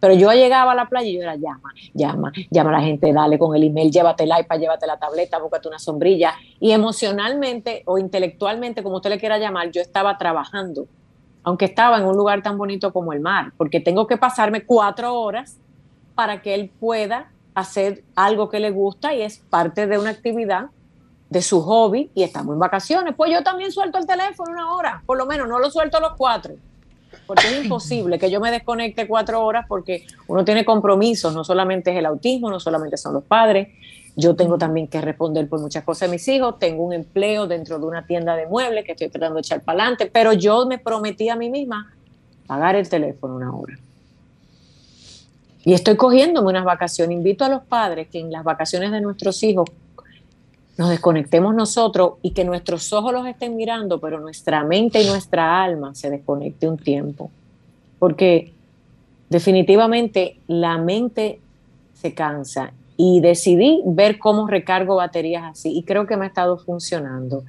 Pero 0.00 0.14
yo 0.14 0.32
llegaba 0.32 0.72
a 0.72 0.74
la 0.74 0.88
playa 0.88 1.08
y 1.08 1.14
yo 1.14 1.22
era 1.22 1.36
llama, 1.36 1.72
llama, 1.94 2.32
llama 2.50 2.70
a 2.70 2.72
la 2.72 2.80
gente, 2.80 3.12
dale 3.12 3.38
con 3.38 3.56
el 3.56 3.62
email, 3.62 3.90
llévate 3.90 4.24
el 4.24 4.32
iPad, 4.38 4.58
llévate 4.58 4.86
la 4.86 4.98
tableta, 4.98 5.38
búscate 5.38 5.68
una 5.68 5.78
sombrilla. 5.78 6.34
Y 6.60 6.72
emocionalmente 6.72 7.82
o 7.86 7.96
intelectualmente, 7.96 8.82
como 8.82 8.96
usted 8.96 9.10
le 9.10 9.18
quiera 9.18 9.38
llamar, 9.38 9.70
yo 9.70 9.80
estaba 9.80 10.18
trabajando, 10.18 10.86
aunque 11.42 11.66
estaba 11.66 11.98
en 11.98 12.04
un 12.04 12.16
lugar 12.16 12.42
tan 12.42 12.58
bonito 12.58 12.92
como 12.92 13.12
el 13.12 13.20
mar, 13.20 13.52
porque 13.56 13.80
tengo 13.80 14.06
que 14.06 14.18
pasarme 14.18 14.64
cuatro 14.64 15.14
horas 15.14 15.58
para 16.14 16.42
que 16.42 16.54
él 16.54 16.70
pueda 16.78 17.30
hacer 17.54 18.04
algo 18.14 18.48
que 18.48 18.60
le 18.60 18.70
gusta 18.70 19.14
y 19.14 19.22
es 19.22 19.38
parte 19.38 19.86
de 19.86 19.98
una 19.98 20.10
actividad 20.10 20.66
de 21.34 21.42
su 21.42 21.60
hobby 21.60 22.10
y 22.14 22.22
estamos 22.22 22.54
en 22.54 22.60
vacaciones. 22.60 23.12
Pues 23.16 23.32
yo 23.32 23.42
también 23.42 23.72
suelto 23.72 23.98
el 23.98 24.06
teléfono 24.06 24.52
una 24.52 24.72
hora, 24.72 25.02
por 25.04 25.18
lo 25.18 25.26
menos, 25.26 25.48
no 25.48 25.58
lo 25.58 25.68
suelto 25.68 25.98
a 25.98 26.00
los 26.00 26.12
cuatro. 26.16 26.54
porque 27.26 27.46
es 27.48 27.62
imposible 27.64 28.18
que 28.18 28.30
yo 28.30 28.40
me 28.40 28.52
desconecte 28.52 29.08
cuatro 29.08 29.44
horas 29.44 29.66
porque 29.68 30.06
uno 30.28 30.44
tiene 30.44 30.64
compromisos, 30.64 31.34
no 31.34 31.42
solamente 31.42 31.90
es 31.90 31.98
el 31.98 32.06
autismo, 32.06 32.50
no 32.50 32.60
solamente 32.60 32.96
son 32.96 33.14
los 33.14 33.24
padres, 33.24 33.68
yo 34.14 34.36
tengo 34.36 34.56
también 34.56 34.86
que 34.86 35.00
responder 35.00 35.48
por 35.48 35.60
muchas 35.60 35.82
cosas 35.82 36.08
de 36.08 36.14
mis 36.14 36.28
hijos, 36.28 36.60
tengo 36.60 36.84
un 36.84 36.92
empleo 36.92 37.48
dentro 37.48 37.80
de 37.80 37.86
una 37.86 38.06
tienda 38.06 38.36
de 38.36 38.46
muebles 38.46 38.84
que 38.84 38.92
estoy 38.92 39.08
tratando 39.08 39.34
de 39.34 39.40
echar 39.40 39.60
para 39.62 39.80
adelante, 39.80 40.08
pero 40.12 40.32
yo 40.32 40.66
me 40.66 40.78
prometí 40.78 41.28
a 41.28 41.34
mí 41.34 41.50
misma 41.50 41.92
pagar 42.46 42.76
el 42.76 42.88
teléfono 42.88 43.34
una 43.34 43.52
hora. 43.52 43.76
Y 45.64 45.72
estoy 45.72 45.96
cogiéndome 45.96 46.50
unas 46.50 46.64
vacaciones. 46.64 47.16
Invito 47.16 47.42
a 47.42 47.48
los 47.48 47.62
padres 47.62 48.08
que 48.08 48.20
en 48.20 48.30
las 48.30 48.44
vacaciones 48.44 48.92
de 48.92 49.00
nuestros 49.00 49.42
hijos 49.42 49.64
nos 50.76 50.90
desconectemos 50.90 51.54
nosotros 51.54 52.14
y 52.22 52.32
que 52.32 52.44
nuestros 52.44 52.92
ojos 52.92 53.12
los 53.12 53.26
estén 53.26 53.56
mirando, 53.56 54.00
pero 54.00 54.20
nuestra 54.20 54.64
mente 54.64 55.02
y 55.02 55.06
nuestra 55.06 55.62
alma 55.62 55.94
se 55.94 56.10
desconecte 56.10 56.68
un 56.68 56.78
tiempo. 56.78 57.30
Porque 57.98 58.52
definitivamente 59.30 60.36
la 60.46 60.78
mente 60.78 61.40
se 61.94 62.14
cansa 62.14 62.72
y 62.96 63.20
decidí 63.20 63.82
ver 63.86 64.18
cómo 64.18 64.46
recargo 64.46 64.96
baterías 64.96 65.44
así 65.44 65.76
y 65.76 65.82
creo 65.82 66.06
que 66.06 66.16
me 66.16 66.24
ha 66.24 66.28
estado 66.28 66.58
funcionando. 66.58 67.44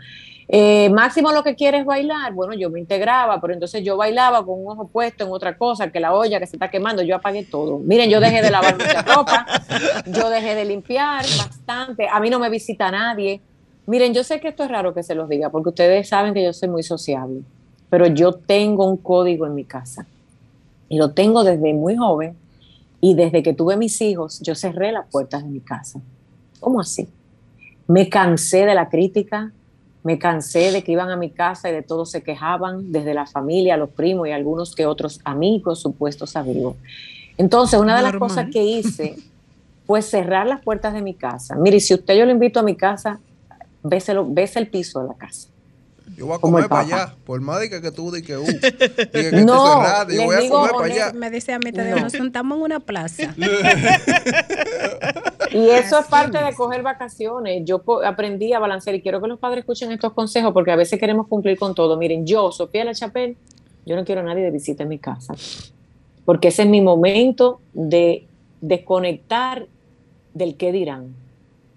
Eh, 0.47 0.89
Máximo 0.91 1.31
lo 1.31 1.43
que 1.43 1.55
quiere 1.55 1.79
es 1.79 1.85
bailar. 1.85 2.33
Bueno, 2.33 2.53
yo 2.53 2.69
me 2.69 2.79
integraba, 2.79 3.41
pero 3.41 3.53
entonces 3.53 3.83
yo 3.83 3.97
bailaba 3.97 4.45
con 4.45 4.61
un 4.61 4.71
ojo 4.71 4.87
puesto 4.87 5.25
en 5.25 5.31
otra 5.31 5.57
cosa, 5.57 5.91
que 5.91 5.99
la 5.99 6.13
olla 6.13 6.39
que 6.39 6.45
se 6.45 6.55
está 6.55 6.69
quemando, 6.69 7.01
yo 7.01 7.15
apagué 7.15 7.43
todo. 7.43 7.79
Miren, 7.79 8.09
yo 8.09 8.19
dejé 8.19 8.41
de 8.41 8.51
lavar 8.51 8.75
mucha 8.79 9.01
ropa, 9.01 9.45
yo 10.07 10.29
dejé 10.29 10.55
de 10.55 10.65
limpiar 10.65 11.25
bastante, 11.37 12.07
a 12.07 12.19
mí 12.19 12.29
no 12.29 12.39
me 12.39 12.49
visita 12.49 12.91
nadie. 12.91 13.41
Miren, 13.87 14.13
yo 14.13 14.23
sé 14.23 14.39
que 14.39 14.47
esto 14.47 14.63
es 14.63 14.69
raro 14.69 14.93
que 14.93 15.03
se 15.03 15.15
los 15.15 15.29
diga, 15.29 15.49
porque 15.49 15.69
ustedes 15.69 16.07
saben 16.07 16.33
que 16.33 16.43
yo 16.43 16.53
soy 16.53 16.69
muy 16.69 16.83
sociable, 16.83 17.41
pero 17.89 18.07
yo 18.07 18.33
tengo 18.33 18.87
un 18.87 18.97
código 18.97 19.45
en 19.45 19.55
mi 19.55 19.63
casa 19.63 20.05
y 20.89 20.97
lo 20.97 21.11
tengo 21.11 21.43
desde 21.43 21.73
muy 21.73 21.95
joven 21.95 22.35
y 23.01 23.13
desde 23.13 23.43
que 23.43 23.53
tuve 23.53 23.77
mis 23.77 24.01
hijos, 24.01 24.39
yo 24.41 24.55
cerré 24.55 24.91
las 24.91 25.07
puertas 25.07 25.43
de 25.43 25.49
mi 25.49 25.59
casa. 25.59 25.99
¿Cómo 26.59 26.79
así? 26.79 27.07
Me 27.87 28.09
cansé 28.09 28.65
de 28.65 28.73
la 28.73 28.89
crítica, 28.89 29.51
me 30.05 30.19
cansé 30.19 30.71
de 30.71 30.83
que 30.83 30.91
iban 30.91 31.09
a 31.09 31.15
mi 31.17 31.31
casa 31.31 31.67
y 31.67 31.73
de 31.73 31.81
todos 31.81 32.11
se 32.11 32.21
quejaban, 32.21 32.91
desde 32.91 33.15
la 33.15 33.25
familia, 33.25 33.75
los 33.75 33.89
primos 33.89 34.27
y 34.27 34.31
algunos 34.31 34.75
que 34.75 34.85
otros 34.85 35.19
amigos, 35.23 35.79
supuestos 35.81 36.35
amigos. 36.35 36.75
Entonces, 37.39 37.79
una 37.79 37.97
de 37.97 38.03
las 38.03 38.15
cosas 38.15 38.45
que 38.53 38.63
hice 38.63 39.15
fue 39.87 40.03
cerrar 40.03 40.45
las 40.45 40.61
puertas 40.61 40.93
de 40.93 41.01
mi 41.01 41.15
casa. 41.15 41.55
Mire, 41.55 41.79
si 41.79 41.95
usted 41.95 42.19
yo 42.19 42.25
lo 42.25 42.31
invito 42.31 42.59
a 42.59 42.63
mi 42.63 42.75
casa, 42.75 43.19
béselo, 43.81 44.27
bese 44.29 44.59
el 44.59 44.67
piso 44.67 45.01
de 45.01 45.07
la 45.07 45.15
casa. 45.15 45.47
Yo 46.15 46.27
voy 46.27 46.35
a 46.35 46.39
comer 46.39 46.67
para 46.67 46.81
allá, 46.81 47.15
por 47.25 47.41
más 47.41 47.59
de 47.59 47.69
que 47.69 47.91
tú 47.91 48.11
digas 48.11 48.27
que, 48.27 48.37
uh, 48.37 48.45
que 49.11 49.31
no, 49.43 49.81
cerrado, 49.81 50.11
yo 50.11 50.23
voy 50.23 50.35
a 50.35 50.49
comer 50.49 50.71
para 50.71 50.85
allá. 50.85 51.13
Me 51.13 51.31
dice 51.31 51.51
a 51.51 51.57
mí, 51.57 51.71
te 51.71 51.99
nos 51.99 52.15
juntamos 52.15 52.59
en 52.59 52.63
una 52.63 52.79
plaza. 52.79 53.23
y 55.55 55.69
eso 55.69 55.99
es 55.99 56.07
parte 56.07 56.43
de 56.43 56.53
coger 56.53 56.83
vacaciones. 56.83 57.63
Yo 57.65 57.81
aprendí 58.05 58.53
a 58.53 58.59
balancear 58.59 58.95
y 58.95 59.01
quiero 59.01 59.21
que 59.21 59.27
los 59.27 59.39
padres 59.39 59.59
escuchen 59.59 59.91
estos 59.91 60.13
consejos 60.13 60.53
porque 60.53 60.71
a 60.71 60.75
veces 60.75 60.99
queremos 60.99 61.27
cumplir 61.27 61.57
con 61.57 61.73
todo. 61.73 61.97
Miren, 61.97 62.25
yo, 62.25 62.51
Sofía 62.51 62.83
La 62.83 62.93
Chapelle, 62.93 63.37
yo 63.85 63.95
no 63.95 64.03
quiero 64.03 64.21
a 64.21 64.23
nadie 64.23 64.43
de 64.43 64.51
visita 64.51 64.83
en 64.83 64.89
mi 64.89 64.99
casa 64.99 65.33
porque 66.25 66.49
ese 66.49 66.63
es 66.63 66.69
mi 66.69 66.81
momento 66.81 67.61
de 67.73 68.25
desconectar 68.59 69.67
del 70.33 70.57
qué 70.57 70.71
dirán 70.71 71.13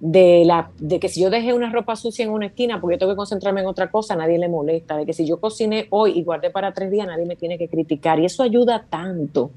de, 0.00 0.44
la, 0.46 0.70
de 0.78 1.00
que 1.00 1.08
si 1.08 1.20
yo 1.20 1.30
dejé 1.30 1.52
una 1.52 1.70
ropa 1.70 1.96
sucia 1.96 2.24
en 2.24 2.30
una 2.30 2.46
esquina 2.46 2.80
porque 2.80 2.94
yo 2.94 2.98
tengo 3.00 3.12
que 3.12 3.16
concentrarme 3.16 3.60
en 3.60 3.66
otra 3.66 3.90
cosa, 3.90 4.16
nadie 4.16 4.38
le 4.38 4.48
molesta, 4.48 4.96
de 4.96 5.04
que 5.04 5.12
si 5.12 5.26
yo 5.26 5.40
cociné 5.40 5.86
hoy 5.90 6.12
y 6.18 6.22
guardé 6.22 6.50
para 6.50 6.72
tres 6.72 6.90
días, 6.90 7.06
nadie 7.06 7.26
me 7.26 7.36
tiene 7.36 7.58
que 7.58 7.68
criticar. 7.68 8.18
Y 8.20 8.24
eso 8.24 8.42
ayuda 8.42 8.86
tanto. 8.88 9.50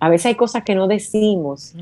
A 0.00 0.08
veces 0.08 0.26
hay 0.26 0.34
cosas 0.34 0.64
que 0.64 0.74
no 0.74 0.88
decimos, 0.88 1.72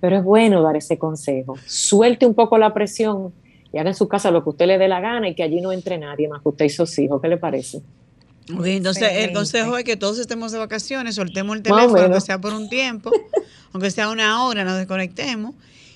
pero 0.00 0.16
es 0.16 0.24
bueno 0.24 0.62
dar 0.62 0.76
ese 0.76 0.98
consejo. 0.98 1.56
Suelte 1.66 2.26
un 2.26 2.34
poco 2.34 2.58
la 2.58 2.72
presión 2.74 3.32
y 3.72 3.78
haga 3.78 3.90
en 3.90 3.96
su 3.96 4.08
casa 4.08 4.30
lo 4.30 4.42
que 4.42 4.50
usted 4.50 4.66
le 4.66 4.78
dé 4.78 4.88
la 4.88 5.00
gana 5.00 5.28
y 5.28 5.34
que 5.34 5.42
allí 5.42 5.60
no 5.60 5.72
entre 5.72 5.98
nadie 5.98 6.28
más 6.28 6.42
que 6.42 6.48
usted 6.48 6.64
y 6.66 6.70
sus 6.70 6.98
hijos. 6.98 7.20
¿Qué 7.20 7.28
le 7.28 7.36
parece? 7.36 7.82
entonces 8.48 9.08
el 9.12 9.32
consejo 9.32 9.76
es 9.76 9.84
que 9.84 9.96
todos 9.96 10.20
estemos 10.20 10.52
de 10.52 10.58
vacaciones, 10.58 11.16
soltemos 11.16 11.56
el 11.56 11.62
teléfono, 11.62 12.00
aunque 12.00 12.20
sea 12.20 12.40
por 12.40 12.52
un 12.52 12.68
tiempo, 12.68 13.10
aunque 13.72 13.90
sea 13.90 14.08
una 14.08 14.44
hora, 14.44 14.64
nos 14.64 14.76
desconectemos 14.76 15.54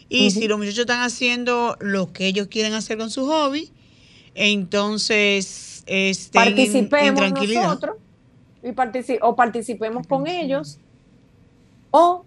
y 0.09 0.33
si 0.33 0.49
los 0.49 0.59
muchachos 0.59 0.81
están 0.81 1.03
haciendo 1.03 1.77
lo 1.81 2.13
que 2.13 2.27
ellos 2.27 2.49
quieren 2.49 2.75
hacer 2.75 2.99
con 2.99 3.11
su 3.11 3.27
hobby, 3.27 3.71
entonces 4.35 5.85
estén 5.87 6.43
participemos 6.43 7.31
nosotros 7.31 7.97
y 8.63 9.19
o 9.23 9.37
participemos 9.37 10.07
con 10.09 10.27
ellos 10.27 10.79
o 11.93 12.25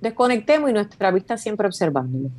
desconectemos 0.00 0.70
y 0.70 0.72
nuestra 0.72 1.10
vista 1.10 1.36
siempre 1.36 1.66
observándolo. 1.66 2.30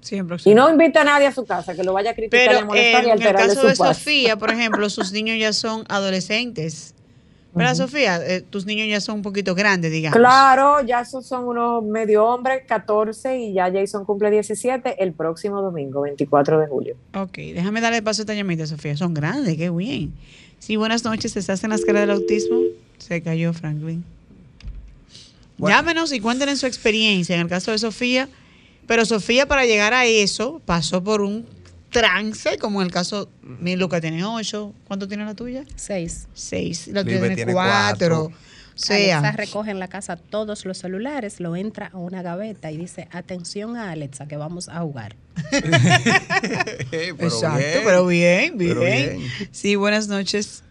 Siempre, 0.00 0.36
Y 0.44 0.54
no 0.54 0.70
invita 0.70 1.00
a 1.00 1.04
nadie 1.04 1.26
a 1.26 1.32
su 1.32 1.44
casa 1.44 1.74
que 1.74 1.82
lo 1.82 1.92
vaya 1.92 2.12
a 2.12 2.14
criticar 2.14 2.52
y 2.52 2.56
a 2.58 2.64
molestar 2.64 3.04
y 3.04 3.10
alterarle 3.10 3.42
En 3.42 3.50
el 3.50 3.56
caso 3.56 3.66
de 3.66 3.74
Sofía, 3.74 4.36
por 4.36 4.50
ejemplo, 4.52 4.88
sus 4.88 5.10
niños 5.10 5.36
ya 5.38 5.52
son 5.52 5.84
adolescentes. 5.88 6.94
¿Verdad, 7.56 7.74
Sofía? 7.74 8.20
Eh, 8.22 8.42
tus 8.42 8.66
niños 8.66 8.86
ya 8.86 9.00
son 9.00 9.16
un 9.16 9.22
poquito 9.22 9.54
grandes, 9.54 9.90
digamos. 9.90 10.16
Claro, 10.16 10.82
ya 10.82 11.06
son 11.06 11.48
unos 11.48 11.82
medio 11.82 12.26
hombres, 12.26 12.64
14, 12.68 13.38
y 13.38 13.54
ya 13.54 13.72
Jason 13.72 14.04
cumple 14.04 14.30
17 14.30 15.02
el 15.02 15.14
próximo 15.14 15.62
domingo, 15.62 16.02
24 16.02 16.60
de 16.60 16.66
julio. 16.66 16.96
Ok, 17.14 17.38
déjame 17.54 17.80
darle 17.80 18.02
paso 18.02 18.20
a 18.20 18.24
esta 18.24 18.34
llamita, 18.34 18.66
Sofía. 18.66 18.94
Son 18.96 19.14
grandes, 19.14 19.56
qué 19.56 19.70
bien. 19.70 20.12
Sí, 20.58 20.76
buenas 20.76 21.02
noches. 21.04 21.34
¿Estás 21.34 21.64
en 21.64 21.70
la 21.70 21.76
escala 21.76 22.00
del 22.00 22.10
autismo? 22.10 22.58
Se 22.98 23.22
cayó 23.22 23.54
Franklin. 23.54 24.04
Llámenos 25.58 26.12
y 26.12 26.20
cuéntenos 26.20 26.60
su 26.60 26.66
experiencia 26.66 27.34
en 27.34 27.42
el 27.42 27.48
caso 27.48 27.70
de 27.70 27.78
Sofía. 27.78 28.28
Pero 28.86 29.04
Sofía, 29.04 29.46
para 29.46 29.64
llegar 29.64 29.94
a 29.94 30.04
eso, 30.04 30.60
pasó 30.64 31.02
por 31.02 31.20
un 31.20 31.46
trance, 31.90 32.58
como 32.58 32.80
en 32.82 32.86
el 32.86 32.92
caso, 32.92 33.28
mi 33.42 33.76
Luca 33.76 34.00
tiene 34.00 34.24
ocho. 34.24 34.74
¿Cuánto 34.86 35.08
tiene 35.08 35.24
la 35.24 35.34
tuya? 35.34 35.64
Seis. 35.74 36.28
Seis. 36.34 36.88
La 36.88 37.02
tuya 37.02 37.34
tiene, 37.34 37.52
cuatro. 37.52 38.24
O 38.24 38.78
sea, 38.78 39.18
Alexa 39.18 39.32
recoge 39.32 39.70
en 39.70 39.78
la 39.78 39.88
casa 39.88 40.16
todos 40.16 40.66
los 40.66 40.76
celulares, 40.76 41.40
lo 41.40 41.56
entra 41.56 41.90
a 41.94 41.96
una 41.96 42.20
gaveta 42.20 42.70
y 42.70 42.76
dice, 42.76 43.08
atención 43.10 43.76
a 43.76 43.90
Alexa, 43.90 44.28
que 44.28 44.36
vamos 44.36 44.68
a 44.68 44.80
jugar. 44.80 45.16
Exacto, 46.92 47.80
pero 47.84 48.06
bien, 48.06 48.58
bien. 48.58 49.22
Sí, 49.50 49.76
buenas 49.76 50.08
noches. 50.08 50.62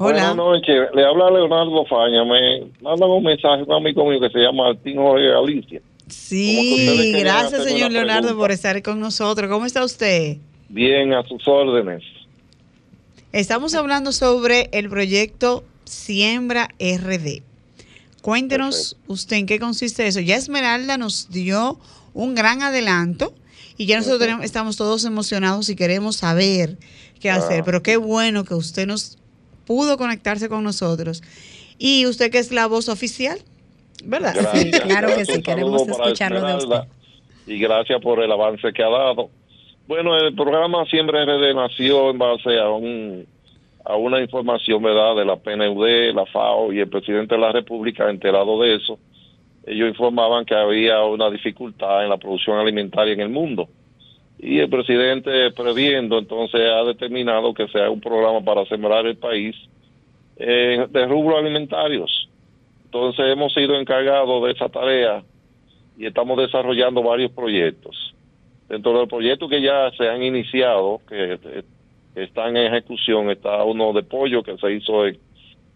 Hola. 0.00 0.32
Buenas 0.32 0.36
noches, 0.36 0.88
le 0.94 1.04
habla 1.04 1.28
Leonardo 1.28 1.84
Faña, 1.86 2.24
me 2.24 2.70
mandan 2.80 3.10
un 3.10 3.24
mensaje 3.24 3.62
a 3.62 3.64
un 3.64 3.72
amigo 3.72 4.08
mío 4.08 4.20
que 4.20 4.30
se 4.30 4.38
llama 4.38 4.68
Martín 4.68 4.96
Jorge 4.96 5.32
Alicia 5.32 5.82
Sí, 6.06 7.12
gracias 7.18 7.64
señor 7.64 7.90
Leonardo 7.90 8.36
por 8.36 8.52
estar 8.52 8.80
con 8.82 9.00
nosotros. 9.00 9.50
¿Cómo 9.50 9.66
está 9.66 9.84
usted? 9.84 10.36
Bien, 10.68 11.12
a 11.14 11.24
sus 11.24 11.46
órdenes. 11.48 12.04
Estamos 13.32 13.74
hablando 13.74 14.12
sobre 14.12 14.68
el 14.72 14.88
proyecto 14.88 15.64
Siembra 15.84 16.68
RD. 16.78 17.42
Cuéntenos 18.22 18.96
usted 19.08 19.38
en 19.38 19.46
qué 19.46 19.58
consiste 19.58 20.06
eso. 20.06 20.20
Ya 20.20 20.36
Esmeralda 20.36 20.96
nos 20.96 21.28
dio 21.30 21.80
un 22.14 22.36
gran 22.36 22.62
adelanto 22.62 23.34
y 23.76 23.86
ya 23.86 23.98
nosotros 23.98 24.28
estamos 24.42 24.76
todos 24.76 25.04
emocionados 25.04 25.68
y 25.68 25.74
queremos 25.74 26.14
saber 26.14 26.78
qué 27.20 27.30
hacer. 27.30 27.64
Pero 27.64 27.82
qué 27.82 27.96
bueno 27.96 28.44
que 28.44 28.54
usted 28.54 28.86
nos 28.86 29.18
pudo 29.68 29.98
conectarse 29.98 30.48
con 30.48 30.64
nosotros. 30.64 31.22
Y 31.78 32.06
usted 32.06 32.32
que 32.32 32.38
es 32.38 32.50
la 32.50 32.66
voz 32.66 32.88
oficial 32.88 33.38
¿Verdad? 34.04 34.34
claro 34.82 35.08
que 35.14 35.24
sí, 35.24 35.42
queremos 35.42 35.86
escucharlo 35.86 36.40
de 36.46 36.56
usted. 36.56 36.80
Y 37.46 37.58
gracias 37.58 38.00
por 38.00 38.22
el 38.22 38.30
avance 38.30 38.72
que 38.72 38.82
ha 38.82 38.88
dado. 38.88 39.30
Bueno, 39.86 40.16
el 40.16 40.34
programa 40.34 40.84
Siempre 40.86 41.24
RD 41.24 41.54
nació 41.54 42.10
en 42.10 42.18
base 42.18 42.58
a 42.58 42.68
un 42.70 43.26
a 43.84 43.96
una 43.96 44.20
información, 44.20 44.82
¿verdad?, 44.82 45.16
de 45.16 45.24
la 45.24 45.36
PNUD, 45.36 46.14
la 46.14 46.26
FAO 46.26 46.74
y 46.74 46.80
el 46.80 46.88
presidente 46.88 47.36
de 47.36 47.40
la 47.40 47.52
República, 47.52 48.10
enterado 48.10 48.60
de 48.60 48.74
eso, 48.74 48.98
ellos 49.64 49.88
informaban 49.88 50.44
que 50.44 50.54
había 50.54 51.02
una 51.04 51.30
dificultad 51.30 52.04
en 52.04 52.10
la 52.10 52.18
producción 52.18 52.58
alimentaria 52.58 53.14
en 53.14 53.20
el 53.20 53.30
mundo. 53.30 53.66
Y 54.38 54.60
el 54.60 54.70
presidente, 54.70 55.50
previendo, 55.50 56.18
entonces 56.18 56.60
ha 56.60 56.84
determinado 56.84 57.52
que 57.54 57.66
sea 57.68 57.90
un 57.90 58.00
programa 58.00 58.40
para 58.40 58.64
sembrar 58.66 59.04
el 59.06 59.16
país 59.16 59.56
eh, 60.36 60.86
de 60.88 61.06
rubros 61.06 61.38
alimentarios. 61.38 62.28
Entonces 62.84 63.26
hemos 63.26 63.52
sido 63.52 63.78
encargados 63.78 64.44
de 64.44 64.52
esa 64.52 64.68
tarea 64.68 65.22
y 65.98 66.06
estamos 66.06 66.38
desarrollando 66.38 67.02
varios 67.02 67.32
proyectos. 67.32 68.14
Dentro 68.68 68.92
de 68.92 68.98
los 69.00 69.08
proyectos 69.08 69.50
que 69.50 69.60
ya 69.60 69.90
se 69.96 70.08
han 70.08 70.22
iniciado, 70.22 71.00
que, 71.08 71.64
están 72.14 72.56
en 72.56 72.72
ejecución, 72.72 73.30
está 73.30 73.62
uno 73.64 73.92
de 73.92 74.02
pollo 74.02 74.42
que 74.42 74.56
se 74.58 74.72
hizo 74.72 75.06
en, 75.06 75.18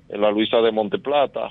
la 0.09 0.31
Luisa 0.31 0.61
de 0.61 0.73
Monteplata. 0.73 1.51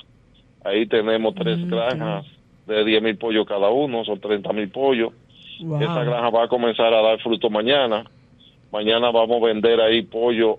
Ahí 0.63 0.85
tenemos 0.85 1.35
tres 1.35 1.57
mm, 1.57 1.69
granjas 1.69 2.25
de 2.67 2.85
10 2.85 3.01
mil 3.01 3.17
pollos 3.17 3.45
cada 3.47 3.69
uno, 3.69 4.05
son 4.05 4.19
30 4.19 4.53
mil 4.53 4.69
pollos. 4.69 5.13
Esa 5.61 6.03
granja 6.03 6.29
va 6.29 6.45
a 6.45 6.47
comenzar 6.47 6.93
a 6.93 7.01
dar 7.01 7.19
fruto 7.21 7.49
mañana. 7.49 8.05
Mañana 8.71 9.11
vamos 9.11 9.41
a 9.43 9.47
vender 9.47 9.79
ahí 9.79 10.01
pollo 10.01 10.57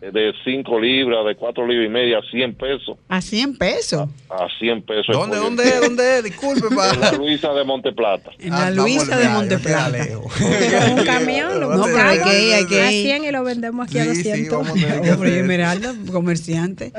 de 0.00 0.34
5 0.44 0.80
libras, 0.80 1.24
de 1.24 1.34
4 1.34 1.66
libras 1.66 1.86
y 1.86 1.90
media, 1.90 2.18
a 2.18 2.30
100 2.30 2.54
pesos. 2.54 2.98
¿A 3.08 3.20
100 3.20 3.56
pesos? 3.56 4.08
A, 4.28 4.46
100 4.58 4.82
pesos. 4.82 5.16
¿Dónde, 5.16 5.36
dónde 5.36 5.62
es? 5.64 5.80
¿Dónde 5.80 6.18
es? 6.18 6.24
Disculpe, 6.24 6.74
pa. 6.74 6.90
En 6.94 7.00
la 7.00 7.12
Luisa 7.12 7.52
de 7.54 7.64
Monteplata. 7.64 8.30
En 8.38 8.50
la 8.50 8.66
ah, 8.66 8.70
Luisa 8.70 9.16
de 9.16 9.28
Monteplata. 9.28 10.06
un 10.18 11.04
camión, 11.06 11.60
lo 11.60 11.74
no, 11.74 11.84
pero 11.84 12.02
hay 12.02 12.18
que 12.18 12.46
ir, 12.46 12.54
hay 12.54 12.66
que 12.66 12.74
ir. 12.76 12.82
A 12.82 12.90
100 12.90 13.24
y 13.24 13.30
lo 13.30 13.44
vendemos 13.44 13.86
aquí 13.86 13.98
a 13.98 14.04
200. 14.04 14.68
Sí, 14.74 14.84
Hombre, 14.84 15.38
Esmeralda, 15.40 15.94
comerciante. 16.12 16.92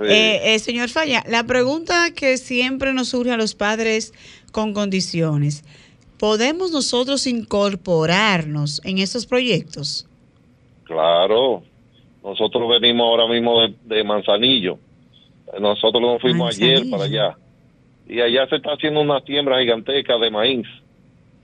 Eh, 0.00 0.54
eh, 0.54 0.58
señor 0.58 0.88
Falla, 0.88 1.22
la 1.28 1.44
pregunta 1.44 2.10
que 2.10 2.36
siempre 2.36 2.92
nos 2.92 3.08
surge 3.08 3.30
a 3.30 3.36
los 3.36 3.54
padres 3.54 4.12
con 4.50 4.74
condiciones, 4.74 5.64
¿podemos 6.18 6.70
nosotros 6.70 7.26
incorporarnos 7.26 8.80
en 8.84 8.98
esos 8.98 9.26
proyectos? 9.26 10.06
Claro, 10.84 11.62
nosotros 12.22 12.68
venimos 12.68 13.06
ahora 13.06 13.26
mismo 13.26 13.60
de, 13.84 14.04
Manzanillo. 14.04 14.78
Nosotros 15.60 16.02
nos 16.02 16.20
fuimos 16.20 16.56
ayer 16.56 16.82
para 16.90 17.04
allá. 17.04 17.36
Y 18.06 18.20
allá 18.20 18.46
se 18.48 18.56
está 18.56 18.72
haciendo 18.72 19.00
una 19.00 19.20
siembra 19.20 19.60
gigantesca 19.60 20.18
de 20.18 20.30
maíz, 20.30 20.66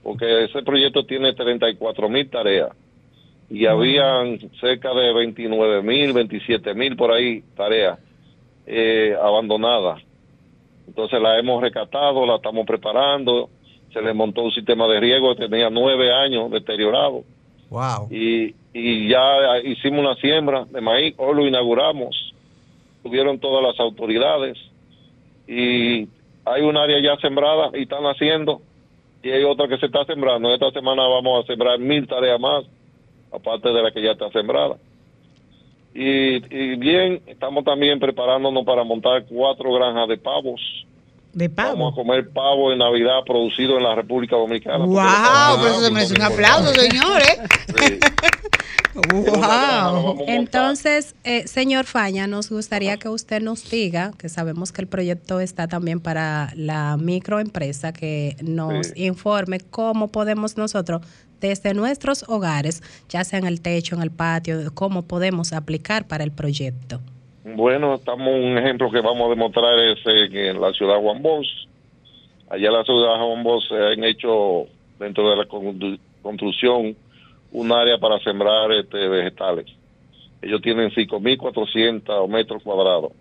porque 0.03 0.45
ese 0.45 0.61
proyecto 0.63 1.05
tiene 1.05 1.33
34 1.33 2.09
mil 2.09 2.29
tareas. 2.29 2.69
Y 3.49 3.65
habían 3.65 4.39
cerca 4.59 4.93
de 4.93 5.13
29 5.13 5.81
mil, 5.81 6.13
27 6.13 6.73
mil 6.73 6.95
por 6.95 7.11
ahí 7.11 7.43
tareas 7.55 7.99
eh, 8.65 9.15
abandonadas. 9.21 10.01
Entonces 10.87 11.21
la 11.21 11.37
hemos 11.37 11.61
recatado, 11.61 12.25
la 12.25 12.35
estamos 12.35 12.65
preparando. 12.65 13.49
Se 13.93 14.01
le 14.01 14.13
montó 14.13 14.43
un 14.43 14.51
sistema 14.51 14.87
de 14.87 14.99
riego 14.99 15.35
que 15.35 15.47
tenía 15.47 15.69
nueve 15.69 16.13
años 16.13 16.49
deteriorado. 16.51 17.23
Wow. 17.69 18.07
Y, 18.09 18.55
y 18.73 19.09
ya 19.09 19.59
hicimos 19.63 19.99
una 19.99 20.15
siembra 20.15 20.65
de 20.65 20.81
maíz, 20.81 21.15
hoy 21.17 21.35
lo 21.35 21.47
inauguramos, 21.47 22.33
tuvieron 23.03 23.39
todas 23.39 23.63
las 23.63 23.79
autoridades 23.79 24.57
y 25.47 26.07
hay 26.45 26.61
un 26.63 26.77
área 26.77 26.99
ya 27.01 27.17
sembrada 27.21 27.71
y 27.73 27.83
están 27.83 28.03
haciendo 28.03 28.61
y 29.23 29.29
hay 29.29 29.43
otra 29.43 29.67
que 29.67 29.77
se 29.77 29.85
está 29.85 30.05
sembrando. 30.05 30.53
Esta 30.53 30.71
semana 30.71 31.07
vamos 31.07 31.43
a 31.43 31.47
sembrar 31.47 31.79
mil 31.79 32.07
tareas 32.07 32.39
más, 32.39 32.65
aparte 33.31 33.69
de 33.69 33.83
la 33.83 33.91
que 33.91 34.01
ya 34.01 34.11
está 34.11 34.29
sembrada. 34.31 34.77
Y, 35.93 36.35
y 36.35 36.75
bien, 36.77 37.21
estamos 37.27 37.63
también 37.65 37.99
preparándonos 37.99 38.63
para 38.63 38.83
montar 38.83 39.25
cuatro 39.27 39.73
granjas 39.73 40.07
de 40.07 40.17
pavos 40.17 40.80
de 41.33 41.49
pavo. 41.49 41.71
Vamos 41.71 41.93
a 41.93 41.95
comer 41.95 42.29
pavo 42.29 42.71
en 42.71 42.79
Navidad 42.79 43.23
producido 43.25 43.77
en 43.77 43.83
la 43.83 43.95
República 43.95 44.35
Dominicana. 44.35 44.85
¡Wow! 44.85 45.59
Pero 45.61 45.67
eso 45.67 45.81
se 45.81 45.91
merece 45.91 46.13
un 46.15 46.21
aplauso, 46.21 46.73
señores. 46.73 47.39
¡Wow! 49.13 50.25
Entonces, 50.27 51.15
eh, 51.23 51.47
señor 51.47 51.85
Faña, 51.85 52.27
nos 52.27 52.49
gustaría 52.49 52.97
que 52.97 53.07
usted 53.07 53.41
nos 53.41 53.69
diga, 53.69 54.11
que 54.17 54.27
sabemos 54.27 54.71
que 54.71 54.81
el 54.81 54.87
proyecto 54.87 55.39
está 55.39 55.67
también 55.67 56.01
para 56.01 56.51
la 56.55 56.97
microempresa, 56.97 57.93
que 57.93 58.35
nos 58.41 58.95
informe 58.97 59.59
cómo 59.59 60.09
podemos 60.09 60.57
nosotros 60.57 61.01
desde 61.39 61.73
nuestros 61.73 62.23
hogares, 62.27 62.83
ya 63.09 63.23
sea 63.23 63.39
en 63.39 63.45
el 63.45 63.61
techo, 63.61 63.95
en 63.95 64.01
el 64.01 64.11
patio, 64.11 64.59
cómo 64.73 65.03
podemos 65.03 65.53
aplicar 65.53 66.07
para 66.07 66.23
el 66.23 66.31
proyecto. 66.31 67.01
Bueno, 67.43 67.95
estamos 67.95 68.27
un 68.27 68.57
ejemplo 68.57 68.91
que 68.91 69.01
vamos 69.01 69.27
a 69.27 69.29
demostrar 69.29 69.79
es 69.79 69.99
en 70.05 70.61
la 70.61 70.71
ciudad 70.73 70.95
de 70.95 71.01
Juan 71.01 71.21
Bosch. 71.21 71.47
Allá 72.49 72.67
en 72.67 72.73
la 72.73 72.83
ciudad 72.83 73.13
de 73.13 73.25
Juan 73.25 73.43
Bosch 73.43 73.67
se 73.67 73.75
han 73.75 74.03
hecho 74.03 74.67
dentro 74.99 75.29
de 75.29 75.35
la 75.37 75.45
construcción 76.21 76.95
un 77.51 77.71
área 77.71 77.97
para 77.97 78.19
sembrar 78.19 78.71
este, 78.71 79.07
vegetales. 79.07 79.65
Ellos 80.41 80.61
tienen 80.61 80.91
5.400 80.91 82.27
metros 82.27 82.61
cuadrados. 82.63 83.11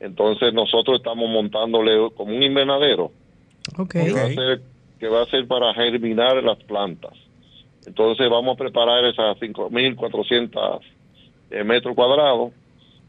Entonces 0.00 0.52
nosotros 0.52 0.98
estamos 0.98 1.28
montándole 1.28 2.10
como 2.16 2.34
un 2.34 2.42
invernadero 2.42 3.12
okay. 3.78 4.06
que, 4.06 4.12
va 4.12 4.22
a 4.22 4.28
ser, 4.28 4.60
que 4.98 5.08
va 5.08 5.22
a 5.22 5.26
ser 5.26 5.46
para 5.46 5.72
germinar 5.74 6.42
las 6.42 6.58
plantas. 6.64 7.12
Entonces 7.86 8.28
vamos 8.30 8.54
a 8.54 8.58
preparar 8.58 9.04
esas 9.04 9.36
5.400 9.38 10.80
eh, 11.50 11.64
metros 11.64 11.94
cuadrados 11.94 12.52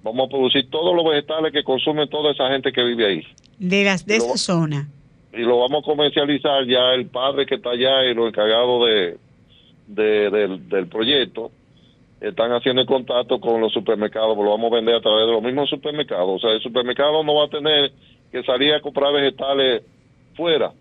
Vamos 0.06 0.28
a 0.28 0.30
producir 0.30 0.70
todos 0.70 0.96
los 0.96 1.04
vegetales 1.04 1.52
que 1.52 1.64
consume 1.64 2.06
toda 2.06 2.32
esa 2.32 2.48
gente 2.50 2.72
que 2.72 2.84
vive 2.84 3.08
ahí. 3.08 3.24
De 3.58 3.84
las 3.84 4.06
de 4.06 4.18
esa 4.18 4.38
zona. 4.38 4.88
Y 5.34 5.40
lo 5.40 5.58
vamos 5.58 5.82
a 5.82 5.86
comercializar 5.86 6.64
ya 6.68 6.94
el 6.94 7.08
padre 7.08 7.48
que 7.48 7.56
está 7.56 7.72
allá 7.72 8.06
y 8.06 8.14
los 8.14 8.28
encargados 8.28 8.88
de, 9.88 10.30
del, 10.30 10.88
proyecto 10.90 11.50
están 12.22 12.52
haciendo 12.52 12.84
el 12.84 12.88
contacto 12.88 13.40
con 13.40 13.60
los 13.60 13.74
supermercados, 13.74 14.38
lo 14.38 14.52
vamos 14.52 14.72
a 14.72 14.76
vender 14.76 14.94
a 14.94 15.02
través 15.02 15.26
de 15.26 15.34
los 15.34 15.42
mismos 15.42 15.72
supermercados. 15.72 16.36
O 16.36 16.40
sea, 16.40 16.52
el 16.52 16.62
supermercado 16.62 17.24
no 17.24 17.34
va 17.34 17.46
a 17.46 17.50
tener 17.50 17.92
que 18.32 18.44
salir 18.44 18.76
a 18.76 18.82
comprar 18.82 19.12
vegetales 19.12 19.82
fuera 20.36 20.72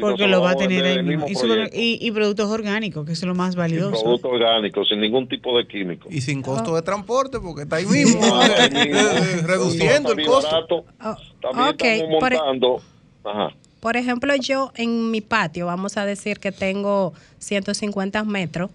porque 0.00 0.26
lo 0.26 0.40
va 0.40 0.50
a 0.50 0.56
tener 0.56 0.84
ahí 0.84 1.02
mismo. 1.02 1.26
Y, 1.72 2.10
productos 2.12 2.50
orgánicos, 2.50 3.06
que 3.06 3.12
es 3.12 3.22
lo 3.24 3.34
más 3.34 3.56
valioso. 3.56 4.02
productos 4.02 4.32
orgánicos, 4.32 4.88
sin 4.88 5.00
ningún 5.00 5.28
tipo 5.28 5.56
de 5.56 5.66
químico. 5.66 6.08
Y 6.10 6.20
sin 6.20 6.42
costo 6.42 6.74
de 6.74 6.82
transporte, 6.82 7.40
porque 7.40 7.62
está 7.62 7.76
ahí 7.76 7.86
mismo. 7.86 8.20
reduciendo 9.42 10.12
el 10.12 10.26
costo. 10.26 10.84
Oh, 11.02 11.16
También 11.40 11.76
estamos 11.78 12.20
montando. 12.20 12.82
Por, 13.22 13.52
por 13.80 13.96
ejemplo, 13.96 14.34
yo 14.36 14.72
en 14.76 15.10
mi 15.10 15.20
patio, 15.20 15.66
vamos 15.66 15.96
a 15.96 16.06
decir 16.06 16.38
que 16.38 16.52
tengo 16.52 17.12
150 17.38 18.24
metros. 18.24 18.70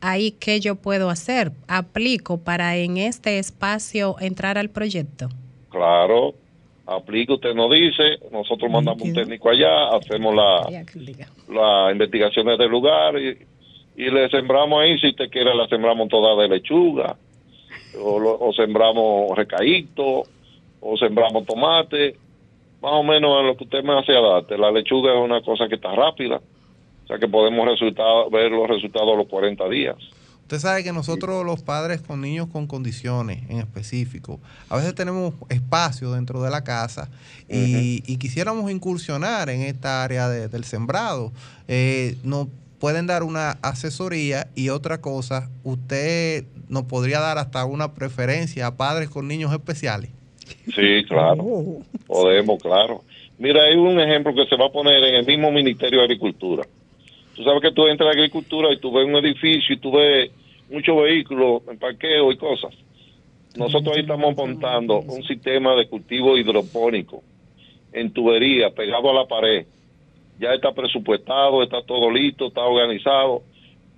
Ahí, 0.00 0.32
¿qué 0.32 0.58
yo 0.58 0.74
puedo 0.74 1.10
hacer? 1.10 1.52
¿Aplico 1.68 2.38
para 2.38 2.76
en 2.76 2.96
este 2.96 3.38
espacio 3.38 4.16
entrar 4.18 4.58
al 4.58 4.68
proyecto? 4.68 5.28
Claro, 5.70 6.34
aplica, 6.86 7.34
usted 7.34 7.54
nos 7.54 7.70
dice, 7.70 8.18
nosotros 8.30 8.70
mandamos 8.70 9.02
un 9.02 9.14
técnico 9.14 9.50
allá, 9.50 9.88
hacemos 9.96 10.34
la, 10.34 10.68
las 11.48 11.92
investigaciones 11.92 12.58
del 12.58 12.70
lugar 12.70 13.14
y, 13.18 13.36
le 13.94 14.28
sembramos 14.30 14.80
ahí, 14.82 14.98
si 14.98 15.08
usted 15.08 15.28
quiere, 15.30 15.54
la 15.54 15.68
sembramos 15.68 16.08
toda 16.08 16.40
de 16.42 16.48
lechuga, 16.48 17.14
o, 18.00 18.52
sembramos 18.54 19.36
recaíto, 19.36 20.22
o 20.80 20.96
sembramos 20.96 21.44
tomate, 21.44 22.16
más 22.80 22.92
o 22.92 23.02
menos 23.02 23.40
en 23.40 23.46
lo 23.48 23.56
que 23.56 23.64
usted 23.64 23.84
me 23.84 23.96
hace 23.96 24.16
adapte. 24.16 24.56
La 24.56 24.72
lechuga 24.72 25.12
es 25.12 25.20
una 25.20 25.42
cosa 25.42 25.68
que 25.68 25.74
está 25.74 25.94
rápida, 25.94 26.36
o 26.36 27.06
sea 27.06 27.18
que 27.18 27.28
podemos 27.28 27.66
resultar, 27.68 28.30
ver 28.30 28.50
los 28.50 28.66
resultados 28.66 29.12
a 29.12 29.16
los 29.16 29.28
40 29.28 29.68
días. 29.68 29.96
Usted 30.52 30.68
sabe 30.68 30.84
que 30.84 30.92
nosotros 30.92 31.46
los 31.46 31.62
padres 31.62 32.02
con 32.02 32.20
niños 32.20 32.46
con 32.46 32.66
condiciones 32.66 33.42
en 33.48 33.56
específico, 33.56 34.38
a 34.68 34.76
veces 34.76 34.94
tenemos 34.94 35.32
espacio 35.48 36.12
dentro 36.12 36.42
de 36.42 36.50
la 36.50 36.62
casa 36.62 37.08
y, 37.48 38.18
quisiéramos 38.18 38.70
incursionar 38.70 39.48
en 39.48 39.62
esta 39.62 40.04
área 40.04 40.28
del 40.28 40.64
sembrado. 40.64 41.32
Eh, 41.68 42.16
nos 42.22 42.48
pueden 42.78 43.06
dar 43.06 43.22
una 43.22 43.52
asesoría 43.62 44.48
y 44.54 44.68
otra 44.68 45.00
cosa, 45.00 45.48
usted 45.64 46.44
nos 46.68 46.82
podría 46.82 47.20
dar 47.20 47.38
hasta 47.38 47.64
una 47.64 47.94
preferencia 47.94 48.66
a 48.66 48.76
padres 48.76 49.08
con 49.08 49.26
niños 49.26 49.54
especiales. 49.54 50.10
Sí, 50.66 51.02
claro. 51.08 51.42
Oh. 51.42 51.82
Podemos, 52.06 52.60
claro. 52.60 53.04
Mira, 53.38 53.62
hay 53.62 53.76
un 53.76 53.98
ejemplo 53.98 54.34
que 54.34 54.44
se 54.44 54.56
va 54.56 54.66
a 54.66 54.70
poner 54.70 55.02
en 55.02 55.14
el 55.14 55.24
mismo 55.24 55.50
Ministerio 55.50 56.00
de 56.00 56.04
Agricultura. 56.04 56.64
Tú 57.34 57.42
sabes 57.42 57.62
que 57.62 57.72
tú 57.72 57.86
entras 57.86 58.08
a 58.08 58.12
agricultura 58.12 58.70
y 58.70 58.78
tú 58.78 58.92
ves 58.92 59.06
un 59.06 59.16
edificio 59.16 59.74
y 59.74 59.78
tú 59.78 59.92
ves 59.92 60.30
muchos 60.72 60.96
vehículos 60.96 61.62
en 61.68 61.78
parqueo 61.78 62.32
y 62.32 62.36
cosas. 62.36 62.74
Nosotros 63.56 63.94
ahí 63.94 64.02
estamos 64.02 64.34
montando 64.34 65.00
un 65.00 65.22
sistema 65.24 65.76
de 65.76 65.86
cultivo 65.86 66.38
hidropónico 66.38 67.22
en 67.92 68.10
tubería, 68.12 68.70
pegado 68.70 69.10
a 69.10 69.14
la 69.14 69.26
pared. 69.26 69.66
Ya 70.38 70.54
está 70.54 70.72
presupuestado, 70.72 71.62
está 71.62 71.82
todo 71.82 72.10
listo, 72.10 72.46
está 72.46 72.62
organizado. 72.62 73.42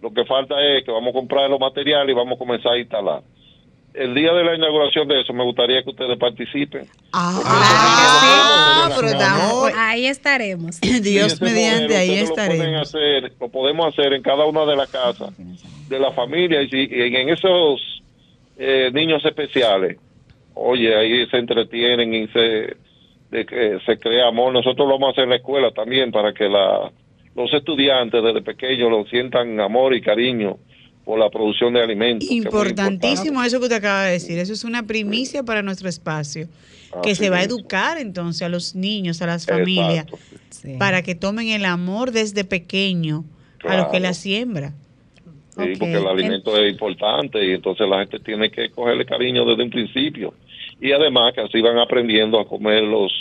Lo 0.02 0.12
que 0.12 0.24
falta 0.24 0.56
es 0.60 0.84
que 0.84 0.90
vamos 0.90 1.10
a 1.10 1.18
comprar 1.18 1.48
los 1.48 1.60
materiales 1.60 2.10
y 2.12 2.16
vamos 2.16 2.34
a 2.34 2.38
comenzar 2.38 2.72
a 2.72 2.78
instalar. 2.78 3.22
El 3.94 4.12
día 4.12 4.32
de 4.32 4.42
la 4.42 4.56
inauguración 4.56 5.06
de 5.06 5.20
eso, 5.20 5.32
me 5.32 5.44
gustaría 5.44 5.80
que 5.84 5.90
ustedes 5.90 6.18
participen. 6.18 6.84
Ah, 7.12 8.88
ahí 9.76 10.06
estaremos. 10.06 10.80
Dios 11.02 11.40
mediante, 11.40 11.96
ahí 11.96 12.14
estaremos. 12.14 12.92
lo 13.40 13.48
podemos 13.48 13.86
hacer 13.86 14.12
en 14.14 14.22
cada 14.22 14.46
una 14.46 14.66
de 14.66 14.74
las 14.74 14.90
casas 14.90 15.32
de 15.88 15.98
la 16.00 16.10
familia 16.10 16.60
y, 16.62 16.70
si, 16.70 16.88
en 16.90 17.28
esos 17.28 18.02
eh, 18.58 18.90
niños 18.92 19.24
especiales, 19.24 19.96
oye, 20.54 20.96
ahí 20.96 21.26
se 21.26 21.36
entretienen 21.36 22.14
y 22.14 22.26
se, 22.28 22.76
de 23.30 23.80
se 23.86 23.98
crea 23.98 24.26
amor. 24.26 24.52
Nosotros 24.52 24.88
lo 24.88 24.94
vamos 24.94 25.10
a 25.10 25.12
hacer 25.12 25.24
en 25.24 25.30
la 25.30 25.36
escuela 25.36 25.70
también 25.70 26.10
para 26.10 26.32
que 26.32 26.48
la, 26.48 26.90
los 27.36 27.52
estudiantes 27.54 28.24
desde 28.24 28.42
pequeños 28.42 28.90
lo 28.90 29.04
sientan 29.06 29.60
amor 29.60 29.94
y 29.94 30.00
cariño 30.00 30.58
por 31.04 31.18
la 31.18 31.30
producción 31.30 31.74
de 31.74 31.82
alimentos. 31.82 32.30
Importantísimo 32.30 33.42
eso 33.42 33.58
que 33.58 33.64
usted 33.64 33.76
acaba 33.76 34.04
de 34.04 34.12
decir. 34.12 34.38
Eso 34.38 34.52
es 34.52 34.64
una 34.64 34.84
primicia 34.84 35.42
para 35.42 35.62
nuestro 35.62 35.88
espacio. 35.88 36.48
que 37.02 37.16
se 37.16 37.28
va 37.28 37.38
a 37.38 37.42
educar 37.42 37.98
entonces 37.98 38.42
a 38.42 38.48
los 38.48 38.76
niños, 38.76 39.20
a 39.20 39.26
las 39.26 39.46
familias, 39.46 40.06
para 40.78 41.02
que 41.02 41.16
tomen 41.16 41.48
el 41.48 41.64
amor 41.64 42.12
desde 42.12 42.44
pequeño 42.44 43.24
a 43.64 43.76
lo 43.76 43.90
que 43.90 43.98
la 43.98 44.14
siembra. 44.14 44.72
porque 45.56 45.92
el 45.92 46.06
alimento 46.06 46.56
es 46.56 46.72
importante 46.72 47.44
y 47.44 47.52
entonces 47.52 47.88
la 47.88 47.98
gente 48.00 48.20
tiene 48.20 48.50
que 48.50 48.70
cogerle 48.70 49.04
cariño 49.04 49.44
desde 49.44 49.64
un 49.64 49.70
principio. 49.70 50.34
Y 50.80 50.92
además 50.92 51.34
que 51.34 51.40
así 51.40 51.60
van 51.60 51.78
aprendiendo 51.78 52.38
a 52.38 52.46
comer 52.46 52.82
los 52.82 53.12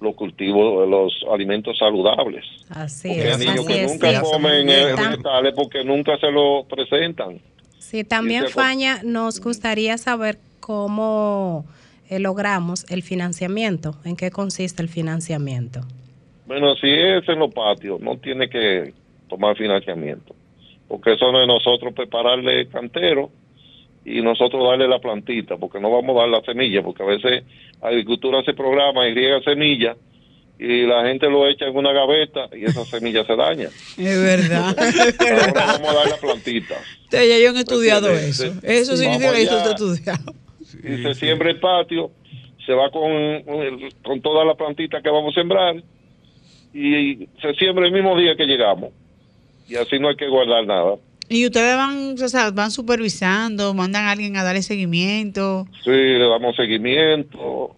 los 0.00 0.14
cultivos, 0.14 0.88
los 0.88 1.12
alimentos 1.32 1.78
saludables. 1.78 2.44
Así 2.70 3.08
porque 3.08 3.28
es. 3.28 3.40
Hay 3.40 3.46
niños 3.46 3.66
que 3.66 3.86
nunca 3.86 4.22
comen 4.22 4.66
vegetales 4.66 5.54
porque 5.54 5.84
nunca 5.84 6.16
se 6.18 6.30
lo 6.30 6.64
presentan. 6.64 7.40
Sí, 7.78 8.04
también, 8.04 8.48
Faña, 8.48 9.00
nos 9.02 9.40
gustaría 9.40 9.98
saber 9.98 10.38
cómo 10.60 11.64
eh, 12.08 12.18
logramos 12.18 12.88
el 12.90 13.02
financiamiento, 13.02 13.96
en 14.04 14.16
qué 14.16 14.30
consiste 14.30 14.82
el 14.82 14.88
financiamiento. 14.88 15.80
Bueno, 16.46 16.74
si 16.76 16.88
es 16.88 17.28
en 17.28 17.38
los 17.38 17.52
patios, 17.52 18.00
no 18.00 18.16
tiene 18.18 18.48
que 18.48 18.92
tomar 19.28 19.56
financiamiento, 19.56 20.34
porque 20.88 21.12
eso 21.12 21.30
no 21.30 21.40
es 21.40 21.46
nosotros 21.46 21.92
prepararle 21.94 22.68
cantero 22.68 23.30
y 24.04 24.22
nosotros 24.22 24.68
darle 24.68 24.88
la 24.88 24.98
plantita, 24.98 25.56
porque 25.56 25.80
no 25.80 25.90
vamos 25.90 26.16
a 26.16 26.20
dar 26.20 26.28
la 26.28 26.40
semilla, 26.42 26.82
porque 26.82 27.02
a 27.02 27.06
veces 27.06 27.44
agricultura 27.82 28.42
se 28.44 28.54
programa 28.54 29.06
y 29.08 29.14
riega 29.14 29.40
semilla 29.42 29.96
y 30.58 30.86
la 30.86 31.06
gente 31.06 31.28
lo 31.30 31.48
echa 31.48 31.66
en 31.66 31.74
una 31.74 31.90
gaveta 31.92 32.48
y 32.54 32.64
esa 32.64 32.84
semilla 32.84 33.24
se 33.24 33.34
daña. 33.34 33.68
Es 33.96 34.22
verdad. 34.22 34.76
Ahora 34.78 35.52
vamos 35.54 35.88
a 35.88 35.94
dar 35.94 36.08
la 36.08 36.16
plantita. 36.18 36.74
Ya 37.10 37.22
yo 37.22 37.56
he 37.56 37.58
estudiado 37.58 38.10
eso. 38.10 38.52
Eso 38.62 38.96
significa 38.96 39.32
que 39.32 39.40
he 39.40 39.44
estudiado. 39.44 40.34
Y 40.84 41.02
se 41.02 41.14
siembra 41.14 41.50
el 41.50 41.58
patio, 41.60 42.10
se 42.66 42.74
va 42.74 42.90
con, 42.90 43.42
con 44.02 44.20
toda 44.20 44.44
la 44.44 44.54
plantita 44.54 45.00
que 45.00 45.08
vamos 45.08 45.34
a 45.34 45.40
sembrar 45.40 45.82
y 46.74 47.26
se 47.40 47.54
siembra 47.58 47.86
el 47.86 47.92
mismo 47.92 48.16
día 48.18 48.36
que 48.36 48.44
llegamos. 48.44 48.92
Y 49.66 49.76
así 49.76 49.98
no 49.98 50.08
hay 50.08 50.16
que 50.16 50.28
guardar 50.28 50.66
nada. 50.66 50.96
¿Y 51.32 51.46
ustedes 51.46 51.76
van, 51.76 52.16
o 52.20 52.28
sea, 52.28 52.50
van 52.50 52.72
supervisando, 52.72 53.72
mandan 53.72 54.06
a 54.06 54.10
alguien 54.10 54.36
a 54.36 54.42
darle 54.42 54.62
seguimiento? 54.62 55.64
Sí, 55.84 55.90
le 55.90 56.28
damos 56.28 56.56
seguimiento. 56.56 57.76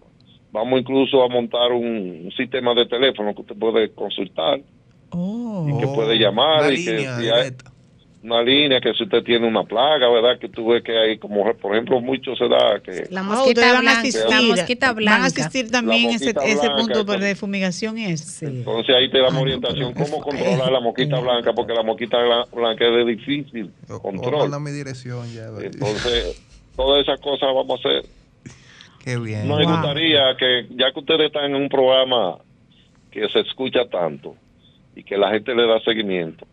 Vamos 0.51 0.81
incluso 0.81 1.23
a 1.23 1.29
montar 1.29 1.71
un, 1.71 2.31
sistema 2.35 2.73
de 2.73 2.87
teléfono 2.87 3.35
que 3.35 3.41
usted 3.41 3.55
puede 3.55 3.91
consultar. 3.91 4.59
Oh. 5.11 5.67
Y 5.69 5.79
que 5.79 5.85
puede 5.85 6.17
llamar. 6.17 6.73
y 6.73 6.83
que, 6.83 7.07
una 8.23 8.41
línea 8.41 8.79
que 8.79 8.93
si 8.93 9.03
usted 9.03 9.21
tiene 9.23 9.45
una 9.45 9.63
plaga, 9.63 10.09
¿verdad? 10.09 10.39
Que 10.39 10.47
tú 10.47 10.69
ves 10.69 10.81
que 10.81 10.97
hay, 10.97 11.17
como 11.17 11.43
por 11.55 11.73
ejemplo, 11.73 11.99
mucho 11.99 12.35
se 12.35 12.47
da 12.47 12.79
que... 12.79 13.07
La 13.09 13.21
mosquita, 13.21 13.81
blanca, 13.81 13.99
asistir, 13.99 14.29
la 14.29 14.41
mosquita 14.41 14.93
blanca. 14.93 15.11
Van 15.11 15.21
a 15.23 15.25
asistir 15.25 15.69
también 15.69 16.09
ese, 16.11 16.33
ese 16.45 16.69
punto 16.69 17.03
de 17.03 17.35
fumigación 17.35 17.97
es. 17.97 18.41
Entonces 18.41 18.95
ahí 18.95 19.09
te 19.11 19.19
damos 19.19 19.41
orientación 19.41 19.93
cómo 19.93 20.21
controlar 20.21 20.71
la 20.71 20.79
mosquita 20.79 21.19
blanca, 21.19 21.53
porque 21.53 21.73
la 21.73 21.83
mosquita 21.83 22.17
blanca 22.53 22.85
es 22.85 22.95
de 22.95 23.05
difícil 23.05 23.71
control. 24.01 24.61
mi 24.61 24.71
dirección 24.71 25.27
ya. 25.33 25.47
Entonces, 25.61 26.41
todas 26.77 27.03
esas 27.03 27.19
cosas 27.19 27.49
vamos 27.53 27.71
a 27.71 27.89
hacer. 27.89 28.05
Qué 29.03 29.17
bien. 29.17 29.49
Nos 29.49 29.65
gustaría 29.65 30.35
que, 30.37 30.67
ya 30.77 30.93
que 30.93 30.99
ustedes 30.99 31.25
están 31.27 31.45
en 31.45 31.55
un 31.55 31.67
programa 31.67 32.37
que 33.11 33.27
se 33.27 33.41
escucha 33.41 33.85
tanto 33.89 34.35
y 34.95 35.03
que 35.03 35.17
la 35.17 35.29
gente 35.31 35.53
le 35.53 35.67
da 35.67 35.79
seguimiento, 35.81 36.47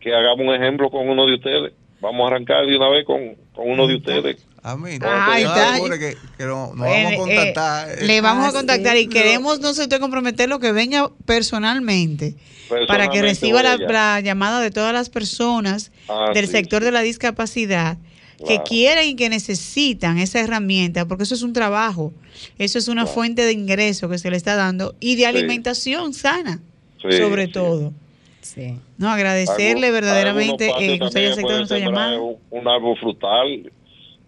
que 0.00 0.14
hagamos 0.14 0.46
un 0.46 0.54
ejemplo 0.54 0.90
con 0.90 1.08
uno 1.08 1.26
de 1.26 1.34
ustedes. 1.34 1.72
Vamos 2.00 2.24
a 2.24 2.34
arrancar 2.34 2.66
de 2.66 2.76
una 2.76 2.88
vez 2.88 3.04
con, 3.04 3.36
uno 3.56 3.86
de 3.86 3.96
ustedes. 3.96 4.36
A 4.62 4.76
mí, 4.76 4.98
Ay, 5.02 5.44
que, 5.98 6.16
que 6.36 6.44
no, 6.44 6.74
nos 6.74 6.78
vamos 6.78 7.12
a 7.12 7.16
contactar. 7.16 7.88
Eh, 7.90 8.06
le 8.06 8.20
vamos 8.20 8.48
a 8.48 8.52
contactar 8.52 8.96
y 8.96 9.06
queremos, 9.06 9.60
no 9.60 9.72
sé 9.72 9.82
usted 9.82 10.00
comprometerlo, 10.00 10.58
que 10.60 10.72
venga 10.72 11.10
personalmente, 11.26 12.36
para 12.88 13.08
que 13.08 13.22
reciba 13.22 13.62
la, 13.62 14.20
llamada 14.20 14.60
de 14.60 14.70
todas 14.70 14.92
las 14.92 15.08
personas 15.08 15.92
ah, 16.08 16.30
del 16.34 16.46
sector 16.46 16.82
de 16.82 16.90
la 16.90 17.00
discapacidad 17.00 17.98
que 18.46 18.62
quieren 18.62 19.08
y 19.08 19.16
que 19.16 19.28
necesitan 19.28 20.18
esa 20.18 20.40
herramienta, 20.40 21.06
porque 21.06 21.24
eso 21.24 21.34
es 21.34 21.42
un 21.42 21.52
trabajo, 21.52 22.12
eso 22.58 22.78
es 22.78 22.88
una 22.88 23.06
fuente 23.06 23.44
de 23.44 23.52
ingreso 23.52 24.08
que 24.08 24.18
se 24.18 24.30
le 24.30 24.36
está 24.36 24.56
dando 24.56 24.94
y 25.00 25.16
de 25.16 25.26
alimentación 25.26 26.14
sana, 26.14 26.60
sobre 26.98 27.48
todo. 27.48 27.92
Sí. 28.40 28.78
No, 28.98 29.08
agradecerle 29.10 29.90
verdaderamente 29.90 30.70
eh, 30.78 30.98
que 30.98 31.04
usted 31.04 31.20
haya 31.20 31.32
aceptado 31.32 31.58
nuestra 31.58 31.78
llamada. 31.78 32.18
Un, 32.18 32.68
árbol 32.68 32.96
frutal, 32.98 33.70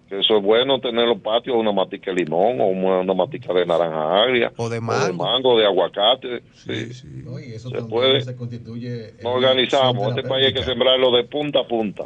que 0.09 0.21
eso 0.21 0.37
es 0.37 0.43
bueno 0.43 0.81
tener 0.81 1.07
los 1.07 1.21
patios, 1.21 1.57
una 1.57 1.73
matica 1.73 2.11
de 2.13 2.19
limón 2.19 2.61
o 2.61 2.67
una, 2.67 3.15
matica 3.15 3.53
de 3.55 3.65
naranja 3.65 4.23
agria. 4.23 4.53
O 4.57 4.69
de 4.69 4.81
mango. 4.81 5.07
de, 5.07 5.13
mango, 5.13 5.59
de 5.59 5.67
aguacate. 5.67 6.43
Sí, 6.55 6.93
sí. 6.93 7.09
eso 7.55 7.71
se 7.71 7.83
puede. 7.83 8.21
Se 8.23 8.37
constituye 8.37 9.15
Nos 9.23 9.37
organizamos. 9.37 10.09
Este 10.09 10.29
país 10.29 10.47
hay 10.47 10.55
que 10.55 10.63
sembrarlo 10.63 11.11
de 11.13 11.25
punta 11.25 11.61
a 11.61 11.67
punta. 11.67 12.05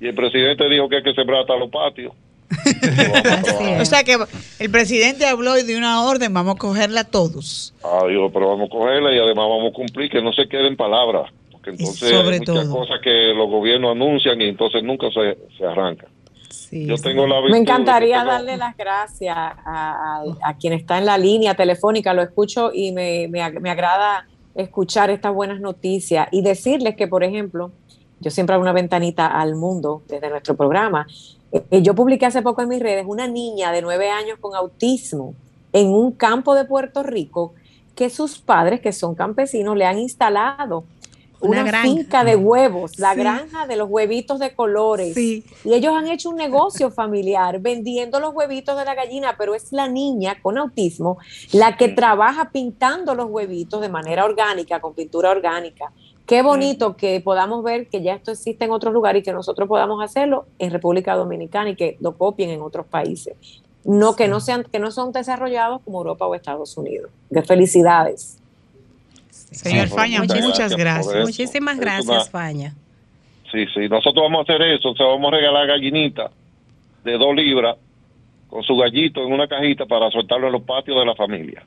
Y 0.00 0.06
el 0.06 0.14
presidente 0.14 0.68
dijo 0.68 0.88
que 0.88 0.96
hay 0.96 1.02
que 1.02 1.14
sembrar 1.14 1.40
hasta 1.40 1.56
los 1.56 1.70
patios. 1.70 2.12
o 3.80 3.84
sea 3.84 4.04
que 4.04 4.16
el 4.58 4.70
presidente 4.70 5.26
habló 5.26 5.52
de 5.52 5.76
una 5.76 6.02
orden, 6.04 6.32
vamos 6.32 6.54
a 6.54 6.58
cogerla 6.58 7.04
todos. 7.04 7.74
Ah, 7.84 8.04
digo, 8.08 8.32
pero 8.32 8.48
vamos 8.48 8.68
a 8.68 8.70
cogerla 8.70 9.12
y 9.12 9.18
además 9.18 9.46
vamos 9.48 9.70
a 9.70 9.74
cumplir, 9.74 10.10
que 10.10 10.22
no 10.22 10.32
se 10.32 10.48
queden 10.48 10.74
palabras 10.74 11.30
entonces 11.64 12.12
hay 12.12 12.38
muchas 12.40 12.68
cosas 12.68 13.00
que 13.02 13.32
los 13.34 13.48
gobiernos 13.48 13.92
anuncian 13.92 14.40
y 14.40 14.48
entonces 14.48 14.82
nunca 14.82 15.08
se, 15.10 15.38
se 15.56 15.64
arranca. 15.64 16.06
Yo 16.70 16.96
tengo 16.96 17.26
la 17.26 17.40
Me 17.42 17.58
encantaría 17.58 18.24
darle 18.24 18.56
las 18.56 18.76
gracias 18.76 19.36
a, 19.36 20.22
a, 20.42 20.56
quien 20.56 20.72
está 20.72 20.98
en 20.98 21.06
la 21.06 21.16
línea 21.16 21.54
telefónica, 21.54 22.12
lo 22.12 22.22
escucho 22.22 22.70
y 22.72 22.92
me, 22.92 23.28
me, 23.28 23.50
me 23.60 23.70
agrada 23.70 24.26
escuchar 24.54 25.10
estas 25.10 25.32
buenas 25.32 25.60
noticias 25.60 26.28
y 26.30 26.42
decirles 26.42 26.96
que, 26.96 27.06
por 27.06 27.24
ejemplo, 27.24 27.70
yo 28.20 28.30
siempre 28.30 28.54
hago 28.54 28.62
una 28.62 28.72
ventanita 28.72 29.26
al 29.26 29.54
mundo 29.54 30.02
desde 30.08 30.28
nuestro 30.28 30.56
programa. 30.56 31.06
Eh, 31.52 31.82
yo 31.82 31.94
publiqué 31.94 32.26
hace 32.26 32.42
poco 32.42 32.62
en 32.62 32.68
mis 32.68 32.80
redes 32.80 33.06
una 33.06 33.28
niña 33.28 33.72
de 33.72 33.80
nueve 33.80 34.10
años 34.10 34.38
con 34.40 34.54
autismo 34.54 35.34
en 35.72 35.88
un 35.88 36.12
campo 36.12 36.54
de 36.54 36.64
Puerto 36.64 37.02
Rico 37.02 37.54
que 37.94 38.10
sus 38.10 38.38
padres, 38.38 38.80
que 38.80 38.92
son 38.92 39.14
campesinos, 39.14 39.76
le 39.76 39.84
han 39.84 39.98
instalado 39.98 40.84
una, 41.40 41.82
finca 41.82 42.24
de 42.24 42.36
huevos, 42.36 42.98
la 42.98 43.14
granja 43.14 43.66
de 43.66 43.76
los 43.76 43.88
huevitos 43.88 44.38
de 44.38 44.54
colores. 44.54 45.16
Y 45.16 45.44
ellos 45.64 45.94
han 45.94 46.08
hecho 46.08 46.30
un 46.30 46.36
negocio 46.36 46.90
familiar 46.92 47.60
vendiendo 47.60 48.20
los 48.20 48.34
huevitos 48.34 48.76
de 48.76 48.84
la 48.84 48.94
gallina, 48.94 49.36
pero 49.38 49.54
es 49.54 49.72
la 49.72 49.88
niña 49.88 50.40
con 50.42 50.58
autismo 50.58 51.18
la 51.52 51.76
que 51.76 51.88
trabaja 51.88 52.50
pintando 52.50 53.14
los 53.14 53.26
huevitos 53.30 53.80
de 53.80 53.88
manera 53.88 54.24
orgánica, 54.24 54.80
con 54.80 54.94
pintura 54.94 55.30
orgánica. 55.30 55.92
Qué 56.26 56.42
bonito 56.42 56.94
que 56.94 57.20
podamos 57.20 57.64
ver 57.64 57.88
que 57.88 58.02
ya 58.02 58.14
esto 58.14 58.32
existe 58.32 58.66
en 58.66 58.70
otros 58.70 58.92
lugares 58.92 59.20
y 59.20 59.24
que 59.24 59.32
nosotros 59.32 59.66
podamos 59.66 60.04
hacerlo 60.04 60.46
en 60.58 60.70
República 60.70 61.14
Dominicana 61.14 61.70
y 61.70 61.76
que 61.76 61.96
lo 62.00 62.18
copien 62.18 62.50
en 62.50 62.60
otros 62.60 62.86
países. 62.86 63.34
No 63.84 64.14
que 64.14 64.28
no 64.28 64.40
sean 64.40 64.64
que 64.64 64.78
no 64.78 64.90
son 64.90 65.12
desarrollados 65.12 65.80
como 65.82 65.98
Europa 65.98 66.26
o 66.26 66.34
Estados 66.34 66.76
Unidos. 66.76 67.10
De 67.30 67.42
felicidades. 67.42 68.37
Señor 69.50 69.88
Faña, 69.88 70.22
muchas, 70.22 70.76
gracias. 70.76 71.24
Muchísimas 71.24 71.78
gracias, 71.78 72.30
Faña. 72.30 72.74
Sí, 73.50 73.64
sí, 73.74 73.88
nosotros 73.88 74.24
vamos 74.24 74.40
a 74.40 74.42
hacer 74.42 74.62
eso, 74.62 74.90
o 74.90 74.96
sea, 74.96 75.06
vamos 75.06 75.32
a 75.32 75.36
regalar 75.36 75.66
gallinita 75.66 76.30
de 77.02 77.12
dos 77.16 77.34
libras 77.34 77.76
con 78.48 78.62
su 78.62 78.76
gallito 78.76 79.24
en 79.24 79.32
una 79.32 79.48
cajita 79.48 79.86
para 79.86 80.10
soltarlo 80.10 80.48
en 80.48 80.52
los 80.52 80.62
patios 80.62 80.98
de 80.98 81.06
la 81.06 81.14
familia. 81.14 81.64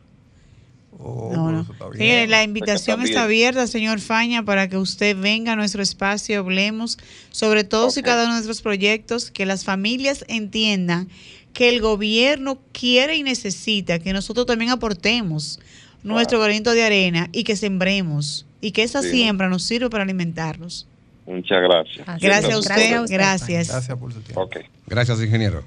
Oh, 1.04 1.64
la 1.98 2.44
invitación 2.44 3.02
está, 3.02 3.24
abierta, 3.24 3.66
señor 3.66 4.00
Faña, 4.00 4.44
para 4.44 4.68
que 4.68 4.78
usted 4.78 5.18
venga 5.18 5.54
a 5.54 5.56
nuestro 5.56 5.82
espacio, 5.82 6.40
hablemos 6.40 7.00
sobre 7.32 7.64
todos 7.64 7.98
y 7.98 8.04
cada 8.04 8.24
uno 8.24 8.34
de 8.34 8.38
nuestros 8.40 8.62
proyectos, 8.62 9.32
que 9.32 9.48
las 9.48 9.66
familias 9.66 10.24
entiendan 10.28 11.08
que 11.54 11.70
el 11.70 11.82
gobierno 11.82 12.60
quiere 12.72 13.16
y 13.16 13.24
necesita 13.24 14.00
que 14.00 14.14
nosotros 14.14 14.46
también 14.46 14.72
aportemos 14.72 15.60
nuestro 16.04 16.40
granito 16.40 16.72
de 16.74 16.84
arena 16.84 17.30
y 17.32 17.44
que 17.44 17.56
sembremos 17.56 18.46
y 18.60 18.72
que 18.72 18.84
esa 18.84 19.02
siembra 19.02 19.50
nos 19.50 19.64
sirva 19.64 19.90
para 19.90 20.04
alimentarnos. 20.04 20.88
Muchas 21.26 21.62
gracias. 21.62 22.22
Gracias, 22.22 22.54
a 22.54 22.58
usted. 22.60 23.02
Gracias. 23.10 23.70
Gracias 23.70 23.98
por 23.98 24.14
su 24.14 24.22
tiempo. 24.22 24.50
Gracias, 24.88 25.22
ingeniero. 25.22 25.64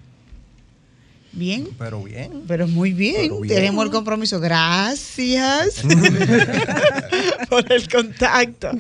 Bien. 1.33 1.69
Pero 1.79 2.03
bien. 2.03 2.45
Pero 2.47 2.69
muy 2.69 2.93
bien. 2.93 3.31
Tenemos 3.49 3.85
el 3.85 3.91
compromiso. 3.91 4.39
Gracias 4.41 5.83
por 7.51 7.73
el 7.73 7.89
contacto. 7.89 8.71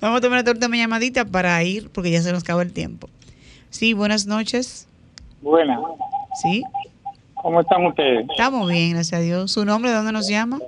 Vamos 0.00 0.18
a 0.18 0.20
tomar 0.20 0.44
una 0.44 0.76
llamadita 0.76 1.24
para 1.24 1.62
ir 1.62 1.88
porque 1.90 2.10
ya 2.10 2.22
se 2.22 2.32
nos 2.32 2.42
acabó 2.42 2.62
el 2.62 2.72
tiempo. 2.72 3.08
Sí, 3.70 3.92
buenas 3.92 4.26
noches. 4.26 4.88
Buenas. 5.40 5.78
Sí. 6.42 6.62
¿Cómo 7.34 7.60
están 7.60 7.86
ustedes? 7.86 8.26
Estamos 8.28 8.70
bien, 8.70 8.90
gracias 8.90 9.20
a 9.20 9.22
Dios. 9.22 9.52
¿Su 9.52 9.64
nombre 9.64 9.90
de 9.90 9.96
dónde 9.96 10.12
nos 10.12 10.28
llama? 10.28 10.58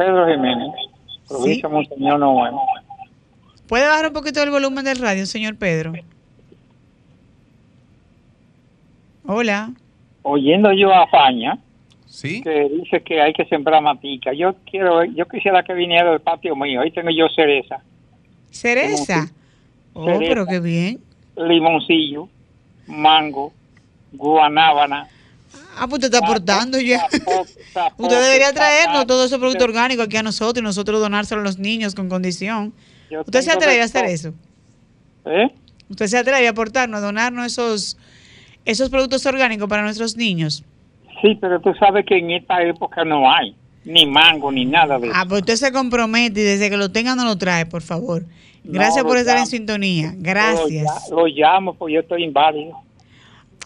Pedro 0.00 0.26
Jiménez, 0.26 0.70
provincia 1.28 1.68
¿Sí? 1.68 1.74
Monseñor 1.74 2.18
Noel. 2.18 2.54
¿Puede 3.68 3.86
bajar 3.86 4.06
un 4.06 4.14
poquito 4.14 4.42
el 4.42 4.48
volumen 4.48 4.82
del 4.82 4.96
radio, 4.96 5.26
señor 5.26 5.56
Pedro? 5.56 5.92
Hola. 9.26 9.72
Oyendo 10.22 10.72
yo 10.72 10.90
a 10.90 11.06
Faña, 11.08 11.58
¿Sí? 12.06 12.40
que 12.40 12.70
dice 12.70 13.02
que 13.02 13.20
hay 13.20 13.34
que 13.34 13.44
sembrar 13.44 13.82
matica. 13.82 14.32
Yo 14.32 14.54
quiero, 14.64 15.04
yo 15.04 15.28
quisiera 15.28 15.62
que 15.62 15.74
viniera 15.74 16.12
del 16.12 16.20
patio 16.20 16.56
mío. 16.56 16.80
Ahí 16.80 16.92
tengo 16.92 17.10
yo 17.10 17.28
cereza. 17.28 17.82
¿Cereza? 18.48 19.30
Oh, 19.92 20.06
pero 20.18 20.46
qué 20.46 20.60
bien. 20.60 21.00
limoncillo, 21.36 22.26
mango, 22.86 23.52
guanábana. 24.12 25.08
Ah, 25.82 25.88
pues 25.88 26.00
te 26.00 26.06
está 26.06 26.18
aportando 26.18 26.78
ya. 26.78 27.06
Usted 27.96 28.22
debería 28.22 28.52
traernos 28.52 29.06
todo 29.06 29.24
ese 29.24 29.38
producto 29.38 29.64
orgánico 29.64 30.02
aquí 30.02 30.18
a 30.18 30.22
nosotros 30.22 30.60
y 30.60 30.62
nosotros 30.62 31.00
donárselo 31.00 31.40
a 31.40 31.44
los 31.44 31.58
niños 31.58 31.94
con 31.94 32.10
condición. 32.10 32.74
¿Usted 33.10 33.40
se 33.40 33.50
atreve 33.50 33.80
a 33.80 33.84
hacer 33.86 34.04
eso? 34.04 34.34
¿Eh? 35.24 35.48
¿Usted 35.88 36.06
se 36.06 36.18
atreve 36.18 36.46
a 36.46 36.50
aportarnos, 36.50 36.98
a 36.98 37.00
donarnos 37.00 37.46
esos, 37.46 37.96
esos 38.66 38.90
productos 38.90 39.24
orgánicos 39.24 39.70
para 39.70 39.80
nuestros 39.80 40.18
niños? 40.18 40.64
Sí, 41.22 41.38
pero 41.40 41.58
tú 41.60 41.72
sabes 41.80 42.04
que 42.04 42.18
en 42.18 42.30
esta 42.32 42.62
época 42.62 43.02
no 43.02 43.30
hay 43.32 43.56
ni 43.84 44.04
mango 44.04 44.52
ni 44.52 44.66
nada 44.66 44.98
de 44.98 45.06
eso. 45.06 45.16
Ah, 45.16 45.24
pues 45.26 45.40
usted 45.40 45.56
se 45.56 45.72
compromete 45.72 46.40
y 46.40 46.44
desde 46.44 46.68
que 46.68 46.76
lo 46.76 46.92
tenga 46.92 47.14
no 47.16 47.24
lo 47.24 47.38
trae, 47.38 47.64
por 47.64 47.80
favor. 47.80 48.26
Gracias 48.64 49.02
por 49.02 49.16
estar 49.16 49.38
en 49.38 49.46
sintonía. 49.46 50.12
Gracias. 50.16 51.10
Lo, 51.10 51.26
llamo 51.26 51.72
porque 51.72 51.94
yo 51.94 52.00
estoy 52.00 52.24
inválido. 52.24 52.78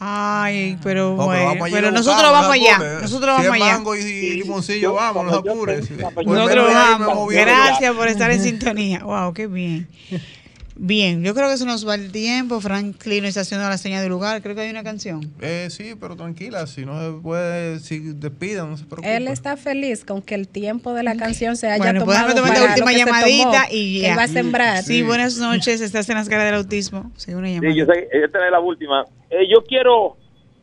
Ay, 0.01 0.77
pero 0.83 1.15
bueno, 1.15 1.65
pero, 1.71 1.91
nosotros 1.93 2.31
vamos 2.31 2.53
allá. 2.53 2.79
Nosotros 3.01 3.37
vamos 3.37 3.53
allá. 3.53 3.75
mango 3.75 3.95
y, 3.95 4.31
limoncillo, 4.35 4.95
vamos, 4.95 5.27
los 5.27 5.35
apures. 5.35 5.91
Nosotros 5.91 6.73
vamos. 6.73 7.29
Gracias 7.33 7.95
por 7.95 8.09
estar 8.09 8.31
en 8.31 8.43
sintonía. 8.43 9.05
Wow, 9.05 9.33
qué 9.33 9.47
bien. 9.47 9.89
Bien, 10.77 11.23
yo 11.23 11.35
creo 11.35 11.49
que 11.49 11.57
se 11.57 11.65
nos 11.65 11.87
va 11.87 11.95
el 11.95 12.11
tiempo. 12.11 12.61
Franklin 12.61 13.25
está 13.25 13.43
haciendo 13.43 13.69
la 13.69 13.79
señal 13.79 14.03
de 14.03 14.09
lugar. 14.09 14.43
Creo 14.43 14.57
que 14.57 14.63
hay 14.63 14.71
una 14.71 14.83
canción. 14.83 15.21
Eh, 15.41 15.69
sí, 15.71 15.95
pero 16.01 16.17
tranquila, 16.17 16.67
si 16.67 16.85
no 16.85 17.01
se 17.01 17.21
puede, 17.21 17.79
si 17.79 18.01
despidan, 18.01 18.71
no 18.71 18.77
se 18.77 18.85
preocupe. 18.85 19.17
Él 19.17 19.29
está 19.29 19.57
feliz 19.57 20.05
con 20.05 20.21
que 20.21 20.35
el 20.35 20.49
tiempo 20.49 20.93
de 20.93 21.05
la 21.05 21.17
canción 21.17 21.57
se 21.57 21.69
haya 21.69 21.79
bueno, 21.79 22.05
pues 22.05 22.19
tomado. 22.19 22.35
tomar 22.35 22.59
la 22.59 22.65
última 22.71 22.93
llamadita 22.93 23.67
y 23.71 24.01
ya. 24.01 24.17
va 24.17 24.25
a 24.25 24.29
sembrar. 24.29 24.83
Sí, 24.83 25.03
buenas 25.03 25.39
noches. 25.39 25.81
Estás 25.81 26.09
en 26.09 26.17
las 26.17 26.29
caras 26.29 26.47
del 26.47 26.57
autismo. 26.57 27.13
Sí, 27.17 27.33
una 27.35 27.49
llamada. 27.49 27.73
Sí, 27.73 27.79
yo 27.79 27.87
sé, 27.87 28.09
esta 28.11 28.45
es 28.45 28.51
la 28.51 28.59
última. 28.59 29.05
Eh, 29.31 29.47
yo 29.49 29.63
quiero, 29.63 30.17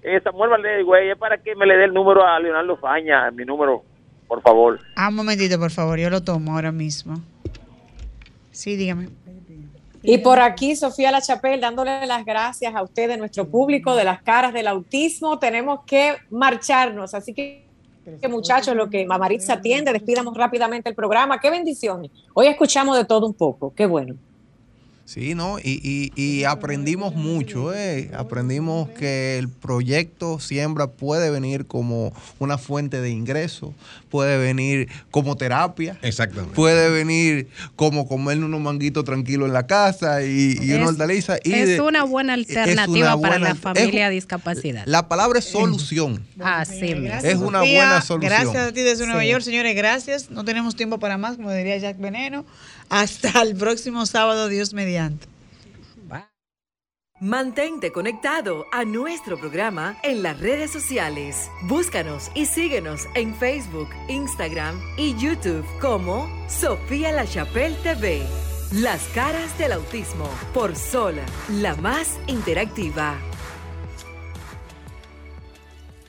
eh, 0.04 0.20
Samuel 0.22 0.50
Valdez, 0.50 0.84
güey, 0.84 1.10
es 1.10 1.18
para 1.18 1.38
que 1.38 1.56
me 1.56 1.66
le 1.66 1.78
dé 1.78 1.86
el 1.86 1.94
número 1.94 2.28
a 2.28 2.38
Leonardo 2.38 2.76
Faña, 2.76 3.32
mi 3.32 3.46
número, 3.46 3.86
por 4.28 4.42
favor. 4.42 4.78
Ah, 4.98 5.08
un 5.08 5.16
momentito, 5.16 5.58
por 5.58 5.72
favor. 5.72 5.98
Yo 5.98 6.10
lo 6.10 6.22
tomo 6.22 6.54
ahora 6.56 6.74
mismo. 6.74 7.22
Sí, 8.52 8.76
dígame. 8.76 9.08
Y 10.04 10.18
por 10.18 10.40
aquí, 10.40 10.76
Sofía 10.76 11.12
La 11.12 11.22
Chapel, 11.22 11.62
dándole 11.62 12.06
las 12.08 12.26
gracias 12.26 12.74
a 12.74 12.82
ustedes, 12.82 13.18
nuestro 13.18 13.48
público 13.48 13.96
de 13.96 14.04
las 14.04 14.22
caras 14.24 14.54
del 14.54 14.68
autismo. 14.68 15.38
Tenemos 15.38 15.82
que 15.86 16.16
marcharnos, 16.32 17.14
así 17.14 17.34
que, 17.34 17.68
muchachos, 18.30 18.76
lo 18.76 18.90
que 18.90 19.06
Mamaritza 19.06 19.54
atiende, 19.54 19.94
despidamos 19.94 20.36
rápidamente 20.36 20.90
el 20.90 20.96
programa. 20.96 21.40
Qué 21.40 21.52
bendiciones. 21.52 22.10
Hoy 22.34 22.48
escuchamos 22.48 22.98
de 22.98 23.06
todo 23.06 23.28
un 23.28 23.34
poco, 23.34 23.74
qué 23.76 23.86
bueno. 23.86 24.16
Sí, 25.12 25.36
¿no? 25.36 25.60
Y, 25.60 26.14
y, 26.16 26.46
aprendimos 26.46 27.16
mucho, 27.16 27.74
¿eh? 27.74 28.10
Aprendimos 28.16 28.88
que 28.92 29.38
el 29.38 29.50
proyecto 29.50 30.40
Siembra 30.40 30.88
puede 30.88 31.30
venir 31.30 31.66
como 31.66 32.14
una 32.40 32.58
fuente 32.58 33.02
de 33.02 33.10
ingreso, 33.10 33.74
puede 34.10 34.38
venir 34.38 34.88
como 35.12 35.36
terapia. 35.36 35.98
Exactamente. 36.02 36.56
Puede 36.56 36.90
venir 36.92 37.50
como 37.76 38.08
comer 38.08 38.38
unos 38.38 38.62
manguitos 38.62 39.04
tranquilos 39.04 39.48
en 39.48 39.54
la 39.54 39.68
casa 39.68 40.24
y, 40.24 40.58
y 40.62 40.72
una 40.72 40.88
hortaliza. 40.88 41.40
Y 41.44 41.56
es 41.56 41.82
una 41.82 42.06
buena 42.06 42.32
alternativa 42.32 43.20
para 43.20 43.38
la 43.38 43.56
familia 43.56 44.08
a 44.08 44.10
discapacidad. 44.12 44.84
La 44.86 45.10
palabra 45.10 45.40
es 45.40 45.46
solución. 45.46 46.24
Así 46.40 46.90
Es 47.22 47.36
una 47.36 47.60
buena 47.60 48.02
solución. 48.02 48.32
Gracias 48.32 48.70
a 48.70 48.72
ti 48.72 48.80
desde 48.80 49.06
Nueva 49.06 49.26
York, 49.26 49.44
señores. 49.44 49.76
Gracias. 49.76 50.32
No 50.32 50.46
tenemos 50.46 50.78
tiempo 50.78 51.00
para 51.00 51.18
más, 51.18 51.36
como 51.36 51.52
diría 51.52 51.78
Jack 51.80 52.00
Veneno. 52.00 52.46
Hasta 52.92 53.42
el 53.42 53.56
próximo 53.56 54.06
sábado, 54.06 54.50
Dios 54.50 54.74
mediante. 54.74 55.26
Mantente 57.22 57.92
conectado 57.92 58.66
a 58.74 58.84
nuestro 58.84 59.40
programa 59.40 59.96
en 60.04 60.24
las 60.24 60.40
redes 60.40 60.72
sociales. 60.72 61.50
Búscanos 61.68 62.32
y 62.34 62.48
síguenos 62.48 63.06
en 63.14 63.34
Facebook, 63.36 63.88
Instagram 64.10 64.78
y 64.98 65.16
YouTube 65.16 65.64
como 65.80 66.28
Sofía 66.50 67.12
La 67.14 67.26
Chapelle 67.26 67.78
TV. 67.84 68.24
Las 68.74 69.02
caras 69.14 69.58
del 69.58 69.72
autismo 69.74 70.28
por 70.54 70.76
Sola, 70.76 71.24
la 71.50 71.76
más 71.76 72.20
interactiva. 72.28 73.18